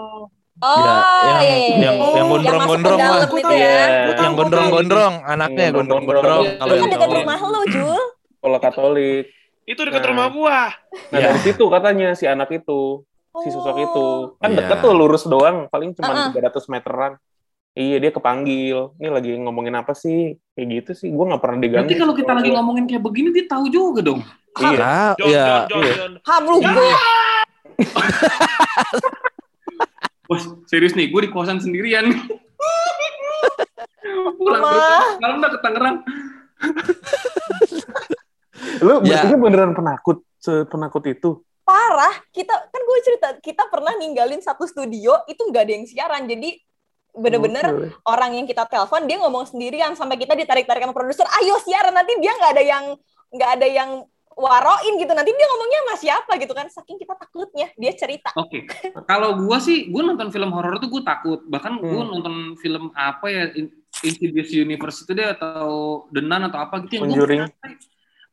Oh, 0.56 0.80
Ya, 0.80 0.86
yang- 0.86 1.42
iya, 1.42 1.44
iya, 1.44 1.58
iya. 1.58 1.78
yang- 1.82 2.00
yang 2.14 2.28
gondrong-gondrong 2.30 2.96
masuk 2.96 3.10
ke 3.10 3.12
lah. 3.12 3.20
dalam 3.20 3.42
itu 3.42 3.52
ya. 3.52 3.60
Iya. 3.60 4.16
Yang 4.16 4.34
gondrong-gondrong, 4.38 5.14
anaknya 5.26 5.60
Yang 5.60 5.76
gondrong-gondrong. 5.76 6.24
gondrong-gondrong. 6.24 6.62
Kalau 6.62 6.70
Itu 6.70 6.78
yang 6.78 6.84
kan 6.86 6.94
dekat 6.94 7.10
rumah 7.12 7.40
lu, 7.44 7.62
Jul. 7.68 8.02
sekolah 8.34 8.60
Katolik 8.62 9.26
Itu 9.66 9.82
dekat 9.82 10.02
Nah. 10.02 10.10
rumah 10.10 10.28
gua. 10.30 10.60
nah 11.10 11.18
Iya. 11.18 11.26
dari 11.26 11.40
situ 11.42 11.64
katanya 11.68 12.10
si 12.14 12.26
anak 12.26 12.50
itu 12.50 12.82
si 13.36 13.50
sosok 13.50 13.76
itu 13.78 14.08
kan 14.38 14.50
Iya. 14.50 14.58
deket 14.62 14.78
tuh 14.80 14.94
lurus 14.94 15.24
doang 15.26 15.68
paling 15.68 15.92
cuma 15.92 16.12
Uh-uh. 16.14 16.32
300 16.32 16.70
meteran 16.70 17.12
iya 17.74 17.98
dia 17.98 18.12
kepanggil 18.14 18.94
ini 19.02 19.10
lagi 19.10 19.32
ngomongin 19.38 19.74
apa 19.74 19.98
sih 19.98 20.38
kayak 20.54 20.68
gitu 20.70 20.92
sih 20.94 21.10
gue 21.10 21.26
nggak 21.26 21.42
pernah 21.42 21.58
diganggu 21.58 21.90
Berarti 21.90 22.02
kalau 22.02 22.14
kita 22.14 22.32
lagi 22.38 22.50
ngomongin 22.54 22.86
kayak 22.86 23.02
begini 23.02 23.30
dia 23.34 23.46
tahu 23.50 23.66
juga 23.70 24.00
dong. 24.06 24.22
iya 24.62 25.18
iya. 25.26 25.66
Iya. 25.66 26.22
Hablu 26.22 26.62
gue. 26.62 26.88
Wah, 30.32 30.40
serius 30.70 30.96
nih, 30.96 31.12
gue 31.12 31.22
di 31.28 31.32
kosan 31.34 31.60
sendirian. 31.60 32.08
Pulang 34.40 34.62
malam 35.20 35.42
udah 35.42 35.52
ke 35.52 35.60
Tangerang. 35.60 35.98
lu 38.80 39.04
Ya. 39.04 39.20
berarti 39.20 39.36
beneran 39.36 39.72
penakut 39.76 40.24
sepenakut 40.40 41.04
itu 41.12 41.44
Parah. 41.64 42.12
Kita 42.30 42.52
kan 42.52 42.82
gue 42.84 43.00
cerita, 43.08 43.28
kita 43.40 43.64
pernah 43.72 43.96
ninggalin 43.96 44.44
satu 44.44 44.68
studio, 44.68 45.16
itu 45.32 45.42
nggak 45.48 45.64
ada 45.64 45.74
yang 45.74 45.86
siaran. 45.88 46.24
Jadi 46.28 46.60
bener-bener 47.14 47.66
Oke. 47.70 47.88
orang 48.10 48.34
yang 48.34 48.46
kita 48.46 48.66
telepon 48.66 49.06
dia 49.06 49.22
ngomong 49.22 49.46
sendirian 49.46 49.94
sampai 49.94 50.18
kita 50.18 50.34
ditarik-tarik 50.34 50.82
sama 50.82 50.98
produser 50.98 51.30
ayo 51.42 51.62
siaran 51.62 51.94
nanti 51.94 52.18
dia 52.18 52.34
nggak 52.34 52.52
ada 52.58 52.64
yang 52.66 52.84
nggak 53.30 53.52
ada 53.62 53.68
yang 53.70 53.90
waroin 54.34 54.98
gitu 54.98 55.14
nanti 55.14 55.30
dia 55.30 55.46
ngomongnya 55.46 55.80
sama 55.86 55.96
siapa 56.02 56.32
gitu 56.42 56.54
kan 56.58 56.66
saking 56.66 56.98
kita 56.98 57.14
takutnya 57.14 57.70
dia 57.78 57.94
cerita 57.94 58.34
Oke, 58.34 58.66
kalau 59.06 59.38
gue 59.38 59.58
sih, 59.62 59.94
gue 59.94 60.02
nonton 60.02 60.34
film 60.34 60.50
horor 60.50 60.82
tuh 60.82 60.90
gue 60.90 61.06
takut. 61.06 61.46
Bahkan 61.46 61.78
gue 61.78 62.02
Hmm. 62.02 62.10
nonton 62.18 62.36
film 62.58 62.90
apa 62.98 63.30
ya, 63.30 63.54
In- 63.54 63.70
Insidious 64.02 64.50
Universe 64.50 65.06
itu 65.06 65.14
deh 65.14 65.38
atau 65.38 65.70
The 66.10 66.26
Nun 66.26 66.50
atau 66.50 66.66
apa 66.66 66.82
gitu. 66.82 66.98
yang 66.98 67.14
gua 67.14 67.14
Conjuring. 67.14 67.42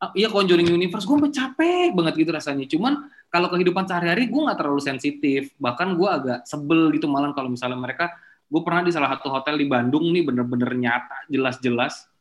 Ah, 0.01 0.09
iya, 0.17 0.25
Conjuring 0.33 0.73
Universe. 0.73 1.05
Gue 1.05 1.21
capek 1.29 1.93
banget 1.93 2.13
gitu 2.17 2.33
rasanya. 2.33 2.65
Cuman 2.65 2.97
kalau 3.29 3.53
kehidupan 3.53 3.85
sehari-hari 3.85 4.25
gue 4.25 4.41
nggak 4.41 4.57
terlalu 4.57 4.81
sensitif. 4.81 5.53
Bahkan 5.61 5.93
gue 5.93 6.09
agak 6.09 6.39
sebel 6.49 6.89
gitu 6.97 7.05
malah 7.05 7.29
kalau 7.37 7.53
misalnya 7.53 7.77
mereka, 7.77 8.09
gue 8.51 8.61
pernah 8.67 8.83
di 8.83 8.91
salah 8.91 9.15
satu 9.15 9.31
hotel 9.31 9.55
di 9.55 9.63
Bandung 9.63 10.11
nih 10.11 10.27
bener-bener 10.27 10.75
nyata, 10.75 11.23
jelas-jelas. 11.31 12.11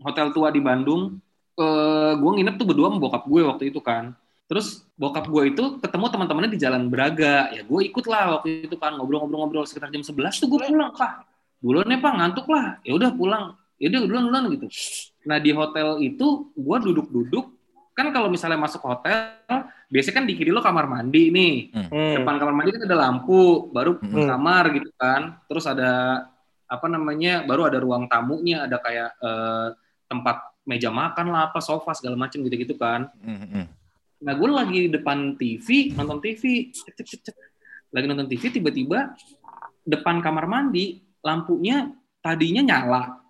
Hotel 0.00 0.32
tua 0.32 0.48
di 0.48 0.64
Bandung. 0.64 1.20
Eh 1.54 2.12
gue 2.16 2.30
nginep 2.40 2.56
tuh 2.56 2.66
berdua 2.66 2.88
sama 2.88 2.98
bokap 2.98 3.28
gue 3.28 3.42
waktu 3.44 3.64
itu 3.68 3.84
kan. 3.84 4.16
Terus 4.48 4.88
bokap 4.96 5.28
gue 5.28 5.52
itu 5.52 5.76
ketemu 5.78 6.06
teman-temannya 6.08 6.50
di 6.56 6.60
Jalan 6.60 6.88
Braga. 6.88 7.52
Ya 7.52 7.60
gue 7.62 7.80
ikut 7.84 8.04
lah 8.08 8.40
waktu 8.40 8.64
itu 8.64 8.76
kan 8.80 8.96
ngobrol-ngobrol-ngobrol 8.96 9.68
sekitar 9.68 9.92
jam 9.92 10.00
11 10.00 10.40
tuh 10.40 10.48
gue 10.48 10.60
pulang 10.64 10.90
pak. 10.96 11.28
Duluan 11.60 11.88
ya 11.92 12.00
pak 12.00 12.12
ngantuk 12.16 12.46
lah. 12.48 12.80
Ya 12.80 12.92
udah 12.96 13.12
pulang. 13.12 13.44
Ya 13.76 13.92
udah 13.92 14.00
duluan 14.08 14.24
duluan 14.32 14.44
gitu. 14.56 14.66
Nah 15.28 15.36
di 15.36 15.50
hotel 15.52 16.00
itu 16.00 16.48
gue 16.56 16.76
duduk-duduk 16.80 17.53
kan 17.94 18.10
kalau 18.10 18.26
misalnya 18.26 18.58
masuk 18.58 18.82
hotel, 18.82 19.38
biasanya 19.86 20.16
kan 20.18 20.26
di 20.26 20.34
kiri 20.34 20.50
lo 20.50 20.58
kamar 20.58 20.90
mandi 20.90 21.30
nih. 21.30 21.54
Hmm. 21.70 22.14
Depan 22.20 22.36
kamar 22.42 22.54
mandi 22.54 22.74
kan 22.74 22.82
ada 22.90 22.98
lampu, 22.98 23.70
baru 23.70 24.02
Hmm. 24.02 24.26
kamar 24.26 24.64
gitu 24.74 24.90
kan. 24.98 25.38
Terus 25.46 25.64
ada 25.70 25.90
apa 26.66 26.86
namanya? 26.90 27.46
Baru 27.46 27.70
ada 27.70 27.78
ruang 27.78 28.10
tamunya, 28.10 28.66
ada 28.66 28.82
kayak 28.82 29.10
eh, 29.22 29.68
tempat 30.10 30.36
meja 30.66 30.90
makan 30.90 31.30
lah, 31.30 31.52
apa 31.52 31.62
sofa 31.62 31.94
segala 31.94 32.18
macam 32.18 32.42
gitu-gitu 32.42 32.74
kan. 32.74 33.06
Hmm, 33.22 33.38
hmm. 33.46 33.66
Nah, 34.24 34.32
gue 34.32 34.48
lagi 34.48 34.78
di 34.88 34.90
depan 34.90 35.36
TV, 35.36 35.92
nonton 35.92 36.18
TV, 36.24 36.72
lagi 37.92 38.06
nonton 38.08 38.26
TV, 38.26 38.42
tiba-tiba 38.48 39.12
depan 39.84 40.24
kamar 40.24 40.48
mandi, 40.48 41.04
lampunya 41.20 41.92
tadinya 42.24 42.64
nyala, 42.64 43.20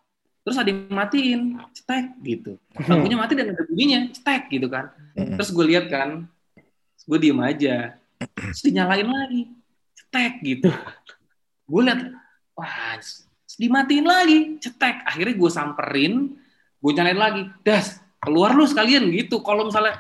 terus 0.44 0.60
ada 0.60 0.68
yang 0.68 0.92
matiin, 0.92 1.40
cetek 1.72 2.06
gitu. 2.20 2.52
Lampunya 2.88 3.16
mati 3.16 3.32
dan 3.32 3.56
ada 3.56 3.64
bunyinya, 3.64 4.12
cetek 4.12 4.52
gitu 4.52 4.68
kan. 4.68 4.92
Terus 5.16 5.48
gue 5.50 5.64
lihat 5.64 5.88
kan, 5.88 6.28
gue 7.08 7.18
diem 7.18 7.40
aja, 7.40 7.96
terus 8.20 8.60
dinyalain 8.60 9.08
lagi, 9.08 9.42
cetek 9.96 10.32
gitu. 10.44 10.70
Gue 11.64 11.82
lihat, 11.88 12.12
wah, 12.52 13.00
dimatiin 13.56 14.04
lagi, 14.04 14.38
cetek. 14.60 15.08
Akhirnya 15.08 15.34
gue 15.34 15.50
samperin, 15.50 16.36
gue 16.78 16.92
nyalain 16.92 17.18
lagi, 17.18 17.42
das, 17.64 18.04
keluar 18.20 18.52
lu 18.52 18.68
sekalian 18.68 19.08
gitu. 19.16 19.40
Kalau 19.40 19.64
misalnya 19.72 19.96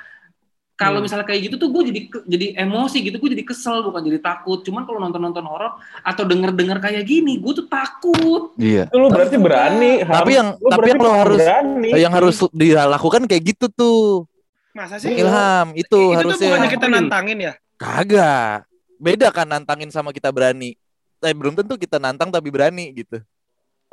kalau 0.74 0.98
Hmm. 0.98 1.06
misalnya 1.06 1.22
kayak 1.22 1.40
gitu 1.46 1.54
tuh 1.54 1.70
gue 1.70 1.82
jadi 1.94 2.00
jadi 2.26 2.46
emosi 2.66 2.98
gitu, 2.98 3.16
gue 3.22 3.30
jadi 3.38 3.46
kesel 3.46 3.86
bukan 3.86 4.02
jadi 4.02 4.18
takut. 4.18 4.66
Cuman 4.66 4.82
kalau 4.82 4.98
nonton-nonton 4.98 5.46
horor 5.46 5.78
atau 6.02 6.26
denger-denger 6.26 6.82
kayak 6.82 7.06
gini, 7.06 7.38
gue 7.38 7.52
tuh 7.54 7.66
takut. 7.70 8.50
Iya. 8.58 8.90
Itu 8.90 8.98
lu 8.98 9.06
berarti 9.06 9.36
berani. 9.38 10.02
Tapi 10.02 10.10
harus- 10.10 10.34
yang- 10.34 10.52
lu 10.58 10.68
tapi 10.74 10.88
yang 10.90 10.98
lo 10.98 11.10
harus- 11.14 11.38
berani. 11.40 11.90
Yang 11.94 12.12
harus 12.18 12.36
dilakukan 12.50 13.22
kayak 13.30 13.42
gitu 13.54 13.66
tuh. 13.70 14.26
Masa 14.74 14.98
sih? 14.98 15.14
Ilham, 15.14 15.70
itu, 15.78 15.86
Itu 15.86 15.94
tuh 15.94 16.10
harusnya. 16.18 16.48
bukannya 16.50 16.70
kita 16.74 16.86
nantangin 16.90 17.38
ya? 17.38 17.52
Kagak. 17.78 18.66
Beda 18.98 19.30
kan 19.30 19.46
nantangin 19.46 19.94
sama 19.94 20.10
kita 20.10 20.34
berani. 20.34 20.74
Eh, 21.22 21.30
belum 21.30 21.54
tentu 21.54 21.78
kita 21.78 22.02
nantang 22.02 22.34
tapi 22.34 22.50
berani 22.50 22.90
gitu. 22.90 23.22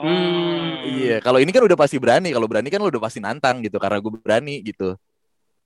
Hmm. 0.02 0.82
Iya, 0.82 1.22
kalau 1.22 1.38
ini 1.38 1.54
kan 1.54 1.62
udah 1.62 1.78
pasti 1.78 2.02
berani. 2.02 2.34
Kalau 2.34 2.50
berani 2.50 2.74
kan 2.74 2.82
lo 2.82 2.90
udah 2.90 3.04
pasti 3.06 3.22
nantang 3.22 3.62
gitu 3.62 3.78
karena 3.78 4.02
gue 4.02 4.12
berani 4.18 4.66
gitu. 4.66 4.98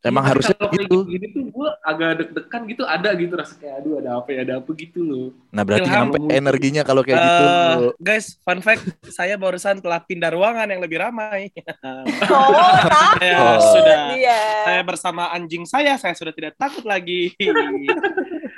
Emang 0.06 0.22
Iya, 0.22 0.30
harusnya 0.32 0.54
kalau 0.54 0.70
kayak 0.70 0.86
gitu. 0.86 0.98
Gini 1.10 1.28
tuh 1.28 1.44
gue 1.50 1.70
agak 1.82 2.10
deg-degan 2.16 2.62
gitu, 2.70 2.84
ada 2.86 3.10
gitu 3.12 3.34
rasa 3.34 3.54
kayak 3.58 3.76
aduh 3.82 3.94
ada 3.98 4.10
apa 4.16 4.30
ya, 4.30 4.40
ada 4.46 4.54
apa 4.62 4.70
gitu 4.72 5.00
loh. 5.02 5.28
Nah, 5.50 5.66
berarti 5.66 5.90
Ilham. 5.90 5.98
nyampe 6.06 6.18
energinya 6.30 6.82
kalau 6.82 7.02
kayak 7.02 7.18
gitu. 7.18 7.44
Eh, 7.44 7.76
guys, 7.98 8.38
fun 8.40 8.62
fact, 8.62 8.86
saya 9.08 9.34
barusan 9.34 9.82
telah 9.82 9.98
pindah 10.00 10.30
ruangan 10.30 10.68
yang 10.68 10.78
lebih 10.78 11.02
ramai. 11.02 11.50
Oh, 11.82 12.54
takut 12.86 13.18
Saya 13.18 13.34
Oh. 13.36 13.58
sudah 13.74 13.98
dia. 14.14 14.40
saya 14.62 14.82
bersama 14.82 15.34
anjing 15.34 15.66
saya, 15.66 15.98
saya 15.98 16.14
sudah 16.14 16.32
tidak 16.32 16.54
takut 16.54 16.84
lagi. 16.84 17.34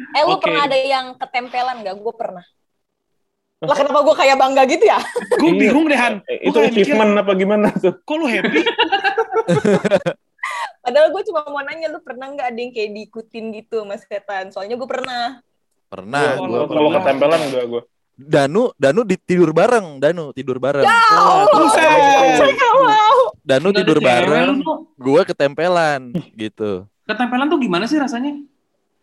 Eh, 0.10 0.22
lu 0.22 0.36
Oke. 0.36 0.44
pernah 0.44 0.66
ada 0.66 0.76
yang 0.76 1.16
ketempelan 1.16 1.80
gak? 1.80 1.96
Gue 1.96 2.12
pernah. 2.12 2.44
Lah 3.58 3.74
kenapa 3.74 4.04
gue 4.04 4.16
kayak 4.16 4.36
bangga 4.36 4.64
gitu 4.68 4.84
ya? 4.84 5.00
Gue 5.34 5.50
Iya. 5.50 5.60
bingung 5.64 5.88
deh 5.88 5.96
Han. 5.96 6.14
Eh, 6.26 6.46
Itu 6.46 6.60
kayak 6.60 6.70
mikir, 6.70 6.84
achievement 6.92 7.12
apa 7.16 7.32
gimana 7.34 7.68
tuh? 7.72 7.96
Kok 7.98 8.16
lu 8.16 8.28
happy? 8.28 8.60
Padahal 10.88 11.12
gue 11.12 11.20
cuma 11.28 11.44
mau 11.44 11.60
nanya, 11.60 11.92
lu 11.92 12.00
pernah 12.00 12.32
nggak 12.32 12.48
ada 12.48 12.60
yang 12.64 12.72
kayak 12.72 12.96
diikutin 12.96 13.52
gitu 13.52 13.84
mas 13.84 14.08
setan? 14.08 14.56
Soalnya 14.56 14.80
gue 14.80 14.88
pernah. 14.88 15.44
Pernah. 15.92 16.40
Gua- 16.40 16.48
gua 16.48 16.60
Gua- 16.64 16.68
Kalau 16.72 16.90
ketempelan 16.96 17.40
enggak 17.44 17.66
gue. 17.68 17.82
Danu, 18.18 18.72
Danu 18.74 19.04
di 19.04 19.20
tidur 19.20 19.52
bareng, 19.52 20.00
Danu 20.00 20.32
tidur 20.32 20.58
bareng. 20.58 20.88
Oh, 20.88 21.44
Buset. 21.54 21.84
saya 22.40 22.50
nggak 22.50 22.74
mau. 22.80 23.20
Danu 23.44 23.70
tidur 23.76 24.00
bareng, 24.00 24.64
gua 24.96 25.22
ketempelan 25.22 26.16
gitu. 26.34 26.88
Ketempelan 27.04 27.52
tuh 27.52 27.60
gimana 27.60 27.84
sih 27.84 28.00
rasanya? 28.00 28.40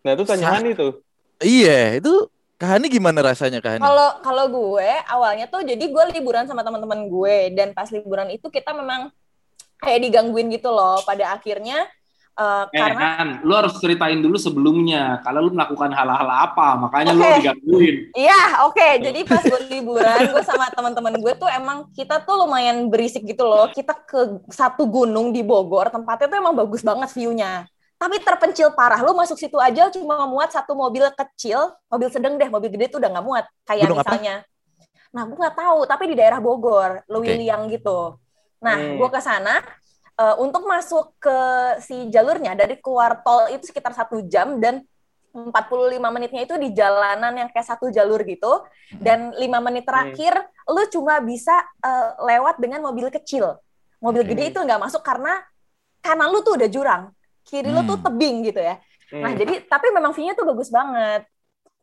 Nah 0.00 0.10
itu 0.10 0.24
tanya 0.24 0.56
Hani 0.56 0.72
tuh. 0.72 1.04
Iya, 1.38 2.00
itu 2.00 2.32
Kahani 2.54 2.88
gimana 2.88 3.20
rasanya 3.20 3.60
Kahani? 3.60 3.82
Kalau 3.82 4.08
kalau 4.22 4.44
gue 4.48 4.88
awalnya 5.04 5.44
tuh 5.46 5.60
jadi 5.60 5.84
gue 5.84 6.04
liburan 6.12 6.46
sama 6.46 6.62
teman-teman 6.62 7.04
gue 7.04 7.52
dan 7.52 7.76
pas 7.76 7.90
liburan 7.90 8.30
itu 8.30 8.46
kita 8.46 8.72
memang 8.72 9.12
kayak 9.80 10.00
digangguin 10.10 10.50
gitu 10.52 10.70
loh. 10.70 11.00
Pada 11.02 11.38
akhirnya 11.38 11.86
eh, 12.34 12.64
Eh, 12.66 12.66
karena 12.74 13.00
kan, 13.14 13.28
lu 13.46 13.54
harus 13.54 13.78
ceritain 13.78 14.18
dulu 14.18 14.34
sebelumnya. 14.34 15.22
Kalau 15.22 15.46
lu 15.46 15.54
melakukan 15.54 15.94
hal-hal 15.94 16.26
apa, 16.26 16.74
makanya 16.74 17.14
lu 17.14 17.22
Oke. 17.22 17.34
digangguin. 17.38 17.96
Iya, 18.10 18.66
oke. 18.66 18.88
Jadi 19.06 19.20
pas 19.22 19.42
gue 19.42 19.60
liburan, 19.70 20.18
gue 20.34 20.42
sama 20.42 20.66
teman-teman 20.74 21.14
gue 21.14 21.32
tuh 21.38 21.46
emang 21.46 21.86
kita 21.94 22.26
tuh 22.26 22.42
lumayan 22.42 22.90
berisik 22.90 23.22
gitu 23.22 23.46
loh. 23.46 23.70
Kita 23.70 23.94
ke 23.94 24.42
satu 24.50 24.82
gunung 24.90 25.30
di 25.30 25.46
Bogor, 25.46 25.94
tempatnya 25.94 26.26
tuh 26.26 26.38
emang 26.42 26.54
bagus 26.58 26.82
banget 26.82 27.06
view-nya. 27.14 27.70
Tapi 27.94 28.18
terpencil 28.18 28.74
parah. 28.74 28.98
Lu 29.06 29.14
masuk 29.14 29.38
situ 29.38 29.54
aja 29.62 29.86
cuma 29.94 30.26
muat 30.26 30.50
satu 30.50 30.74
mobil 30.74 31.06
kecil, 31.14 31.70
mobil 31.86 32.10
sedang 32.10 32.34
deh, 32.34 32.50
mobil 32.50 32.68
gede 32.74 32.90
tuh 32.90 32.98
udah 32.98 33.10
nggak 33.14 33.26
muat. 33.26 33.44
Kayak 33.62 33.86
Gunung 33.86 34.02
apa? 34.02 34.10
misalnya, 34.10 34.34
nah 35.14 35.22
gue 35.22 35.38
nggak 35.38 35.56
tahu, 35.56 35.78
tapi 35.86 36.04
di 36.10 36.14
daerah 36.18 36.42
Bogor. 36.42 37.06
Lewiliang 37.06 37.70
gitu. 37.70 38.18
Nah, 38.64 38.76
Hmm. 38.80 38.96
gue 38.98 39.08
ke 39.12 39.20
sana. 39.20 39.56
eh, 40.14 40.36
untuk 40.38 40.62
masuk 40.62 41.10
ke 41.18 41.38
si 41.82 42.06
jalurnya 42.06 42.54
dari 42.54 42.78
keluar 42.78 43.18
tol 43.26 43.50
itu 43.50 43.66
sekitar 43.66 43.90
satu 43.90 44.22
jam 44.30 44.62
dan 44.62 44.86
45 45.34 46.06
menitnya 46.14 46.46
itu 46.46 46.54
di 46.54 46.70
jalanan 46.70 47.34
yang 47.34 47.50
kayak 47.50 47.66
satu 47.66 47.90
jalur 47.90 48.22
gitu 48.22 48.62
dan 49.02 49.34
lima 49.34 49.58
menit 49.58 49.82
terakhir 49.82 50.38
lu 50.70 50.86
cuma 50.86 51.18
bisa 51.18 51.50
eh, 51.82 52.08
lewat 52.30 52.62
dengan 52.62 52.78
mobil 52.86 53.10
kecil 53.10 53.58
mobil 53.98 54.22
Oke. 54.22 54.30
gede 54.38 54.54
itu 54.54 54.58
nggak 54.62 54.78
masuk 54.78 55.02
karena 55.02 55.42
kanan 55.98 56.30
lu 56.30 56.46
tuh 56.46 56.54
udah 56.62 56.68
jurang 56.70 57.02
kiri 57.42 57.66
lu 57.66 57.82
tuh 57.82 57.98
Hmm. 57.98 58.06
tebing 58.06 58.46
gitu 58.46 58.62
ya 58.62 58.78
nah 59.18 59.34
Hmm. 59.34 59.38
jadi 59.42 59.66
tapi 59.66 59.90
memang 59.90 60.14
view-nya 60.14 60.38
tuh 60.38 60.46
bagus 60.46 60.70
banget 60.70 61.26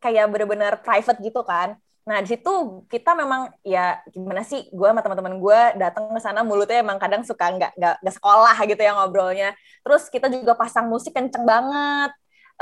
kayak 0.00 0.24
bener-bener 0.32 0.80
private 0.80 1.20
gitu 1.20 1.44
kan 1.44 1.76
nah 2.02 2.18
di 2.18 2.28
situ 2.34 2.82
kita 2.90 3.14
memang 3.14 3.46
ya 3.62 4.02
gimana 4.10 4.42
sih 4.42 4.66
gue 4.74 4.88
sama 4.90 5.06
teman-teman 5.06 5.38
gue 5.38 5.60
datang 5.78 6.10
ke 6.10 6.18
sana 6.18 6.42
mulutnya 6.42 6.82
emang 6.82 6.98
kadang 6.98 7.22
suka 7.22 7.46
nggak 7.46 7.72
nggak 7.78 8.14
sekolah 8.18 8.56
gitu 8.66 8.80
ya 8.82 8.92
ngobrolnya 8.98 9.54
terus 9.86 10.10
kita 10.10 10.26
juga 10.26 10.58
pasang 10.58 10.90
musik 10.90 11.14
kenceng 11.14 11.46
banget 11.46 12.10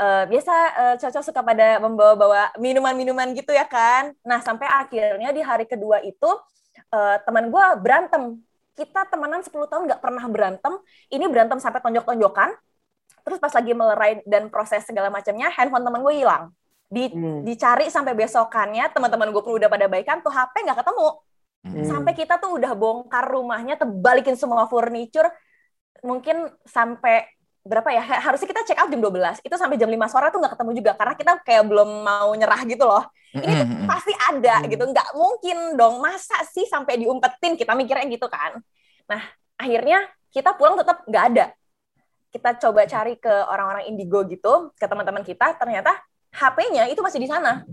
Eh, 0.01 0.23
biasa 0.31 0.53
eh, 0.81 0.95
cocok 0.97 1.23
suka 1.29 1.41
pada 1.45 1.77
membawa-bawa 1.77 2.57
minuman-minuman 2.57 3.37
gitu 3.37 3.53
ya 3.53 3.69
kan. 3.69 4.09
Nah 4.25 4.41
sampai 4.41 4.65
akhirnya 4.65 5.29
di 5.29 5.41
hari 5.45 5.69
kedua 5.69 6.01
itu 6.01 6.29
eh, 6.89 7.17
teman 7.21 7.53
gue 7.53 7.65
berantem. 7.77 8.41
Kita 8.73 9.05
temenan 9.11 9.45
10 9.45 9.69
tahun 9.69 9.83
nggak 9.85 10.01
pernah 10.01 10.25
berantem. 10.25 10.73
Ini 11.13 11.25
berantem 11.29 11.61
sampai 11.61 11.85
tonjok-tonjokan. 11.85 12.49
Terus 13.21 13.37
pas 13.37 13.53
lagi 13.53 13.71
melerai 13.77 14.11
dan 14.25 14.49
proses 14.49 14.81
segala 14.89 15.13
macamnya, 15.13 15.53
handphone 15.53 15.85
teman 15.85 16.01
gue 16.01 16.15
hilang. 16.17 16.49
Di, 16.91 17.07
Hmm. 17.07 17.47
dicari 17.47 17.87
sampai 17.87 18.11
besokannya, 18.11 18.91
teman-teman 18.91 19.31
gue 19.31 19.39
pun 19.39 19.55
udah 19.55 19.71
pada 19.71 19.87
baikan, 19.87 20.19
tuh 20.19 20.27
HP 20.27 20.67
nggak 20.67 20.83
ketemu. 20.83 21.07
Hmm. 21.63 21.85
Sampai 21.87 22.11
kita 22.11 22.35
tuh 22.35 22.59
udah 22.59 22.75
bongkar 22.75 23.31
rumahnya, 23.31 23.79
terbalikin 23.79 24.35
semua 24.35 24.67
furniture, 24.67 25.31
mungkin 26.03 26.51
sampai 26.67 27.31
berapa 27.61 27.93
ya 27.93 28.01
ha- 28.01 28.21
harusnya 28.25 28.49
kita 28.49 28.65
check 28.65 28.79
out 28.81 28.89
jam 28.89 28.97
12 28.97 29.37
itu 29.45 29.53
sampai 29.53 29.77
jam 29.77 29.85
5 29.85 30.09
sore 30.09 30.33
tuh 30.33 30.41
nggak 30.41 30.57
ketemu 30.57 30.71
juga 30.81 30.91
karena 30.97 31.13
kita 31.13 31.31
kayak 31.45 31.63
belum 31.69 31.89
mau 32.01 32.33
nyerah 32.33 32.57
gitu 32.65 32.89
loh 32.89 33.05
ini 33.37 33.53
tuh 33.53 33.67
Mm-mm. 33.69 33.85
pasti 33.85 34.09
ada 34.17 34.65
Hmm. 34.65 34.65
gitu 34.65 34.81
nggak 34.89 35.09
mungkin 35.13 35.57
dong 35.77 36.01
masa 36.01 36.41
sih 36.49 36.65
sampai 36.65 36.97
diumpetin 36.97 37.53
kita 37.53 37.77
mikirnya 37.77 38.09
gitu 38.09 38.25
kan 38.25 38.57
nah 39.05 39.21
akhirnya 39.61 40.09
kita 40.33 40.57
pulang 40.57 40.73
tetap 40.73 41.05
nggak 41.05 41.23
ada 41.37 41.45
kita 42.33 42.49
coba 42.65 42.81
cari 42.89 43.13
ke 43.21 43.29
orang-orang 43.29 43.85
indigo 43.85 44.25
gitu 44.25 44.73
ke 44.73 44.85
teman-teman 44.89 45.21
kita 45.21 45.53
ternyata 45.53 45.93
HP-nya 46.31 46.87
itu 46.87 47.03
masih 47.03 47.19
di 47.19 47.29
sana. 47.29 47.63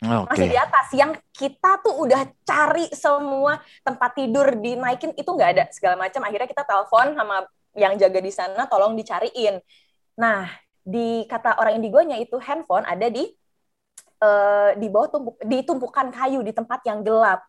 Oke. 0.00 0.32
masih 0.32 0.48
di 0.48 0.58
atas. 0.58 0.86
Yang 0.96 1.20
kita 1.36 1.84
tuh 1.84 1.94
udah 2.00 2.24
cari 2.42 2.88
semua 2.96 3.60
tempat 3.84 4.16
tidur 4.16 4.56
dinaikin 4.56 5.12
itu 5.12 5.28
nggak 5.28 5.50
ada. 5.58 5.64
Segala 5.68 6.00
macam. 6.00 6.24
Akhirnya 6.24 6.48
kita 6.48 6.64
telepon 6.64 7.12
sama 7.12 7.44
yang 7.76 7.94
jaga 8.00 8.18
di 8.18 8.32
sana 8.32 8.64
tolong 8.66 8.96
dicariin. 8.96 9.60
Nah 10.16 10.48
di 10.80 11.28
kata 11.28 11.60
orang 11.60 11.76
indigonya 11.76 12.16
itu 12.16 12.40
handphone 12.40 12.88
ada 12.88 13.12
di 13.12 13.28
eh, 14.24 14.70
di 14.80 14.86
bawah 14.88 15.08
tumpuk 15.12 15.36
di 15.44 15.58
tumpukan 15.62 16.08
kayu 16.08 16.40
di 16.40 16.56
tempat 16.56 16.80
yang 16.88 17.04
gelap. 17.04 17.44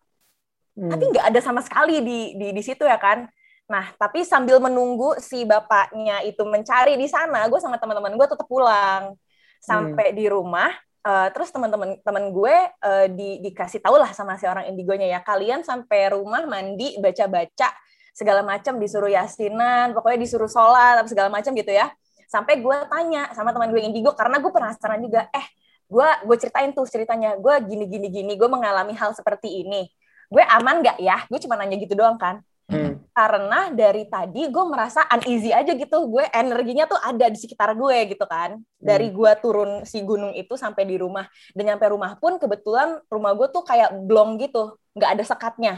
Tapi 0.72 1.04
nggak 1.08 1.26
ada 1.32 1.40
sama 1.40 1.60
sekali 1.60 2.00
di 2.00 2.18
di 2.36 2.48
di 2.52 2.62
situ 2.64 2.84
ya 2.84 3.00
kan? 3.00 3.24
Nah 3.72 3.96
tapi 3.96 4.28
sambil 4.28 4.60
menunggu 4.60 5.16
si 5.20 5.48
bapaknya 5.48 6.20
itu 6.28 6.44
mencari 6.44 7.00
di 7.00 7.08
sana 7.08 7.48
gue 7.48 7.60
sama 7.60 7.80
teman-teman 7.80 8.12
gue 8.12 8.28
tetap 8.28 8.44
pulang 8.44 9.16
sampai 9.62 10.10
di 10.10 10.26
rumah 10.26 10.74
eh, 11.06 11.28
terus 11.30 11.54
teman-teman 11.54 12.02
teman 12.02 12.34
gue 12.34 12.56
eh, 12.82 13.06
di, 13.14 13.38
dikasih 13.46 13.78
tahu 13.78 13.96
lah 14.02 14.10
sama 14.10 14.34
si 14.34 14.44
orang 14.50 14.66
indigonya 14.66 15.06
ya. 15.06 15.20
Kalian 15.22 15.62
sampai 15.62 16.10
rumah 16.10 16.42
mandi 16.50 16.98
baca-baca 16.98 17.70
segala 18.12 18.44
macam 18.44 18.76
disuruh 18.76 19.08
yasinan 19.08 19.96
pokoknya 19.96 20.18
disuruh 20.20 20.50
sholat 20.50 21.00
apa 21.00 21.08
segala 21.08 21.30
macam 21.30 21.54
gitu 21.54 21.70
ya. 21.70 21.88
Sampai 22.26 22.58
gue 22.58 22.76
tanya 22.90 23.30
sama 23.32 23.54
teman 23.54 23.70
gue 23.70 23.78
yang 23.78 23.94
indigo 23.94 24.12
karena 24.18 24.42
gue 24.42 24.50
penasaran 24.50 25.00
juga 25.00 25.30
eh 25.30 25.46
gue 25.92 26.08
gue 26.24 26.36
ceritain 26.40 26.72
tuh 26.72 26.88
ceritanya 26.88 27.36
gue 27.36 27.54
gini 27.68 27.84
gini 27.84 28.08
gini 28.08 28.32
gue 28.34 28.48
mengalami 28.50 28.92
hal 28.98 29.14
seperti 29.14 29.62
ini. 29.62 29.86
Gue 30.32 30.42
aman 30.42 30.80
nggak 30.80 30.98
ya? 30.98 31.28
Gue 31.28 31.38
cuma 31.44 31.60
nanya 31.60 31.76
gitu 31.76 31.92
doang 31.92 32.16
kan. 32.16 32.40
Hmm. 32.72 33.01
Karena 33.12 33.68
dari 33.68 34.08
tadi 34.08 34.48
gue 34.48 34.64
merasa 34.64 35.04
uneasy 35.12 35.52
aja 35.52 35.76
gitu 35.76 36.08
gue 36.08 36.24
energinya 36.32 36.88
tuh 36.88 36.96
ada 36.96 37.28
di 37.28 37.36
sekitar 37.36 37.76
gue 37.76 38.16
gitu 38.16 38.24
kan 38.24 38.56
dari 38.80 39.12
gue 39.12 39.32
turun 39.44 39.84
si 39.84 40.00
gunung 40.00 40.32
itu 40.32 40.56
sampai 40.56 40.88
di 40.88 40.96
rumah 40.96 41.28
dan 41.52 41.76
nyampe 41.76 41.84
rumah 41.92 42.16
pun 42.16 42.40
kebetulan 42.40 42.96
rumah 43.12 43.36
gue 43.36 43.52
tuh 43.52 43.62
kayak 43.68 43.92
blong 44.08 44.40
gitu 44.40 44.80
nggak 44.96 45.10
ada 45.20 45.24
sekatnya 45.28 45.74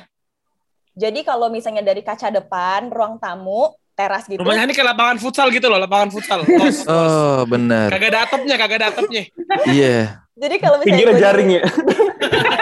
jadi 0.94 1.26
kalau 1.26 1.50
misalnya 1.50 1.82
dari 1.82 2.06
kaca 2.06 2.30
depan 2.30 2.86
ruang 2.94 3.18
tamu 3.18 3.74
teras 3.94 4.26
gitu 4.26 4.42
Rumahnya 4.42 4.70
ini 4.70 4.74
kayak 4.74 4.90
lapangan 4.94 5.16
futsal 5.22 5.54
gitu 5.54 5.70
loh, 5.70 5.78
lapangan 5.78 6.10
futsal. 6.10 6.42
Los. 6.58 6.82
Oh, 6.90 7.46
benar. 7.46 7.94
Kagak 7.94 8.10
ada 8.10 8.20
atapnya, 8.26 8.54
kagak 8.58 8.78
ada 8.82 8.86
atapnya. 8.90 9.22
Iya. 9.70 10.18
jadi 10.34 10.54
kalau 10.58 10.82
misalnya 10.82 10.90
Pinggirnya 10.90 11.14
gue 11.14 11.18
di- 11.18 11.26
jaring 11.30 11.48
ya. 11.54 11.62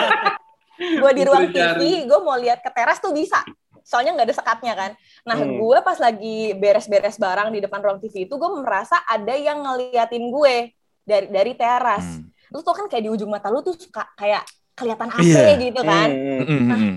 gue 1.03 1.13
di 1.17 1.23
ruang 1.25 1.47
TV, 1.49 1.81
gue 2.05 2.19
mau 2.21 2.37
lihat 2.37 2.61
ke 2.61 2.69
teras 2.69 3.01
tuh 3.01 3.17
bisa. 3.17 3.41
Soalnya 3.83 4.15
nggak 4.15 4.27
ada 4.31 4.37
sekatnya 4.37 4.75
kan. 4.75 4.91
Nah, 5.23 5.37
Hmm. 5.37 5.59
gue 5.59 5.79
pas 5.83 5.99
lagi 5.99 6.55
beres-beres 6.57 7.17
barang 7.17 7.51
di 7.51 7.61
depan 7.61 7.81
ruang 7.83 7.99
TV 7.99 8.25
itu, 8.25 8.35
gue 8.35 8.51
merasa 8.59 8.99
ada 9.05 9.35
yang 9.35 9.61
ngeliatin 9.61 10.31
gue 10.31 10.75
dari 11.03 11.27
dari 11.29 11.53
teras. 11.55 12.19
Hmm. 12.19 12.31
Lu 12.51 12.61
tuh 12.61 12.75
kan 12.75 12.87
kayak 12.87 13.05
di 13.07 13.11
ujung 13.11 13.31
mata 13.31 13.51
lu 13.51 13.61
tuh 13.61 13.75
suka 13.75 14.07
kayak 14.15 14.45
kelihatan 14.73 15.09
AC 15.13 15.27
Iya. 15.29 15.57
gitu 15.61 15.81
kan. 15.83 16.09
Hmm. 16.09 16.41
Mm, 16.43 16.47
mm, 16.49 16.69
mm. 16.73 16.97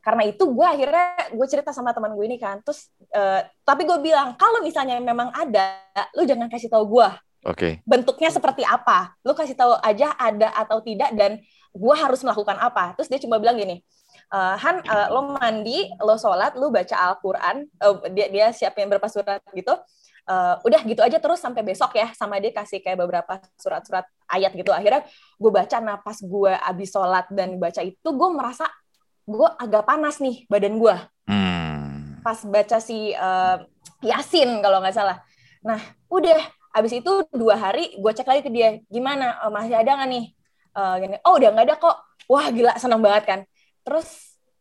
Karena 0.00 0.22
itu 0.24 0.44
gue 0.48 0.64
akhirnya 0.66 1.06
gue 1.28 1.46
cerita 1.46 1.70
sama 1.76 1.92
teman 1.92 2.16
gue 2.16 2.24
ini 2.24 2.40
kan. 2.40 2.64
Terus 2.64 2.88
eh, 3.12 3.40
tapi 3.62 3.84
gue 3.84 3.98
bilang 4.00 4.32
kalau 4.34 4.64
misalnya 4.64 4.96
memang 4.96 5.28
ada, 5.30 5.80
lu 6.16 6.24
jangan 6.24 6.48
kasih 6.48 6.72
tahu 6.72 6.88
gue 6.96 7.08
Oke. 7.44 7.84
bentuknya 7.84 8.32
seperti 8.32 8.64
apa. 8.64 9.12
Lu 9.20 9.36
kasih 9.36 9.52
tahu 9.52 9.76
aja 9.80 10.16
ada 10.16 10.48
atau 10.56 10.80
tidak 10.80 11.12
dan 11.12 11.36
gue 11.70 11.94
harus 11.94 12.20
melakukan 12.24 12.56
apa. 12.56 12.96
Terus 12.96 13.12
dia 13.12 13.20
cuma 13.20 13.36
bilang 13.36 13.60
gini, 13.60 13.84
"Eh, 14.30 14.54
Han, 14.62 14.76
eh, 14.86 15.08
lo 15.10 15.34
mandi, 15.34 15.90
lo 15.98 16.14
sholat, 16.14 16.54
lo 16.54 16.70
baca 16.70 16.96
Al-Quran, 17.10 17.56
eh, 17.66 17.94
dia, 18.14 18.26
dia 18.30 18.46
siapin 18.54 18.86
berapa 18.86 19.06
surat 19.10 19.42
gitu. 19.50 19.74
Eh, 20.30 20.54
udah 20.62 20.80
gitu 20.86 21.02
aja 21.02 21.18
terus 21.18 21.42
sampai 21.42 21.66
besok 21.66 21.98
ya. 21.98 22.14
Sama 22.14 22.38
dia 22.38 22.54
kasih 22.54 22.78
kayak 22.78 22.98
beberapa 23.02 23.42
surat-surat 23.58 24.06
ayat 24.30 24.54
gitu. 24.54 24.70
Akhirnya 24.70 25.02
gue 25.36 25.50
baca, 25.50 25.76
nah 25.82 25.98
pas 25.98 26.14
gue 26.14 26.52
abis 26.54 26.88
sholat 26.94 27.26
dan 27.34 27.58
baca 27.58 27.82
itu, 27.82 28.08
gue 28.08 28.28
merasa 28.30 28.70
gue 29.26 29.48
agak 29.58 29.82
panas 29.86 30.18
nih 30.22 30.46
badan 30.50 30.78
gue 30.78 30.96
Hmm. 31.30 32.18
pas 32.26 32.34
baca 32.42 32.82
si 32.82 33.14
eh, 33.14 33.56
Yasin 34.02 34.58
kalau 34.62 34.82
nggak 34.82 34.94
salah. 34.96 35.22
Nah, 35.62 35.78
udah 36.10 36.38
abis 36.74 36.98
itu 37.02 37.12
dua 37.34 37.54
hari 37.58 37.94
gue 37.98 38.12
cek 38.14 38.26
lagi 38.26 38.42
ke 38.46 38.50
dia 38.50 38.78
gimana 38.90 39.38
masih 39.50 39.74
ada 39.74 39.98
nggak 39.98 40.10
nih 40.10 40.24
Eh, 40.70 40.94
gini 41.02 41.16
oh 41.26 41.34
udah 41.34 41.50
nggak 41.50 41.66
ada 41.66 41.76
kok 41.82 41.96
wah 42.30 42.46
gila 42.54 42.78
seneng 42.78 43.02
banget 43.02 43.24
kan 43.26 43.40
terus 43.80 44.08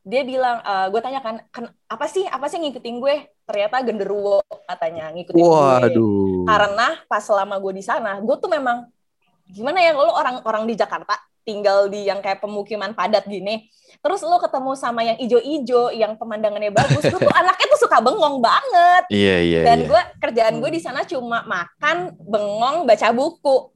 dia 0.02 0.24
bilang 0.24 0.64
gue 0.90 1.02
tanya 1.04 1.20
kan 1.20 1.44
"Ken- 1.52 1.76
apa 1.86 2.06
sih 2.08 2.24
apa 2.24 2.48
sih 2.48 2.58
ngikutin 2.58 2.96
gue 2.98 3.16
ternyata 3.44 3.84
genderuwo 3.84 4.40
katanya 4.66 5.12
ngikutin 5.12 5.38
gue 5.38 5.50
Waduh. 5.50 6.46
karena 6.46 6.88
pas 7.06 7.22
selama 7.22 7.60
gue 7.60 7.74
di 7.74 7.84
sana 7.84 8.18
gue 8.18 8.36
tuh 8.38 8.48
memang 8.48 8.88
gimana 9.46 9.82
ya 9.82 9.92
lo 9.94 10.14
orang 10.14 10.40
orang 10.46 10.64
di 10.66 10.74
Jakarta 10.74 11.14
tinggal 11.42 11.90
di 11.90 12.06
yang 12.06 12.22
kayak 12.22 12.40
pemukiman 12.40 12.94
padat 12.94 13.26
gini 13.26 13.66
terus 14.00 14.22
lo 14.22 14.38
ketemu 14.38 14.72
sama 14.78 15.02
yang 15.02 15.18
ijo-ijo 15.18 15.90
yang 15.92 16.14
pemandangannya 16.14 16.70
bagus 16.70 17.02
gue 17.02 17.20
tuh 17.20 17.34
anaknya 17.42 17.66
tuh 17.68 17.82
suka 17.82 17.98
bengong 18.00 18.38
banget 18.40 19.04
Iya, 19.10 19.36
iya, 19.42 19.62
dan 19.66 19.78
iya. 19.82 19.88
gue 19.90 20.02
kerjaan 20.22 20.56
gue 20.62 20.70
di 20.70 20.80
sana 20.80 21.02
cuma 21.04 21.42
makan 21.44 22.14
bengong 22.16 22.86
baca 22.86 23.10
buku 23.12 23.74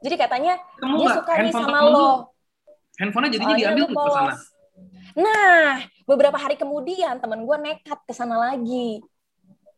jadi 0.00 0.16
katanya 0.16 0.56
Ketemu 0.80 0.96
dia 0.96 1.08
suka 1.12 1.32
nih 1.36 1.52
sama 1.52 1.78
lo? 1.84 2.08
Handphonenya 2.96 3.32
jadinya 3.36 3.52
Soalnya 3.52 3.68
diambil 3.68 3.84
ke 3.84 4.10
sana. 4.12 4.34
Nah 5.12 5.78
beberapa 6.04 6.34
hari 6.34 6.54
kemudian 6.54 7.18
temen 7.18 7.42
gue 7.42 7.56
nekat 7.58 7.98
ke 8.00 8.12
sana 8.12 8.36
lagi 8.40 9.02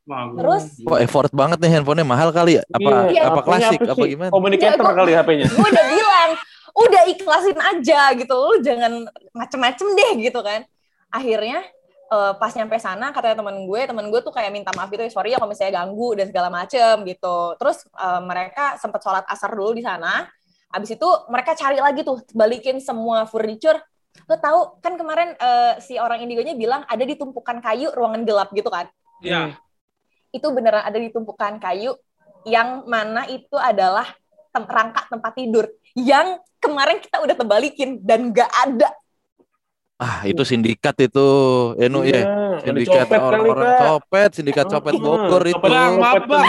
Wah, 0.02 0.26
gua- 0.26 0.34
Terus? 0.34 0.64
Wah, 0.82 0.98
effort 0.98 1.30
banget 1.30 1.62
nih 1.62 1.78
handphonenya 1.78 2.02
mahal 2.02 2.34
kali 2.34 2.58
ya? 2.58 2.62
Apa 2.68 3.06
Iya. 3.06 3.22
apa 3.22 3.40
klasik 3.40 3.78
apa 3.78 3.94
apa 3.94 4.04
gimana? 4.04 4.30
Enggak, 4.34 4.74
gua- 4.76 4.98
kali 4.98 5.12
HP-nya. 5.14 5.46
gue 5.46 5.68
udah 5.68 5.84
bilang 5.86 6.30
udah 6.74 7.02
ikhlasin 7.06 7.58
aja 7.60 8.00
gitu 8.12 8.34
lu 8.34 8.54
jangan 8.58 8.92
macem-macem 9.30 9.86
deh 9.92 10.12
gitu 10.20 10.40
kan 10.40 10.66
akhirnya 11.06 11.62
eh, 12.08 12.32
pas 12.34 12.50
nyampe 12.50 12.74
sana 12.76 13.08
katanya 13.08 13.38
temen 13.38 13.62
gue 13.62 13.80
temen 13.84 14.08
gue 14.08 14.20
tuh 14.20 14.32
kayak 14.32 14.50
minta 14.50 14.72
maaf 14.72 14.88
gitu 14.88 15.06
sorry 15.06 15.30
ya 15.30 15.38
kalau 15.38 15.52
misalnya 15.52 15.78
ganggu 15.78 16.08
dan 16.12 16.26
segala 16.26 16.48
macem 16.48 17.04
gitu 17.04 17.36
terus 17.54 17.84
eh, 17.86 18.20
mereka 18.22 18.74
sempat 18.76 18.98
sholat 18.98 19.22
asar 19.24 19.52
dulu 19.52 19.70
di 19.70 19.80
sana 19.80 20.26
abis 20.68 20.92
itu 20.92 21.08
mereka 21.28 21.52
cari 21.52 21.76
lagi 21.76 22.00
tuh 22.00 22.24
balikin 22.32 22.80
semua 22.80 23.22
furniture 23.22 23.76
lo 24.22 24.36
tahu 24.36 24.58
kan 24.78 24.94
kemarin 24.94 25.32
eh, 25.34 25.74
si 25.78 25.96
orang 25.96 26.20
indigonya 26.20 26.52
bilang 26.52 26.84
ada 26.84 27.00
di 27.00 27.14
tumpukan 27.14 27.58
kayu 27.58 27.90
ruangan 27.90 28.22
gelap 28.22 28.48
gitu 28.52 28.68
kan 28.68 28.86
Iya. 29.20 29.56
itu 30.30 30.46
beneran 30.48 30.82
ada 30.82 30.96
di 30.96 31.08
tumpukan 31.08 31.56
kayu 31.56 31.96
yang 32.42 32.82
mana 32.84 33.24
itu 33.24 33.54
adalah 33.54 34.04
tem- 34.50 34.66
rangka 34.66 35.06
tempat 35.06 35.32
tidur 35.32 35.64
yang 35.94 36.40
kemarin 36.58 36.98
kita 36.98 37.20
udah 37.20 37.34
tebalikin 37.34 38.00
dan 38.00 38.30
nggak 38.30 38.48
ada. 38.48 38.90
Ah, 39.96 40.26
itu 40.26 40.42
sindikat 40.42 40.98
itu. 40.98 41.26
Enu 41.78 42.02
ya. 42.02 42.26
ada 42.26 42.58
Sindikat 42.58 43.06
copet 43.06 43.20
orang-orang 43.22 43.62
Kak. 43.62 43.78
copet, 43.80 44.30
sindikat 44.34 44.66
copet 44.66 44.92
Hmm, 44.92 45.04
Bogor 45.04 45.42
itu. 45.46 45.54
copet 45.54 45.70
Bang, 45.70 45.92
maaf 45.94 46.14
copet 46.16 46.26
bang. 46.26 46.46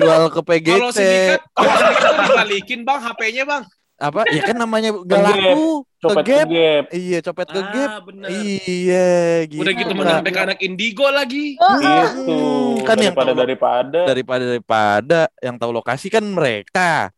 Jual 0.00 0.22
ke 0.32 0.40
PGT. 0.40 0.68
Kalau 0.72 0.90
sindikat, 0.90 1.40
kalau 1.52 1.72
sindikat 1.74 2.08
tuh 2.08 2.24
dibalikin 2.24 2.80
bang 2.84 2.98
HP-nya 3.02 3.44
bang. 3.44 3.62
Apa? 3.98 4.20
Ya 4.30 4.40
kan 4.42 4.56
namanya 4.56 4.90
gak 5.04 5.20
laku. 5.20 5.84
Copet 5.98 6.22
Kegep. 6.22 6.46
kegep. 6.46 6.84
Iya, 6.92 7.18
copet 7.20 7.46
ke 7.48 7.60
gap. 7.60 7.90
Ah, 7.90 7.98
bener. 8.00 8.28
Iya, 8.30 9.10
gitu. 9.44 9.60
Udah 9.60 9.72
gitu 9.74 9.92
menampe 9.92 10.28
ke 10.28 10.40
anak 10.40 10.58
indigo 10.60 11.06
lagi. 11.08 11.58
Gitu. 11.58 12.38
Kan 12.82 12.96
yang 12.96 13.12
daripada 13.12 13.32
tahu- 13.32 13.40
daripada. 13.40 13.98
daripada 14.06 14.44
daripada 14.46 15.20
yang 15.38 15.56
tahu 15.56 15.70
lokasi 15.72 16.06
kan 16.06 16.22
mereka. 16.22 17.10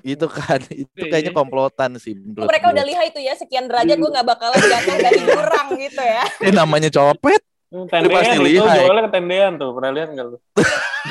Gitu 0.00 0.24
kan. 0.24 0.56
Itu 0.88 1.04
kayaknya 1.04 1.32
komplotan 1.32 1.98
sih 1.98 2.14
menurut 2.14 2.46
Mereka 2.46 2.64
gue. 2.64 2.72
udah 2.72 2.84
lihat 2.86 3.04
itu 3.06 3.20
ya 3.20 3.34
sekian 3.34 3.66
derajat 3.66 3.92
gue 3.94 4.06
nggak 4.08 4.24
bakalan 4.24 4.56
jatuh 4.56 4.96
dari 4.96 5.20
jurang 5.28 5.68
gitu 5.76 6.00
ya. 6.00 6.24
Eh, 6.40 6.50
namanya 6.50 6.88
copet. 6.88 7.42
Hmm, 7.68 7.84
pasti 7.84 8.06
Tendean 8.06 8.38
itu 8.38 8.42
lihai. 8.54 8.80
jualnya 8.80 9.02
ke 9.02 9.12
tendean 9.12 9.52
tuh. 9.54 9.70
Pernah 9.74 9.90
lihat 9.92 10.08
nggak 10.10 10.26
lu? 10.26 10.36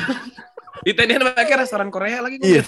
Di 0.84 0.92
tendian 0.92 1.22
mereka 1.22 1.54
restoran 1.54 1.88
Korea 1.88 2.20
lagi. 2.20 2.36
gua 2.36 2.48
Iya. 2.50 2.62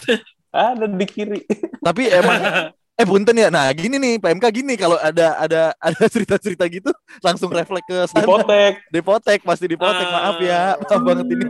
Ada 0.49 0.87
di 0.87 1.05
kiri. 1.05 1.41
Tapi 1.79 2.03
emang 2.09 2.71
eh 2.97 3.05
punten 3.05 3.37
ya. 3.37 3.53
Nah, 3.53 3.69
gini 3.77 4.01
nih 4.01 4.17
PMK 4.17 4.45
gini 4.49 4.75
kalau 4.75 4.97
ada 4.97 5.37
ada 5.37 5.63
ada 5.77 6.05
cerita-cerita 6.15 6.65
gitu 6.73 6.91
langsung 7.21 7.53
refleks 7.53 7.85
ke 7.85 7.97
sana. 8.09 8.25
Dipotek. 8.25 8.73
Dipotek 8.89 9.41
pasti 9.45 9.69
dipotek. 9.69 10.09
Ah. 10.09 10.33
Maaf 10.33 10.39
ya. 10.41 10.63
Maaf 10.81 11.03
banget 11.05 11.27
ini. 11.29 11.45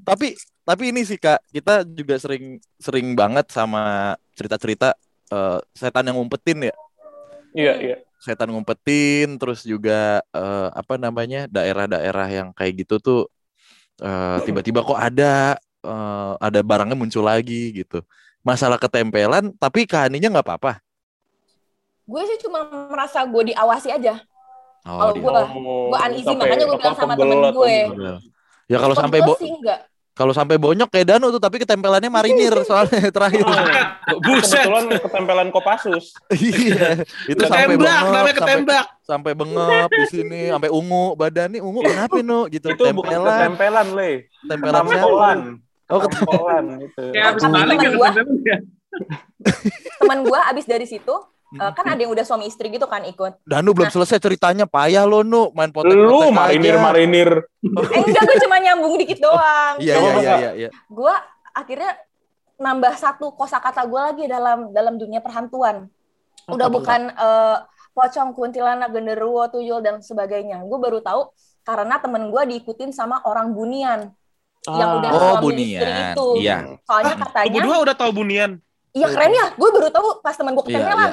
Tapi 0.00 0.26
tapi 0.64 0.82
ini 0.88 1.04
sih 1.04 1.20
Kak, 1.20 1.44
kita 1.52 1.84
juga 1.84 2.16
sering 2.16 2.56
sering 2.80 3.12
banget 3.12 3.52
sama 3.52 4.16
cerita-cerita 4.32 4.96
eh, 5.28 5.60
setan 5.76 6.08
yang 6.08 6.16
ngumpetin 6.16 6.72
ya. 6.72 6.74
Iya, 7.52 7.74
iya. 7.84 7.96
Setan 8.16 8.48
ngumpetin 8.48 9.36
terus 9.36 9.68
juga 9.68 10.24
eh, 10.32 10.68
apa 10.72 10.96
namanya? 10.96 11.44
daerah-daerah 11.52 12.26
yang 12.32 12.48
kayak 12.56 12.88
gitu 12.88 12.96
tuh 12.96 13.20
eh, 14.00 14.38
tiba-tiba 14.48 14.80
kok 14.80 14.96
ada 14.96 15.60
eh, 15.84 16.32
ada 16.40 16.60
barangnya 16.64 16.96
muncul 16.96 17.28
lagi 17.28 17.76
gitu. 17.84 18.00
Masalah 18.42 18.74
ketempelan 18.76 19.54
tapi 19.56 19.86
kehaninya 19.86 20.28
nggak 20.28 20.44
apa-apa. 20.44 20.82
Gue 22.02 22.22
sih 22.26 22.38
cuma 22.40 22.66
merasa 22.90 23.22
gue 23.22 23.42
diawasi 23.48 23.88
aja. 23.88 24.18
Oh, 24.82 24.98
Kalau 24.98 25.12
di- 25.14 25.22
gua- 25.22 25.46
Oh, 25.46 25.88
Gue 25.88 25.98
uneasy 26.00 26.26
sampai 26.26 26.42
makanya 26.42 26.64
gue 26.66 26.76
bilang 26.76 26.96
sama 26.98 27.14
temen 27.14 27.38
gue. 27.48 27.76
Ya 28.66 28.78
kalau 28.78 28.94
sampai 28.94 29.20
bo 29.20 29.34
kalau 30.12 30.28
sampai 30.30 30.60
bonyok 30.60 30.92
kayak 30.92 31.08
Danu 31.08 31.32
tuh 31.32 31.40
tapi 31.40 31.56
ketempelannya 31.56 32.10
marinir 32.10 32.52
soalnya 32.68 33.08
terakhir. 33.16 33.46
Buset. 34.20 34.60
Kebetulan 34.60 34.84
ketempelan 34.98 35.48
Kopassus. 35.48 36.12
iya, 36.28 37.00
itu 37.24 37.40
sampai 37.40 37.64
Ketembak, 37.70 37.78
bengep, 37.80 37.96
namanya 38.04 38.12
sampai 38.12 38.34
ketembak. 38.34 38.86
sampai 39.02 39.32
bengep 39.32 39.88
di 39.88 40.04
sini, 40.10 40.40
sampai 40.50 40.68
ungu 40.68 41.04
badan 41.14 41.48
nih 41.48 41.62
ungu 41.62 41.80
kenapa 41.80 42.18
nu 42.20 42.44
gitu 42.50 42.66
Itu 42.68 42.84
bukan 42.92 43.08
tempelan, 43.08 43.38
ketempelan, 43.40 43.86
Le. 43.94 44.10
tempelan. 44.44 45.38
Oh, 45.92 46.00
ketem- 46.00 46.24
Ketampolan 46.24 46.64
gitu. 46.80 47.02
Kayak 47.12 47.26
habis 47.28 47.42
Tapi 47.42 47.52
balik 47.52 47.76
temen 47.76 47.84
ya 47.84 47.90
gua- 47.92 48.12
temen-temen 48.12 48.38
ya. 48.42 48.58
Temen 49.98 50.18
gue 50.22 50.40
abis 50.42 50.64
dari 50.64 50.86
situ 50.86 51.14
eh, 51.52 51.72
kan 51.72 51.84
ada 51.84 52.00
yang 52.00 52.12
udah 52.12 52.24
suami 52.24 52.44
istri 52.44 52.68
gitu 52.68 52.84
kan 52.86 53.04
ikut. 53.04 53.44
Danu 53.44 53.72
belum 53.72 53.88
selesai 53.88 54.16
ceritanya 54.16 54.64
payah 54.64 55.04
lo 55.04 55.20
nu 55.20 55.52
main 55.52 55.68
potek 55.68 55.92
Lu 55.92 56.32
marinir 56.32 56.76
marinir. 56.76 57.30
Eh 57.62 58.00
enggak 58.00 58.22
gue 58.24 58.36
cuma 58.40 58.56
nyambung 58.56 58.96
dikit 58.96 59.20
doang. 59.20 59.76
Iya 59.76 59.94
iya 59.94 60.12
iya 60.14 60.34
iya. 60.34 60.50
iya. 60.56 60.68
gue 60.70 61.14
akhirnya 61.52 61.92
nambah 62.56 62.94
satu 62.94 63.34
kosakata 63.34 63.84
gue 63.84 64.00
lagi 64.00 64.24
dalam 64.24 64.72
dalam 64.72 64.96
dunia 64.96 65.20
perhantuan. 65.20 65.88
Udah 66.48 66.66
Apa, 66.66 66.74
bukan 66.74 67.00
eh, 67.10 67.56
pocong, 67.92 68.32
kuntilanak, 68.32 68.88
genderuwo, 68.88 69.44
tuyul 69.46 69.84
dan 69.84 70.00
sebagainya. 70.00 70.64
Gue 70.64 70.78
baru 70.80 71.04
tahu 71.04 71.28
karena 71.62 72.00
temen 72.00 72.32
gue 72.32 72.42
diikutin 72.48 72.90
sama 72.90 73.20
orang 73.22 73.52
bunian 73.52 74.10
yang 74.64 74.90
udah 74.96 75.10
Oh 75.10 75.34
bunian, 75.40 75.82
itu. 76.12 76.26
iya. 76.38 76.56
Soalnya 76.82 77.14
Lu 77.14 77.22
katanya, 77.24 77.50
berdua 77.52 77.76
udah 77.80 77.94
tahu 77.94 78.10
bunian. 78.14 78.50
iya 78.90 79.06
keren 79.08 79.32
ya. 79.32 79.46
Gue 79.52 79.68
baru 79.68 79.88
tahu 79.88 80.20
pas 80.20 80.32
temen 80.32 80.52
gue 80.52 80.64
Iya, 80.64 80.78
ketempelan. 80.78 81.12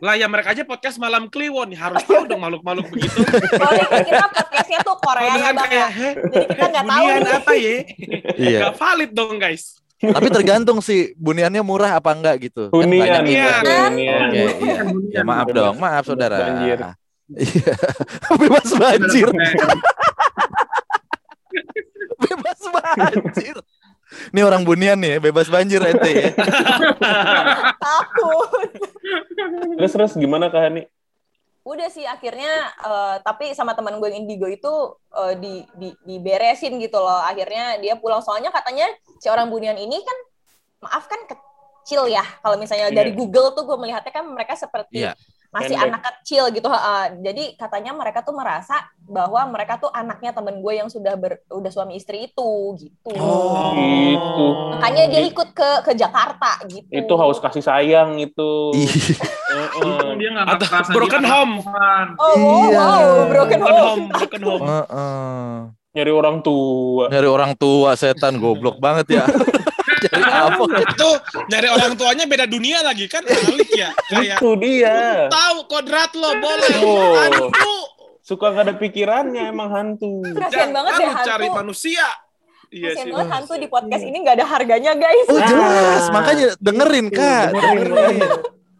Lah 0.00 0.14
ya 0.14 0.24
mereka 0.24 0.48
aja 0.50 0.62
podcast 0.62 0.96
malam 0.96 1.26
Kliwon 1.26 1.68
harus 1.70 2.00
tahu 2.08 2.24
dong 2.24 2.40
makhluk-makhluk 2.40 2.88
begitu. 2.88 3.20
Soalnya 3.52 3.84
kan 3.84 4.00
kita 4.02 4.26
podcastnya 4.26 4.78
tuh 4.80 4.96
Korea 4.96 5.28
ya 5.28 5.50
bang 5.50 5.68
ya. 5.68 5.88
kayak, 5.90 5.90
Jadi 6.24 6.44
kita 6.48 6.64
nggak 6.66 6.84
tahu 6.86 7.02
bunian 7.02 7.20
nih. 7.20 7.34
apa 7.34 7.52
ya? 7.52 7.76
Iya. 8.48 8.58
Gak 8.62 8.74
valid 8.74 9.10
dong 9.12 9.36
guys. 9.36 9.64
Tapi 10.00 10.26
tergantung 10.30 10.78
sih 10.80 11.12
buniannya 11.14 11.60
murah 11.60 11.92
apa 11.94 12.10
enggak 12.10 12.40
gitu. 12.42 12.72
Kan 12.72 12.80
Hunian. 12.80 13.20
hunian. 13.20 13.62
Oke, 14.24 14.44
iya. 14.64 14.82
Ya 15.12 15.22
maaf 15.22 15.48
dong, 15.50 15.76
maaf 15.76 16.08
saudara. 16.08 16.40
banjir. 16.40 16.78
Iya. 17.30 17.74
Bebas 18.40 18.70
banjir. 18.72 19.28
Banjir. 22.72 23.56
Ini 24.34 24.42
orang 24.42 24.66
bunian 24.66 24.98
nih, 24.98 25.16
ya, 25.16 25.18
bebas 25.22 25.46
banjir 25.46 25.78
ente 25.86 26.10
ya. 26.10 26.28
Takut. 27.78 28.50
Terus 29.78 29.92
terus 29.94 30.12
gimana 30.18 30.50
Kak 30.50 30.62
Hani? 30.66 30.82
Udah 31.62 31.86
sih 31.92 32.02
akhirnya 32.08 32.50
eh, 32.82 33.16
tapi 33.22 33.52
sama 33.54 33.76
teman 33.78 34.00
gue 34.00 34.08
yang 34.10 34.26
indigo 34.26 34.48
itu 34.50 34.72
eh, 35.14 35.34
di, 35.38 35.54
di 35.78 35.88
diberesin 36.02 36.80
gitu 36.82 36.98
loh. 36.98 37.22
Akhirnya 37.22 37.78
dia 37.78 37.94
pulang 37.94 38.24
soalnya 38.24 38.50
katanya 38.50 38.88
si 39.22 39.30
orang 39.30 39.46
bunian 39.52 39.78
ini 39.78 40.00
kan 40.02 40.18
maaf 40.90 41.06
kan 41.06 41.20
kecil 41.28 42.10
ya. 42.10 42.24
Kalau 42.42 42.56
misalnya 42.58 42.90
Iya. 42.90 42.96
dari 42.96 43.12
Google 43.14 43.54
tuh 43.54 43.62
gue 43.68 43.76
melihatnya 43.78 44.10
kan 44.10 44.26
mereka 44.26 44.58
seperti 44.58 45.06
Iya. 45.06 45.12
Masih 45.50 45.74
Pendek. 45.74 45.86
anak 45.90 46.02
kecil 46.14 46.42
gitu. 46.50 46.66
ha. 46.66 47.10
Jadi 47.12 47.54
katanya 47.54 47.90
mereka 47.90 48.22
tuh 48.22 48.32
merasa 48.32 48.78
bahwa 49.02 49.42
mereka 49.50 49.76
tuh 49.76 49.90
anaknya 49.90 50.30
temen 50.30 50.62
gue 50.62 50.72
yang 50.72 50.86
sudah 50.86 51.18
ber, 51.18 51.42
udah 51.46 51.70
suami 51.70 51.94
istri 51.94 52.26
itu 52.26 52.50
gitu. 52.78 53.10
Oh. 53.14 53.74
Gitu. 53.74 54.46
Makanya 54.72 55.04
dia 55.10 55.22
ikut 55.22 55.48
ke 55.50 55.70
ke 55.82 55.92
Jakarta 55.92 56.62
gitu. 56.64 56.86
Itu 56.86 57.12
haus 57.14 57.36
kasih 57.36 57.60
sayang 57.60 58.14
itu. 58.16 58.70
Untung 59.76 60.14
dia 60.16 60.30
nggak 60.30 60.46
broken 60.88 61.22
dia 61.22 61.30
home. 61.34 61.54
Oh, 62.14 62.34
wow, 62.38 62.62
Iya. 62.62 62.78
wow, 62.78 63.02
broken 63.26 63.58
Broken 63.58 63.60
home. 63.60 63.82
home, 63.82 64.04
broken 64.08 64.42
home. 64.42 64.62
Heeh. 64.62 65.54
Nyari 65.90 66.12
orang 66.14 66.36
tua. 66.38 67.10
Nyari 67.10 67.26
orang 67.26 67.52
tua 67.58 67.98
setan 67.98 68.38
goblok 68.38 68.78
banget 68.78 69.18
ya. 69.18 69.24
Apa? 70.42 70.62
Itu 70.86 71.08
nyari 71.46 71.68
orang 71.68 71.92
tuanya 71.94 72.24
beda 72.24 72.44
dunia 72.44 72.80
lagi 72.80 73.04
kan 73.04 73.20
balik 73.22 73.70
ya. 73.70 73.90
Kayak 74.06 74.38
Itu 74.38 74.50
dia. 74.56 75.26
tahu 75.28 75.58
kodrat 75.66 76.12
lo 76.12 76.30
boleh. 76.34 76.72
Oh. 76.80 77.12
Hantu. 77.16 77.74
Suka 78.20 78.50
gak 78.50 78.62
ada 78.62 78.74
pikirannya 78.74 79.48
emang 79.48 79.68
hantu. 79.68 80.22
Kasian 80.30 80.70
banget 80.70 80.92
ya 80.92 80.98
Jangan 81.04 81.24
cari 81.24 81.46
hantu. 81.46 81.58
manusia. 81.58 82.06
Iya 82.70 82.90
sih. 82.94 83.10
banget 83.10 83.28
hantu 83.34 83.52
di 83.56 83.66
podcast 83.66 84.04
ini 84.04 84.16
nggak 84.16 84.36
ada 84.36 84.46
harganya 84.46 84.92
guys. 84.94 85.26
Oh 85.26 85.42
jelas, 85.42 86.06
Ah. 86.06 86.12
makanya 86.12 86.46
dengerin 86.56 87.06
kak, 87.10 87.44
Dengerin, 87.50 87.82
dengerin, 87.82 88.20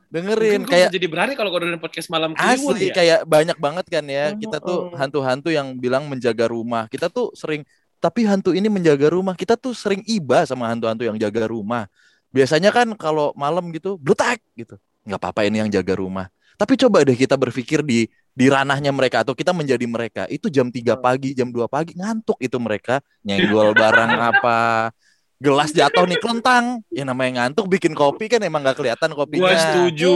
dengerin. 0.07 0.59
Mungkin 0.61 0.71
Kayak 0.71 0.89
jadi 0.91 1.07
berani 1.07 1.33
kalau 1.35 1.51
gue 1.51 1.61
dengerin 1.61 1.83
podcast 1.83 2.07
malam 2.07 2.31
Kliwon 2.33 2.71
asli 2.71 2.87
ya. 2.87 2.95
kayak 2.95 3.21
banyak 3.25 3.59
banget 3.59 3.87
kan 3.87 4.05
ya. 4.07 4.31
Kita 4.33 4.59
tuh 4.59 4.79
Mm-mm. 4.85 4.95
hantu-hantu 4.95 5.51
yang 5.51 5.75
bilang 5.75 6.07
menjaga 6.07 6.47
rumah. 6.47 6.87
Kita 6.87 7.07
tuh 7.07 7.35
sering, 7.35 7.67
tapi 8.01 8.25
hantu 8.25 8.57
ini 8.57 8.67
menjaga 8.73 9.13
rumah. 9.13 9.37
Kita 9.37 9.55
tuh 9.61 9.77
sering 9.77 10.01
iba 10.09 10.43
sama 10.49 10.73
hantu-hantu 10.73 11.05
yang 11.05 11.21
jaga 11.21 11.47
rumah. 11.47 11.85
Biasanya 12.33 12.73
kan 12.73 12.89
kalau 12.97 13.37
malam 13.37 13.69
gitu, 13.71 14.01
blutak 14.01 14.41
gitu. 14.57 14.81
Nggak 15.05 15.21
apa-apa 15.21 15.47
ini 15.47 15.61
yang 15.61 15.71
jaga 15.71 16.01
rumah. 16.01 16.27
Tapi 16.57 16.77
coba 16.77 17.05
deh 17.05 17.17
kita 17.17 17.41
berpikir 17.41 17.81
di 17.81 18.09
di 18.37 18.47
ranahnya 18.49 18.93
mereka 18.93 19.25
atau 19.25 19.37
kita 19.37 19.53
menjadi 19.53 19.85
mereka. 19.85 20.23
Itu 20.29 20.49
jam 20.53 20.73
3 20.73 20.97
pagi, 20.97 21.33
jam 21.33 21.53
2 21.53 21.69
pagi 21.69 21.97
ngantuk 21.97 22.41
itu 22.41 22.57
mereka 22.57 23.05
nyenggol 23.25 23.77
barang 23.77 24.13
apa. 24.17 24.59
Gelas 25.41 25.73
jatuh 25.73 26.05
nih 26.05 26.21
kelentang. 26.21 26.85
Ya 26.93 27.09
namanya 27.09 27.45
ngantuk 27.45 27.65
bikin 27.69 27.97
kopi 27.97 28.29
kan 28.29 28.45
emang 28.45 28.61
nggak 28.61 28.77
kelihatan 28.77 29.17
kopinya. 29.17 29.49
Gua 29.49 29.57
setuju. 29.57 30.13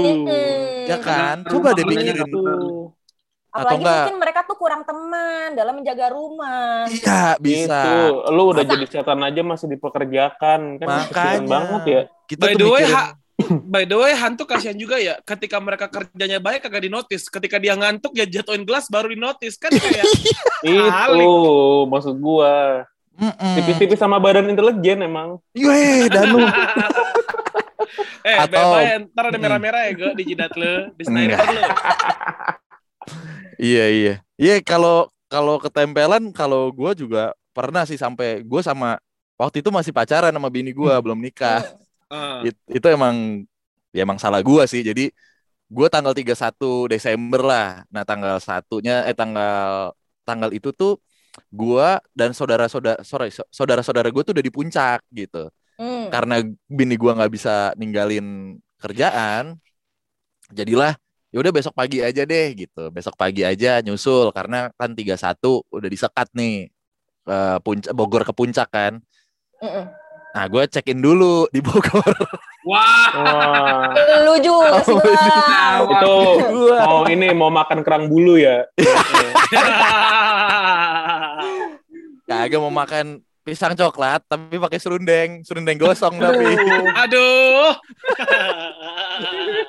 Ya 0.84 1.00
kan? 1.00 1.48
Karena 1.48 1.52
Coba 1.52 1.68
deh 1.72 1.84
pikirin. 1.88 2.28
Apalagi 3.54 3.78
enggak? 3.80 3.94
mungkin 4.02 4.18
mereka 4.18 4.40
tuh 4.42 4.56
kurang 4.58 4.82
teman 4.82 5.54
dalam 5.54 5.78
menjaga 5.78 6.10
rumah. 6.10 6.90
Iya, 6.90 7.38
bisa. 7.38 7.78
Gitu. 7.78 8.34
Lu 8.34 8.42
udah 8.50 8.60
Masa? 8.60 8.72
jadi 8.74 8.84
setan 8.90 9.20
aja 9.22 9.40
masih 9.40 9.66
dipekerjakan 9.70 10.60
kan 10.76 10.88
Makanya. 10.90 11.46
banget 11.46 11.82
ya. 11.86 12.02
Kita 12.26 12.42
By 12.42 12.52
the 12.52 12.66
way, 12.66 12.82
mikirin- 12.82 12.96
ha- 12.98 13.14
by 13.64 13.82
the 13.84 13.94
way, 13.94 14.12
hantu 14.12 14.42
kasihan 14.44 14.74
juga 14.74 14.98
ya. 14.98 15.14
Ketika 15.20 15.56
mereka 15.56 15.86
kerjanya 15.86 16.38
baik 16.38 16.62
kagak 16.62 16.82
dinotis. 16.82 17.26
Ketika 17.26 17.56
dia 17.56 17.74
ngantuk 17.74 18.10
ya 18.12 18.26
jatuhin 18.26 18.62
gelas 18.62 18.90
baru 18.90 19.06
dinotis 19.08 19.54
kan 19.54 19.70
kayak 19.70 20.02
Itu 20.66 21.30
maksud 21.86 22.18
gua. 22.18 22.82
Tipis-tipis 23.54 23.94
sama 23.96 24.18
badan 24.18 24.50
intelijen 24.50 24.98
emang. 25.00 25.38
Yue, 25.52 26.10
Danu. 26.10 26.42
eh 28.24 28.34
Atau- 28.34 28.74
bebas 28.74 29.06
ntar 29.06 29.24
ada 29.28 29.38
merah-merah 29.38 29.80
ya 29.84 29.92
gue 29.92 30.10
di 30.16 30.24
jidat 30.26 30.50
lo, 30.56 30.90
di 30.90 31.04
sniper 31.04 31.38
lo. 31.38 31.62
Iya 33.60 33.82
iya. 33.94 34.12
Iya 34.40 34.52
kalau 34.64 35.08
kalau 35.30 35.54
ketempelan 35.62 36.30
kalau 36.34 36.70
gue 36.74 36.90
juga 37.06 37.34
pernah 37.54 37.82
sih 37.86 37.98
sampai 37.98 38.42
gue 38.42 38.60
sama 38.62 38.98
waktu 39.40 39.62
itu 39.62 39.70
masih 39.70 39.92
pacaran 39.94 40.32
sama 40.34 40.48
bini 40.50 40.70
gue 40.74 40.92
belum 41.04 41.18
nikah. 41.20 41.62
Ah. 42.14 42.44
It- 42.46 42.60
itu 42.68 42.86
emang 42.92 43.42
ya 43.90 44.04
emang 44.06 44.20
salah 44.20 44.38
gue 44.44 44.62
sih. 44.70 44.84
Jadi 44.84 45.08
gue 45.72 45.86
tanggal 45.90 46.12
31 46.14 46.86
Desember 46.86 47.40
lah. 47.42 47.82
Nah 47.90 48.04
tanggal 48.06 48.36
satunya 48.38 49.02
eh 49.08 49.16
tanggal 49.16 49.90
tanggal 50.22 50.52
itu 50.54 50.70
tuh 50.76 51.00
gue 51.50 51.88
dan 52.14 52.30
saudara-saudara 52.36 53.00
sorry 53.02 53.32
saudara-saudara 53.50 54.08
gue 54.14 54.22
tuh 54.22 54.32
udah 54.36 54.44
di 54.46 54.52
puncak 54.54 55.00
gitu. 55.10 55.48
Hmm. 55.80 56.12
Karena 56.12 56.44
bini 56.70 56.94
gue 56.94 57.10
nggak 57.16 57.32
bisa 57.32 57.72
ninggalin 57.80 58.54
kerjaan, 58.78 59.58
jadilah 60.52 60.94
ya 61.34 61.42
udah 61.42 61.50
besok 61.50 61.74
pagi 61.74 61.98
aja 61.98 62.22
deh 62.22 62.46
gitu. 62.54 62.94
Besok 62.94 63.18
pagi 63.18 63.42
aja 63.42 63.82
nyusul 63.82 64.30
karena 64.30 64.70
kan 64.78 64.94
31 64.94 65.18
udah 65.66 65.88
disekat 65.90 66.30
nih 66.30 66.70
ke 67.26 67.38
puncak 67.66 67.90
Bogor 67.90 68.22
ke 68.22 68.30
puncak 68.30 68.70
kan. 68.70 69.02
Mm-mm. 69.58 69.90
Nah, 70.34 70.44
gue 70.46 70.62
check-in 70.66 70.98
dulu 70.98 71.46
di 71.50 71.58
Bogor. 71.58 72.06
Wah, 72.64 73.12
Wah. 73.12 73.92
Lu 74.24 74.40
juga 74.40 74.80
sih 74.80 74.94
Oh, 74.94 75.84
Bang. 75.84 75.90
itu 75.90 76.14
Gua. 76.48 76.78
mau 76.80 77.04
ini 77.04 77.28
mau 77.34 77.50
makan 77.50 77.82
kerang 77.82 78.06
bulu 78.06 78.38
ya. 78.38 78.62
Kagak 82.24 82.60
mau 82.62 82.72
makan 82.72 83.20
pisang 83.44 83.76
coklat 83.76 84.24
tapi 84.24 84.56
pakai 84.56 84.80
serundeng, 84.80 85.44
serundeng 85.44 85.76
gosong 85.76 86.16
tapi. 86.16 86.48
Aduh. 87.04 87.70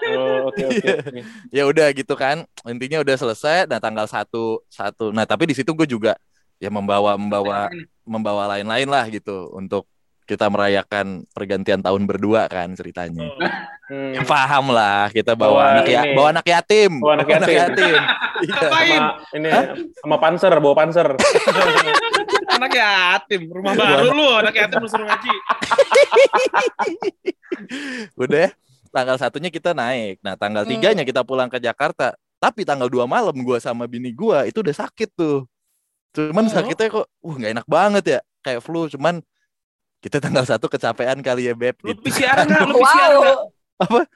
Oh, 0.05 0.49
oke 0.49 0.61
oke. 0.69 0.85
Iya. 0.85 0.95
oke. 1.01 1.21
ya 1.49 1.63
udah 1.65 1.87
gitu 1.93 2.13
kan. 2.13 2.45
Intinya 2.69 3.01
udah 3.01 3.15
selesai. 3.17 3.65
Nah, 3.65 3.81
tanggal 3.81 4.05
satu 4.05 4.61
satu. 4.69 5.09
Nah, 5.09 5.25
tapi 5.25 5.49
di 5.49 5.57
situ 5.57 5.73
gue 5.73 5.85
juga 5.89 6.13
ya 6.61 6.69
membawa 6.69 7.17
membawa 7.17 7.69
membawa 8.05 8.57
lain-lain 8.57 8.85
lah 8.89 9.05
gitu 9.09 9.49
untuk 9.53 9.89
kita 10.25 10.49
merayakan 10.49 11.25
pergantian 11.33 11.81
tahun 11.81 12.05
berdua 12.09 12.49
kan 12.49 12.73
ceritanya. 12.73 13.29
Hmm. 13.85 14.17
Ya, 14.17 14.21
paham 14.25 14.73
lah 14.73 15.13
kita 15.13 15.37
bawa 15.37 15.53
Bawa 15.53 15.63
anak 15.77 15.85
ya 15.85 16.01
ini. 16.03 16.13
bawa 16.17 16.27
anak 16.33 16.45
yatim. 16.45 16.91
Bawa 16.97 17.13
anak 17.21 17.29
yatim. 17.29 18.01
Iya. 18.35 18.51
Ngapain? 18.51 18.99
Sama 18.99 19.31
ini 19.31 19.49
sama 19.95 20.15
panser, 20.19 20.53
bawa 20.59 20.75
panser. 20.75 21.07
Anak 22.51 22.71
yatim, 22.71 23.47
rumah 23.47 23.71
baru 23.71 24.11
lu, 24.11 24.27
anak 24.35 24.51
yatim 24.51 24.83
lu 24.83 24.87
suruh 24.91 25.07
ngaji. 25.07 25.31
Udah 28.19 28.51
tanggal 28.91 29.15
satunya 29.15 29.47
kita 29.47 29.71
naik. 29.71 30.19
Nah, 30.19 30.35
tanggal 30.35 30.63
Hmm. 30.63 30.71
tiganya 30.71 31.03
kita 31.03 31.23
pulang 31.23 31.47
ke 31.47 31.59
Jakarta. 31.59 32.15
Tapi 32.35 32.67
tanggal 32.67 32.91
dua 32.91 33.07
malam 33.07 33.33
gua 33.39 33.57
sama 33.57 33.87
bini 33.87 34.11
gua 34.11 34.43
itu 34.43 34.59
udah 34.59 34.75
sakit 34.75 35.09
tuh. 35.15 35.47
Cuman 36.11 36.45
Hmm. 36.47 36.53
sakitnya 36.53 36.87
kok 36.91 37.07
uh 37.07 37.33
nggak 37.33 37.51
enak 37.55 37.67
banget 37.67 38.03
ya. 38.05 38.19
Kayak 38.43 38.61
flu 38.61 38.85
cuman 38.91 39.23
kita 39.99 40.19
tanggal 40.19 40.43
satu 40.43 40.67
kecapean 40.67 41.19
kali 41.19 41.47
ya 41.47 41.55
beb 41.55 41.75
Lu 41.81 41.95
gitu. 41.95 42.03
PCR 42.03 42.43
enggak? 42.45 42.61
Lu 42.67 42.73
PCR 42.77 43.11
enggak? 43.15 43.37
Wow. 43.75 44.07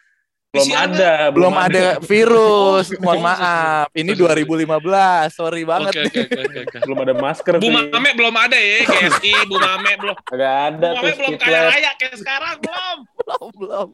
Belum 0.49 0.65
PCR 0.65 0.81
ada, 0.89 1.11
Belum 1.29 1.53
ada 1.53 1.85
virus. 2.01 2.89
Oh, 2.89 2.97
Mohon 3.05 3.19
oh, 3.21 3.21
maaf. 3.21 3.85
Ini 3.93 4.11
2015. 4.17 5.29
Sorry 5.29 5.61
banget. 5.61 5.93
Oke, 5.93 6.09
oke, 6.09 6.21
oke, 6.25 6.41
oke, 6.41 6.59
oke. 6.65 6.77
belum 6.89 6.99
ada 7.05 7.13
masker 7.13 7.53
Bu. 7.61 7.69
Mame 7.69 8.09
belum 8.17 8.33
ada 8.33 8.57
ya, 8.57 8.81
KSI, 8.81 9.45
Bu 9.45 9.61
Mame 9.61 9.91
belum. 10.01 10.17
Ada 10.25 10.73
Bu 10.73 10.81
tuh 10.81 10.89
Mame 10.97 11.11
belum 11.21 11.33
kaya 11.37 11.59
raya 11.69 11.91
kayak 12.01 12.15
sekarang 12.17 12.55
belum. 12.65 12.97
belum 13.19 13.49
belum 13.61 13.89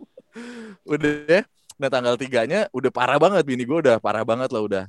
udah 0.86 1.12
deh 1.28 1.44
nah 1.76 1.90
tanggal 1.92 2.16
tiganya 2.16 2.72
udah 2.72 2.92
parah 2.92 3.20
banget 3.20 3.44
bini 3.44 3.68
gue 3.68 3.78
udah 3.84 4.00
parah 4.00 4.24
banget 4.24 4.48
lah 4.48 4.62
udah 4.64 4.84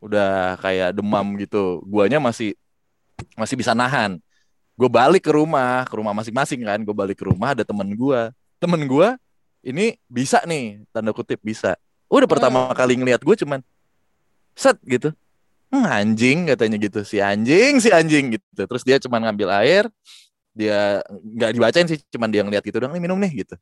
udah 0.00 0.56
kayak 0.64 0.96
demam 0.96 1.36
gitu 1.36 1.84
guanya 1.84 2.16
masih 2.16 2.56
masih 3.36 3.60
bisa 3.60 3.76
nahan 3.76 4.16
gue 4.80 4.88
balik 4.88 5.28
ke 5.28 5.32
rumah 5.36 5.84
ke 5.84 5.92
rumah 5.92 6.16
masing-masing 6.16 6.64
kan 6.64 6.80
gue 6.80 6.96
balik 6.96 7.20
ke 7.20 7.28
rumah 7.28 7.52
ada 7.52 7.60
temen 7.60 7.84
gue 7.92 8.20
temen 8.56 8.80
gue 8.88 9.08
ini 9.64 9.96
bisa 10.08 10.42
nih 10.48 10.84
tanda 10.92 11.12
kutip 11.14 11.40
bisa 11.42 11.76
udah 12.10 12.28
pertama 12.28 12.70
kali 12.74 12.96
ngeliat 12.98 13.20
gue 13.22 13.36
cuman 13.44 13.60
set 14.56 14.76
gitu 14.84 15.12
"Hmm, 15.70 15.86
anjing 15.86 16.50
katanya 16.50 16.76
gitu 16.82 17.00
si 17.06 17.18
anjing 17.22 17.78
si 17.82 17.90
anjing 17.94 18.36
gitu 18.38 18.62
terus 18.66 18.82
dia 18.86 18.98
cuman 19.02 19.30
ngambil 19.30 19.48
air 19.62 19.84
dia 20.56 21.00
nggak 21.08 21.50
dibacain 21.56 21.86
sih 21.88 21.98
cuman 22.10 22.28
dia 22.32 22.42
ngeliat 22.42 22.64
gitu 22.66 22.78
dong 22.82 22.92
nih 22.94 23.02
minum 23.02 23.18
nih 23.20 23.46
gitu 23.46 23.54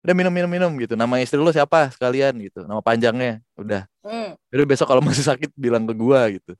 udah 0.00 0.14
minum 0.16 0.32
minum 0.32 0.50
minum 0.50 0.72
gitu 0.80 0.94
nama 0.96 1.20
istri 1.20 1.36
lu 1.40 1.52
siapa 1.52 1.92
sekalian 1.92 2.32
gitu 2.40 2.64
nama 2.64 2.80
panjangnya 2.84 3.40
udah 3.58 3.84
Hmm. 4.00 4.32
Udah 4.48 4.64
besok 4.64 4.88
kalau 4.88 5.04
masih 5.04 5.20
sakit 5.28 5.52
bilang 5.60 5.84
ke 5.84 5.92
gua 5.92 6.24
gitu. 6.32 6.56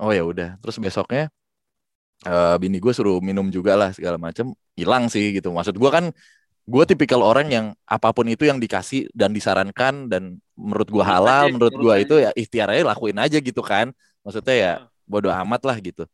Oh 0.00 0.08
ya 0.08 0.24
udah. 0.24 0.56
Terus 0.64 0.80
besoknya 0.80 1.28
eh 2.22 2.56
bini 2.62 2.78
gue 2.78 2.92
suruh 2.94 3.18
minum 3.18 3.46
juga 3.50 3.74
lah 3.74 3.90
segala 3.96 4.16
macem. 4.16 4.54
Hilang 4.78 5.10
sih 5.12 5.36
gitu. 5.36 5.50
Maksud 5.52 5.76
gua 5.76 5.90
kan 5.92 6.04
gue 6.62 6.84
tipikal 6.86 7.20
orang 7.26 7.50
yang 7.50 7.66
apa 7.84 8.14
pun 8.14 8.26
itu 8.30 8.46
yang 8.46 8.62
dikasih 8.62 9.10
dan 9.12 9.34
disarankan 9.34 10.06
dan 10.06 10.38
menurut 10.54 10.86
gua 10.88 11.02
Nurut 11.02 11.10
halal, 11.10 11.44
aja, 11.46 11.52
menurut 11.52 11.74
aja. 11.74 11.98
itu 12.06 12.14
ya 12.22 12.30
ikhtiar 12.38 12.68
aja 12.70 12.82
lakuin 12.86 13.18
aja 13.18 13.38
gitu 13.42 13.62
kan. 13.66 13.90
Maksudnya 14.22 14.54
ya 14.54 14.72
bodo 15.02 15.26
amat 15.30 15.60
lah 15.66 15.76
gitu. 15.82 16.06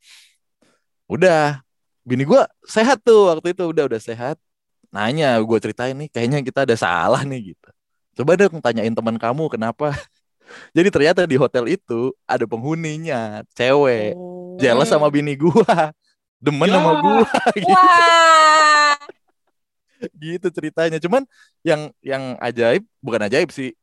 Udah. 1.07 1.61
Bini 2.09 2.25
gua 2.25 2.49
sehat 2.65 3.05
tuh 3.05 3.29
waktu 3.29 3.53
itu 3.53 3.69
udah 3.69 3.85
udah 3.85 4.01
sehat. 4.01 4.41
Nanya 4.89 5.37
gue 5.45 5.59
ceritain 5.61 5.93
nih 5.93 6.09
kayaknya 6.09 6.41
kita 6.41 6.65
ada 6.65 6.73
salah 6.73 7.21
nih 7.21 7.53
gitu. 7.53 7.69
Coba 8.17 8.41
dong 8.41 8.65
tanyain 8.65 8.97
teman 8.97 9.21
kamu 9.21 9.53
kenapa 9.53 9.93
jadi 10.77 10.89
ternyata 10.89 11.29
di 11.29 11.37
hotel 11.37 11.69
itu 11.69 12.17
ada 12.25 12.49
penghuninya, 12.49 13.45
cewek, 13.53 14.17
Oh. 14.17 14.57
jealous 14.57 14.89
sama 14.89 15.13
bini 15.13 15.37
gua, 15.37 15.93
demen 16.41 16.73
Ya. 16.73 16.81
sama 16.81 16.93
gua, 17.05 17.29
gitu, 17.61 17.69
Wah. 17.69 18.97
gitu 20.23 20.47
ceritanya. 20.53 20.99
Cuman 21.03 21.23
yang 21.67 21.91
yang 22.05 22.39
ajaib, 22.41 22.83
bukan 23.03 23.21
ajaib 23.27 23.51
sih, 23.53 23.75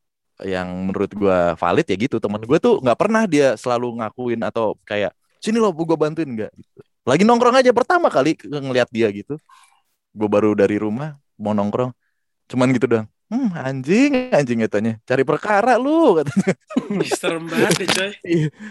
yang 0.44 0.68
menurut 0.90 1.10
gua 1.16 1.54
valid 1.56 1.86
ya 1.88 1.96
gitu. 1.96 2.16
Temen 2.20 2.40
gua 2.44 2.58
tuh 2.60 2.80
nggak 2.84 2.98
pernah 2.98 3.22
dia 3.28 3.54
selalu 3.56 4.00
ngakuin 4.02 4.40
atau 4.44 4.76
kayak 4.88 5.12
sini 5.40 5.60
loh 5.60 5.72
gua 5.72 5.96
bantuin 5.96 6.28
nggak 6.28 6.50
gitu. 6.52 6.80
Lagi 7.06 7.22
nongkrong 7.22 7.56
aja 7.62 7.70
pertama 7.70 8.10
kali 8.10 8.34
ngeliat 8.44 8.88
dia 8.90 9.08
gitu. 9.14 9.38
Gua 10.16 10.28
baru 10.28 10.56
dari 10.56 10.76
rumah 10.80 11.16
mau 11.36 11.52
nongkrong, 11.52 11.92
cuman 12.48 12.68
gitu 12.72 12.88
doang. 12.88 13.08
Hmm, 13.26 13.50
anjing, 13.58 14.30
anjing 14.30 14.62
katanya. 14.70 15.02
Cari 15.02 15.26
perkara 15.26 15.74
lu 15.82 16.14
katanya. 16.22 16.54
Serem 17.10 17.44
banget 17.50 17.90
coy. 17.90 18.10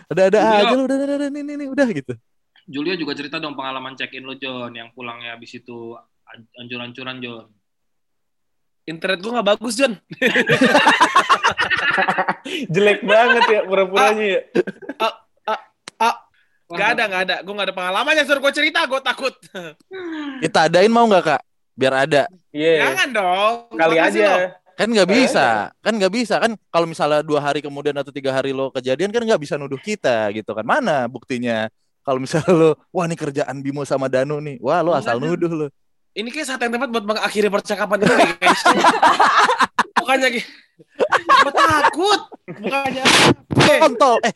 Ada-ada 0.07 0.39
Iya. 0.47 0.59
aja 0.63 0.73
lu 0.79 0.83
udah, 0.87 0.95
udah, 0.95 1.15
udah, 1.19 1.29
nih, 1.29 1.43
nih, 1.43 1.55
nih, 1.59 1.67
udah 1.75 1.87
gitu. 1.91 2.13
Julia 2.65 2.95
juga 2.97 3.13
cerita 3.13 3.37
dong 3.37 3.53
pengalaman 3.53 3.93
check 3.93 4.15
in 4.17 4.25
lo 4.25 4.33
John 4.39 4.73
yang 4.73 4.89
pulangnya 4.95 5.35
habis 5.37 5.53
itu 5.53 5.93
ancur-ancuran 6.59 7.17
John. 7.23 7.47
Internet 8.85 9.19
gue 9.23 9.31
nggak 9.33 9.49
bagus 9.55 9.73
John. 9.77 9.93
Jelek 12.73 13.01
banget 13.01 13.43
ya 13.49 13.61
pura-puranya 13.65 14.25
ya. 14.25 14.41
Gak 16.65 16.97
ada 16.97 17.03
nggak 17.05 17.23
ada. 17.29 17.35
Gue 17.45 17.53
nggak 17.53 17.67
ada 17.69 17.77
pengalamannya 17.77 18.23
suruh 18.25 18.41
gue 18.41 18.53
cerita. 18.53 18.79
Gue 18.89 19.01
takut. 19.05 19.33
Kita 20.41 20.65
adain 20.65 20.89
mau 20.89 21.05
nggak 21.05 21.23
kak? 21.23 21.41
Biar 21.77 21.93
ada. 22.09 22.23
Iya. 22.49 22.89
Jangan 22.89 23.09
dong. 23.13 23.53
Kali 23.77 23.95
Makasih 24.01 24.21
aja. 24.25 24.33
loh. 24.33 24.49
Kan 24.75 24.87
nggak 24.91 25.09
bisa. 25.09 25.47
Kan 25.85 25.93
nggak 26.01 26.13
bisa. 26.13 26.35
Kan 26.41 26.51
kalau 26.73 26.87
misalnya 26.89 27.21
dua 27.21 27.39
hari 27.39 27.61
kemudian 27.61 27.95
atau 27.95 28.09
tiga 28.09 28.33
hari 28.33 28.51
lo 28.51 28.73
kejadian 28.73 29.13
kan 29.13 29.21
nggak 29.21 29.41
bisa 29.41 29.61
nuduh 29.61 29.79
kita 29.79 30.33
gitu 30.33 30.51
kan. 30.57 30.65
Mana 30.65 31.05
buktinya? 31.05 31.69
Kalau 32.05 32.21
misalnya 32.21 32.53
lo, 32.53 32.69
wah 32.93 33.05
ini 33.09 33.17
kerjaan 33.17 33.61
Bimo 33.65 33.81
sama 33.85 34.09
Danu 34.09 34.37
nih. 34.41 34.57
Wah 34.61 34.81
lo 34.81 34.93
asal 34.97 35.21
nuduh 35.21 35.49
lo. 35.49 35.67
Ini 36.15 36.29
kayak 36.31 36.47
saat 36.47 36.59
yang 36.63 36.71
tepat 36.71 36.89
buat 36.95 37.03
mengakhiri 37.03 37.51
percakapan 37.51 38.07
ini 38.07 38.13
nih, 38.15 38.29
guys. 38.39 38.61
Bukannya 39.99 40.29
gitu. 40.31 40.47
Gue 41.43 41.51
takut. 41.51 42.21
Bukannya. 42.55 43.03
Eh, 43.65 43.79
Kontol. 43.83 44.15
Eh, 44.23 44.33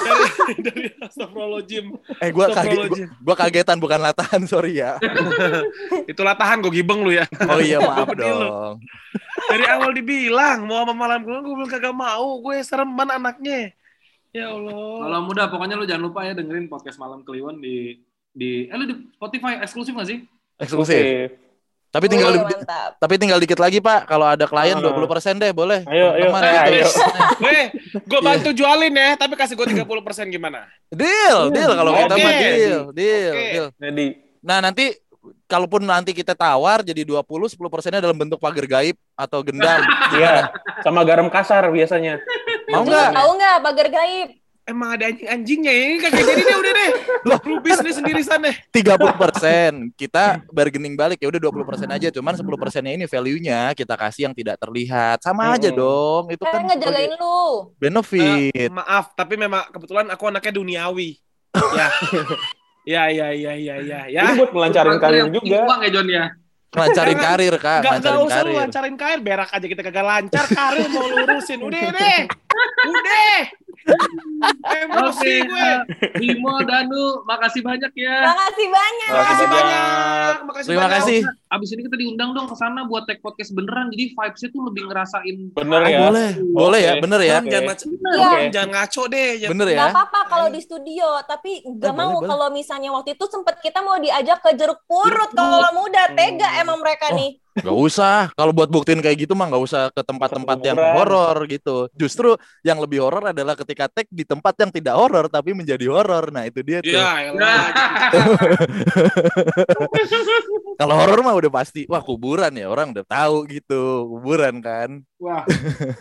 dari 0.00 0.54
dari 0.64 0.82
Astagfirullahaladzim. 1.04 1.86
eh 2.20 2.30
gue 2.32 2.46
kaget. 2.48 2.78
Gua, 2.88 2.98
gua 3.20 3.34
kagetan 3.36 3.76
bukan 3.76 4.00
latahan. 4.00 4.40
Sorry 4.48 4.80
ya. 4.80 4.96
Itulah 6.10 6.32
tahan 6.32 6.64
gue 6.64 6.72
gibeng 6.80 7.04
lu 7.04 7.12
ya. 7.12 7.28
Oh 7.44 7.60
iya 7.60 7.84
maaf 7.84 8.08
dong. 8.16 8.80
Dari 9.52 9.64
awal 9.68 9.92
dibilang 9.92 10.64
mau 10.64 10.84
sama 10.84 10.94
malam 10.96 11.28
gue, 11.28 11.36
gue 11.44 11.54
bilang 11.60 11.72
kagak 11.72 11.92
mau. 11.92 12.40
Gue 12.40 12.64
sereman 12.64 13.08
anaknya. 13.12 13.76
Ya 14.32 14.48
Allah. 14.48 15.08
Kalau 15.08 15.20
muda 15.28 15.42
pokoknya 15.52 15.76
lu 15.76 15.84
jangan 15.84 16.04
lupa 16.08 16.24
ya 16.24 16.32
dengerin 16.32 16.72
podcast 16.72 16.96
malam 16.96 17.20
Kliwon 17.20 17.60
di 17.60 18.00
di 18.34 18.66
eh 18.66 18.76
lu 18.76 18.84
di 18.88 18.94
Spotify 19.14 19.62
eksklusif 19.62 19.94
gak 19.94 20.08
sih? 20.10 20.18
Eksklusif. 20.58 21.34
Tapi 21.88 22.10
tinggal 22.10 22.34
Wih, 22.34 22.42
di- 22.42 22.66
tapi 22.98 23.14
tinggal 23.22 23.38
dikit 23.38 23.62
lagi 23.62 23.78
Pak. 23.78 24.10
Kalau 24.10 24.26
ada 24.26 24.50
klien 24.50 24.74
Ah. 24.74 24.82
20% 24.82 25.38
deh 25.38 25.54
boleh. 25.54 25.86
Ayo, 25.86 26.10
ayo, 26.12 26.26
Teman 26.26 26.42
eh, 26.42 26.50
gitu. 26.50 26.74
ayo. 26.74 26.86
Gue, 27.44 27.58
gue 28.02 28.20
bantu 28.20 28.50
jualin 28.50 28.90
ya, 28.90 29.14
tapi 29.14 29.38
kasih 29.38 29.54
gue 29.54 29.66
30% 29.78 29.86
gimana? 30.26 30.66
Deal, 30.90 31.54
deal 31.54 31.70
kalau 31.70 31.94
Oke. 31.94 32.02
kita 32.02 32.14
mah 32.18 32.32
deal, 32.34 32.80
deal, 32.90 33.30
Oke. 33.30 33.46
deal. 33.48 33.66
Jadi 33.78 34.06
Nah, 34.44 34.58
nanti 34.60 34.92
kalaupun 35.46 35.80
nanti 35.80 36.10
kita 36.12 36.34
tawar 36.34 36.82
jadi 36.82 37.00
20, 37.00 37.22
10 37.48 37.70
persennya 37.70 38.02
dalam 38.02 38.18
bentuk 38.18 38.36
pagar 38.36 38.66
gaib 38.66 38.98
atau 39.14 39.38
gendam. 39.40 39.78
iya, 40.18 40.50
sama 40.82 41.00
garam 41.00 41.30
kasar 41.30 41.70
biasanya. 41.70 42.18
Mau 42.68 42.82
nggak? 42.82 43.08
Tahu 43.14 43.30
nggak 43.38 43.56
pagar 43.62 43.88
gaib? 43.88 44.28
Emang 44.64 44.96
ada 44.96 45.12
anjing-anjingnya 45.12 45.72
ya? 45.76 45.84
Ini 45.92 45.98
kagak 46.00 46.24
jadi 46.24 46.42
deh, 46.48 46.56
udah 46.56 46.72
deh. 46.72 46.90
Lu 47.52 47.56
bisnis 47.60 48.00
sendiri 48.00 48.24
sana. 48.24 48.48
30 48.72 48.96
persen 49.20 49.72
kita 49.92 50.40
bargaining 50.48 50.96
balik 50.96 51.20
ya 51.20 51.28
udah 51.28 51.40
20 51.52 51.68
persen 51.68 51.88
aja 51.92 52.08
cuman 52.08 52.32
10 52.32 52.48
persennya 52.56 52.92
ini 52.96 53.04
value-nya 53.04 53.76
kita 53.76 53.92
kasih 53.92 54.32
yang 54.32 54.34
tidak 54.34 54.56
terlihat 54.56 55.20
sama 55.20 55.52
aja 55.52 55.68
dong 55.68 56.32
itu 56.32 56.40
Kan 56.40 56.64
kan 56.64 56.72
ngejagain 56.72 57.12
lu. 57.20 57.72
benefit 57.76 58.68
Eh, 58.68 58.72
maaf, 58.72 59.12
tapi 59.12 59.36
memang 59.36 59.68
kebetulan 59.68 60.08
aku 60.08 60.32
anaknya 60.32 60.52
duniawi. 60.56 61.20
Ya. 61.76 61.88
Ya, 62.84 63.08
ya, 63.08 63.32
ya, 63.32 63.56
ya, 63.56 63.80
ya, 63.80 64.00
ya. 64.12 64.20
Ini 64.28 64.44
buat 64.44 64.52
melancarin 64.52 65.00
karir 65.00 65.32
juga. 65.32 65.64
Uang 65.64 65.80
ya 65.80 65.88
John 65.88 66.04
ya. 66.04 66.24
Jangan. 66.74 67.16
karir 67.16 67.54
kak 67.56 67.80
Gak, 67.80 67.92
gak 68.02 68.18
usah 68.18 68.42
lu 68.44 68.50
karir 68.50 68.54
lancarin 68.60 68.96
karir, 68.98 69.20
berak 69.22 69.48
aja 69.48 69.66
kita 69.72 69.80
kagak 69.80 70.04
lancar 70.04 70.44
karir 70.52 70.84
mau 70.92 71.06
lurusin. 71.08 71.64
Udah 71.64 71.80
deh. 71.96 72.20
Udah. 72.84 73.38
Emosi 74.64 75.20
Oke, 75.20 75.34
gue. 75.44 75.70
Bimo, 76.16 76.56
Danu, 76.62 77.20
makasih 77.22 77.60
banyak 77.60 77.92
ya. 77.92 78.16
Makasih 78.24 78.66
banyak. 78.66 79.08
Makasih 79.10 79.46
banyak. 79.46 79.76
banyak. 79.76 80.36
Makasih 80.42 80.68
terima 80.68 80.80
banyak. 80.82 80.94
kasih 80.96 81.18
Abis 81.46 81.68
ini 81.70 81.82
kita 81.82 81.94
diundang 81.94 82.30
dong 82.32 82.46
ke 82.46 82.56
sana 82.56 82.82
buat 82.82 83.04
take 83.04 83.20
podcast 83.20 83.52
beneran. 83.52 83.86
Jadi 83.88 84.10
vibes-nya 84.10 84.48
tuh 84.50 84.62
lebih 84.64 84.82
ngerasain. 84.86 85.36
Bener 85.52 85.80
ya. 85.84 85.98
boleh 86.02 86.28
boleh 86.50 86.80
ya 86.80 86.94
bener 86.96 87.20
ya 87.20 87.30
Jangan, 87.34 87.46
jangan, 87.46 87.64
ngaco- 87.68 87.88
Iya. 87.94 88.26
Oke. 88.26 88.40
jangan 88.50 88.70
ngaco 88.72 89.02
deh. 89.06 89.30
Jangan- 89.36 89.52
bener 89.52 89.66
ya 89.66 89.76
Gak 89.76 89.90
apa-apa 89.92 90.20
kalau 90.26 90.46
di 90.48 90.60
studio, 90.60 91.08
tapi 91.22 91.52
gak 91.76 91.92
Eh, 91.92 91.96
mau 91.96 92.12
kalau 92.20 92.48
misalnya 92.50 92.90
waktu 92.90 93.10
itu 93.12 93.24
sempet 93.26 93.54
kita 93.60 93.78
mau 93.80 93.96
diajak 93.96 94.38
ke 94.40 94.50
jeruk 94.54 94.80
purut 94.84 95.30
kalau 95.30 95.70
muda 95.74 96.10
tega 96.10 96.48
Hmm. 96.48 96.62
emang 96.62 96.78
mereka 96.78 97.12
Oh. 97.12 97.16
nih. 97.16 97.30
Gak 97.54 97.70
usah 97.70 98.34
kalau 98.34 98.50
buat 98.50 98.66
buktiin 98.66 98.98
kayak 98.98 99.26
gitu 99.28 99.38
mah 99.38 99.46
gak 99.46 99.62
usah 99.62 99.82
ke 99.94 100.02
tempat-tempat 100.02 100.58
yang 100.66 100.78
horor 100.98 101.36
gitu 101.46 101.86
justru 101.94 102.34
yang 102.66 102.82
lebih 102.82 102.98
horor 103.06 103.30
adalah 103.30 103.54
ketika 103.54 103.86
tag 103.86 104.10
di 104.10 104.26
tempat 104.26 104.54
yang 104.58 104.70
tidak 104.74 104.94
horor 104.98 105.30
tapi 105.30 105.54
menjadi 105.54 105.86
horor 105.86 106.34
nah 106.34 106.42
itu 106.50 106.60
dia 106.66 106.82
tuh 106.82 106.90
Ya, 106.98 107.14
kalau 110.74 110.94
horor 110.98 111.18
mah 111.22 111.34
udah 111.38 111.52
pasti 111.54 111.86
wah 111.86 112.02
kuburan 112.02 112.50
ya 112.58 112.66
orang 112.66 112.90
udah 112.90 113.06
tahu 113.06 113.46
gitu 113.46 114.10
kuburan 114.10 114.58
kan 114.58 114.90
Wah. 115.22 115.46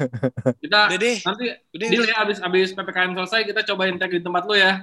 Kita 0.63 0.89
deh. 0.97 1.21
nanti 1.21 1.45
Udah, 1.77 1.87
deal 1.87 2.03
udah. 2.03 2.09
ya 2.09 2.15
abis 2.25 2.37
abis 2.41 2.69
ppkm 2.73 3.11
selesai 3.13 3.41
kita 3.45 3.61
cobain 3.69 3.95
tag 4.01 4.09
di 4.11 4.19
tempat 4.25 4.43
lu 4.49 4.57
ya. 4.57 4.81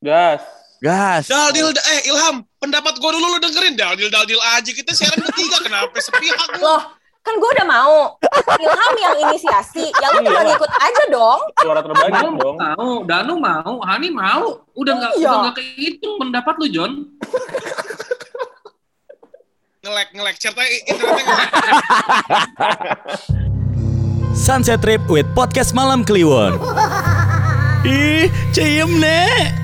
Gas. 0.00 0.42
Gas 0.82 1.30
Daldil, 1.30 1.70
eh 1.70 2.00
Ilham, 2.10 2.42
pendapat 2.58 2.98
gue 2.98 3.10
dulu 3.12 3.26
lu 3.28 3.38
dengerin. 3.38 3.78
Daldil, 3.78 4.10
Daldil 4.10 4.40
aja. 4.42 4.66
Kita 4.66 4.90
siaran 4.90 5.16
bertiga, 5.16 5.62
kenapa 5.62 5.94
sepihak 5.96 6.58
lu? 6.58 6.66
Loh, 6.66 6.82
kan 7.22 7.34
gue 7.34 7.50
udah 7.54 7.66
mau. 7.66 8.18
Ilham 8.58 8.94
yang 8.98 9.14
inisiasi, 9.22 9.86
ya 9.88 10.06
lu 10.10 10.18
tinggal 10.20 10.42
Iya. 10.42 10.58
ikut 10.58 10.72
aja 10.74 11.04
dong. 11.08 11.40
Suara 11.56 11.80
terbanyak 11.80 12.10
Danu 12.12 12.30
dong. 12.34 12.56
mau, 12.58 12.88
Danu 13.04 13.34
mau, 13.38 13.72
Hani 13.80 14.08
mau. 14.10 14.46
Udah 14.74 14.92
nggak 14.98 15.12
Iya. 15.14 15.22
udah 15.22 15.38
nggak 15.40 15.56
kehitung 15.56 16.14
pendapat 16.18 16.54
lu 16.58 16.66
John. 16.68 16.92
Ngelek, 19.82 20.08
ngelek. 20.14 20.36
Ceritanya 20.38 20.70
internetnya 20.84 21.24
ngelek. 21.24 21.50
Sunset 24.32 24.80
Trip 24.80 25.02
with 25.06 25.26
Podcast 25.34 25.70
Malam 25.72 26.02
Kliwon. 26.02 26.58
Ih, 27.86 28.26
ciem 28.50 28.98
nek. 28.98 29.61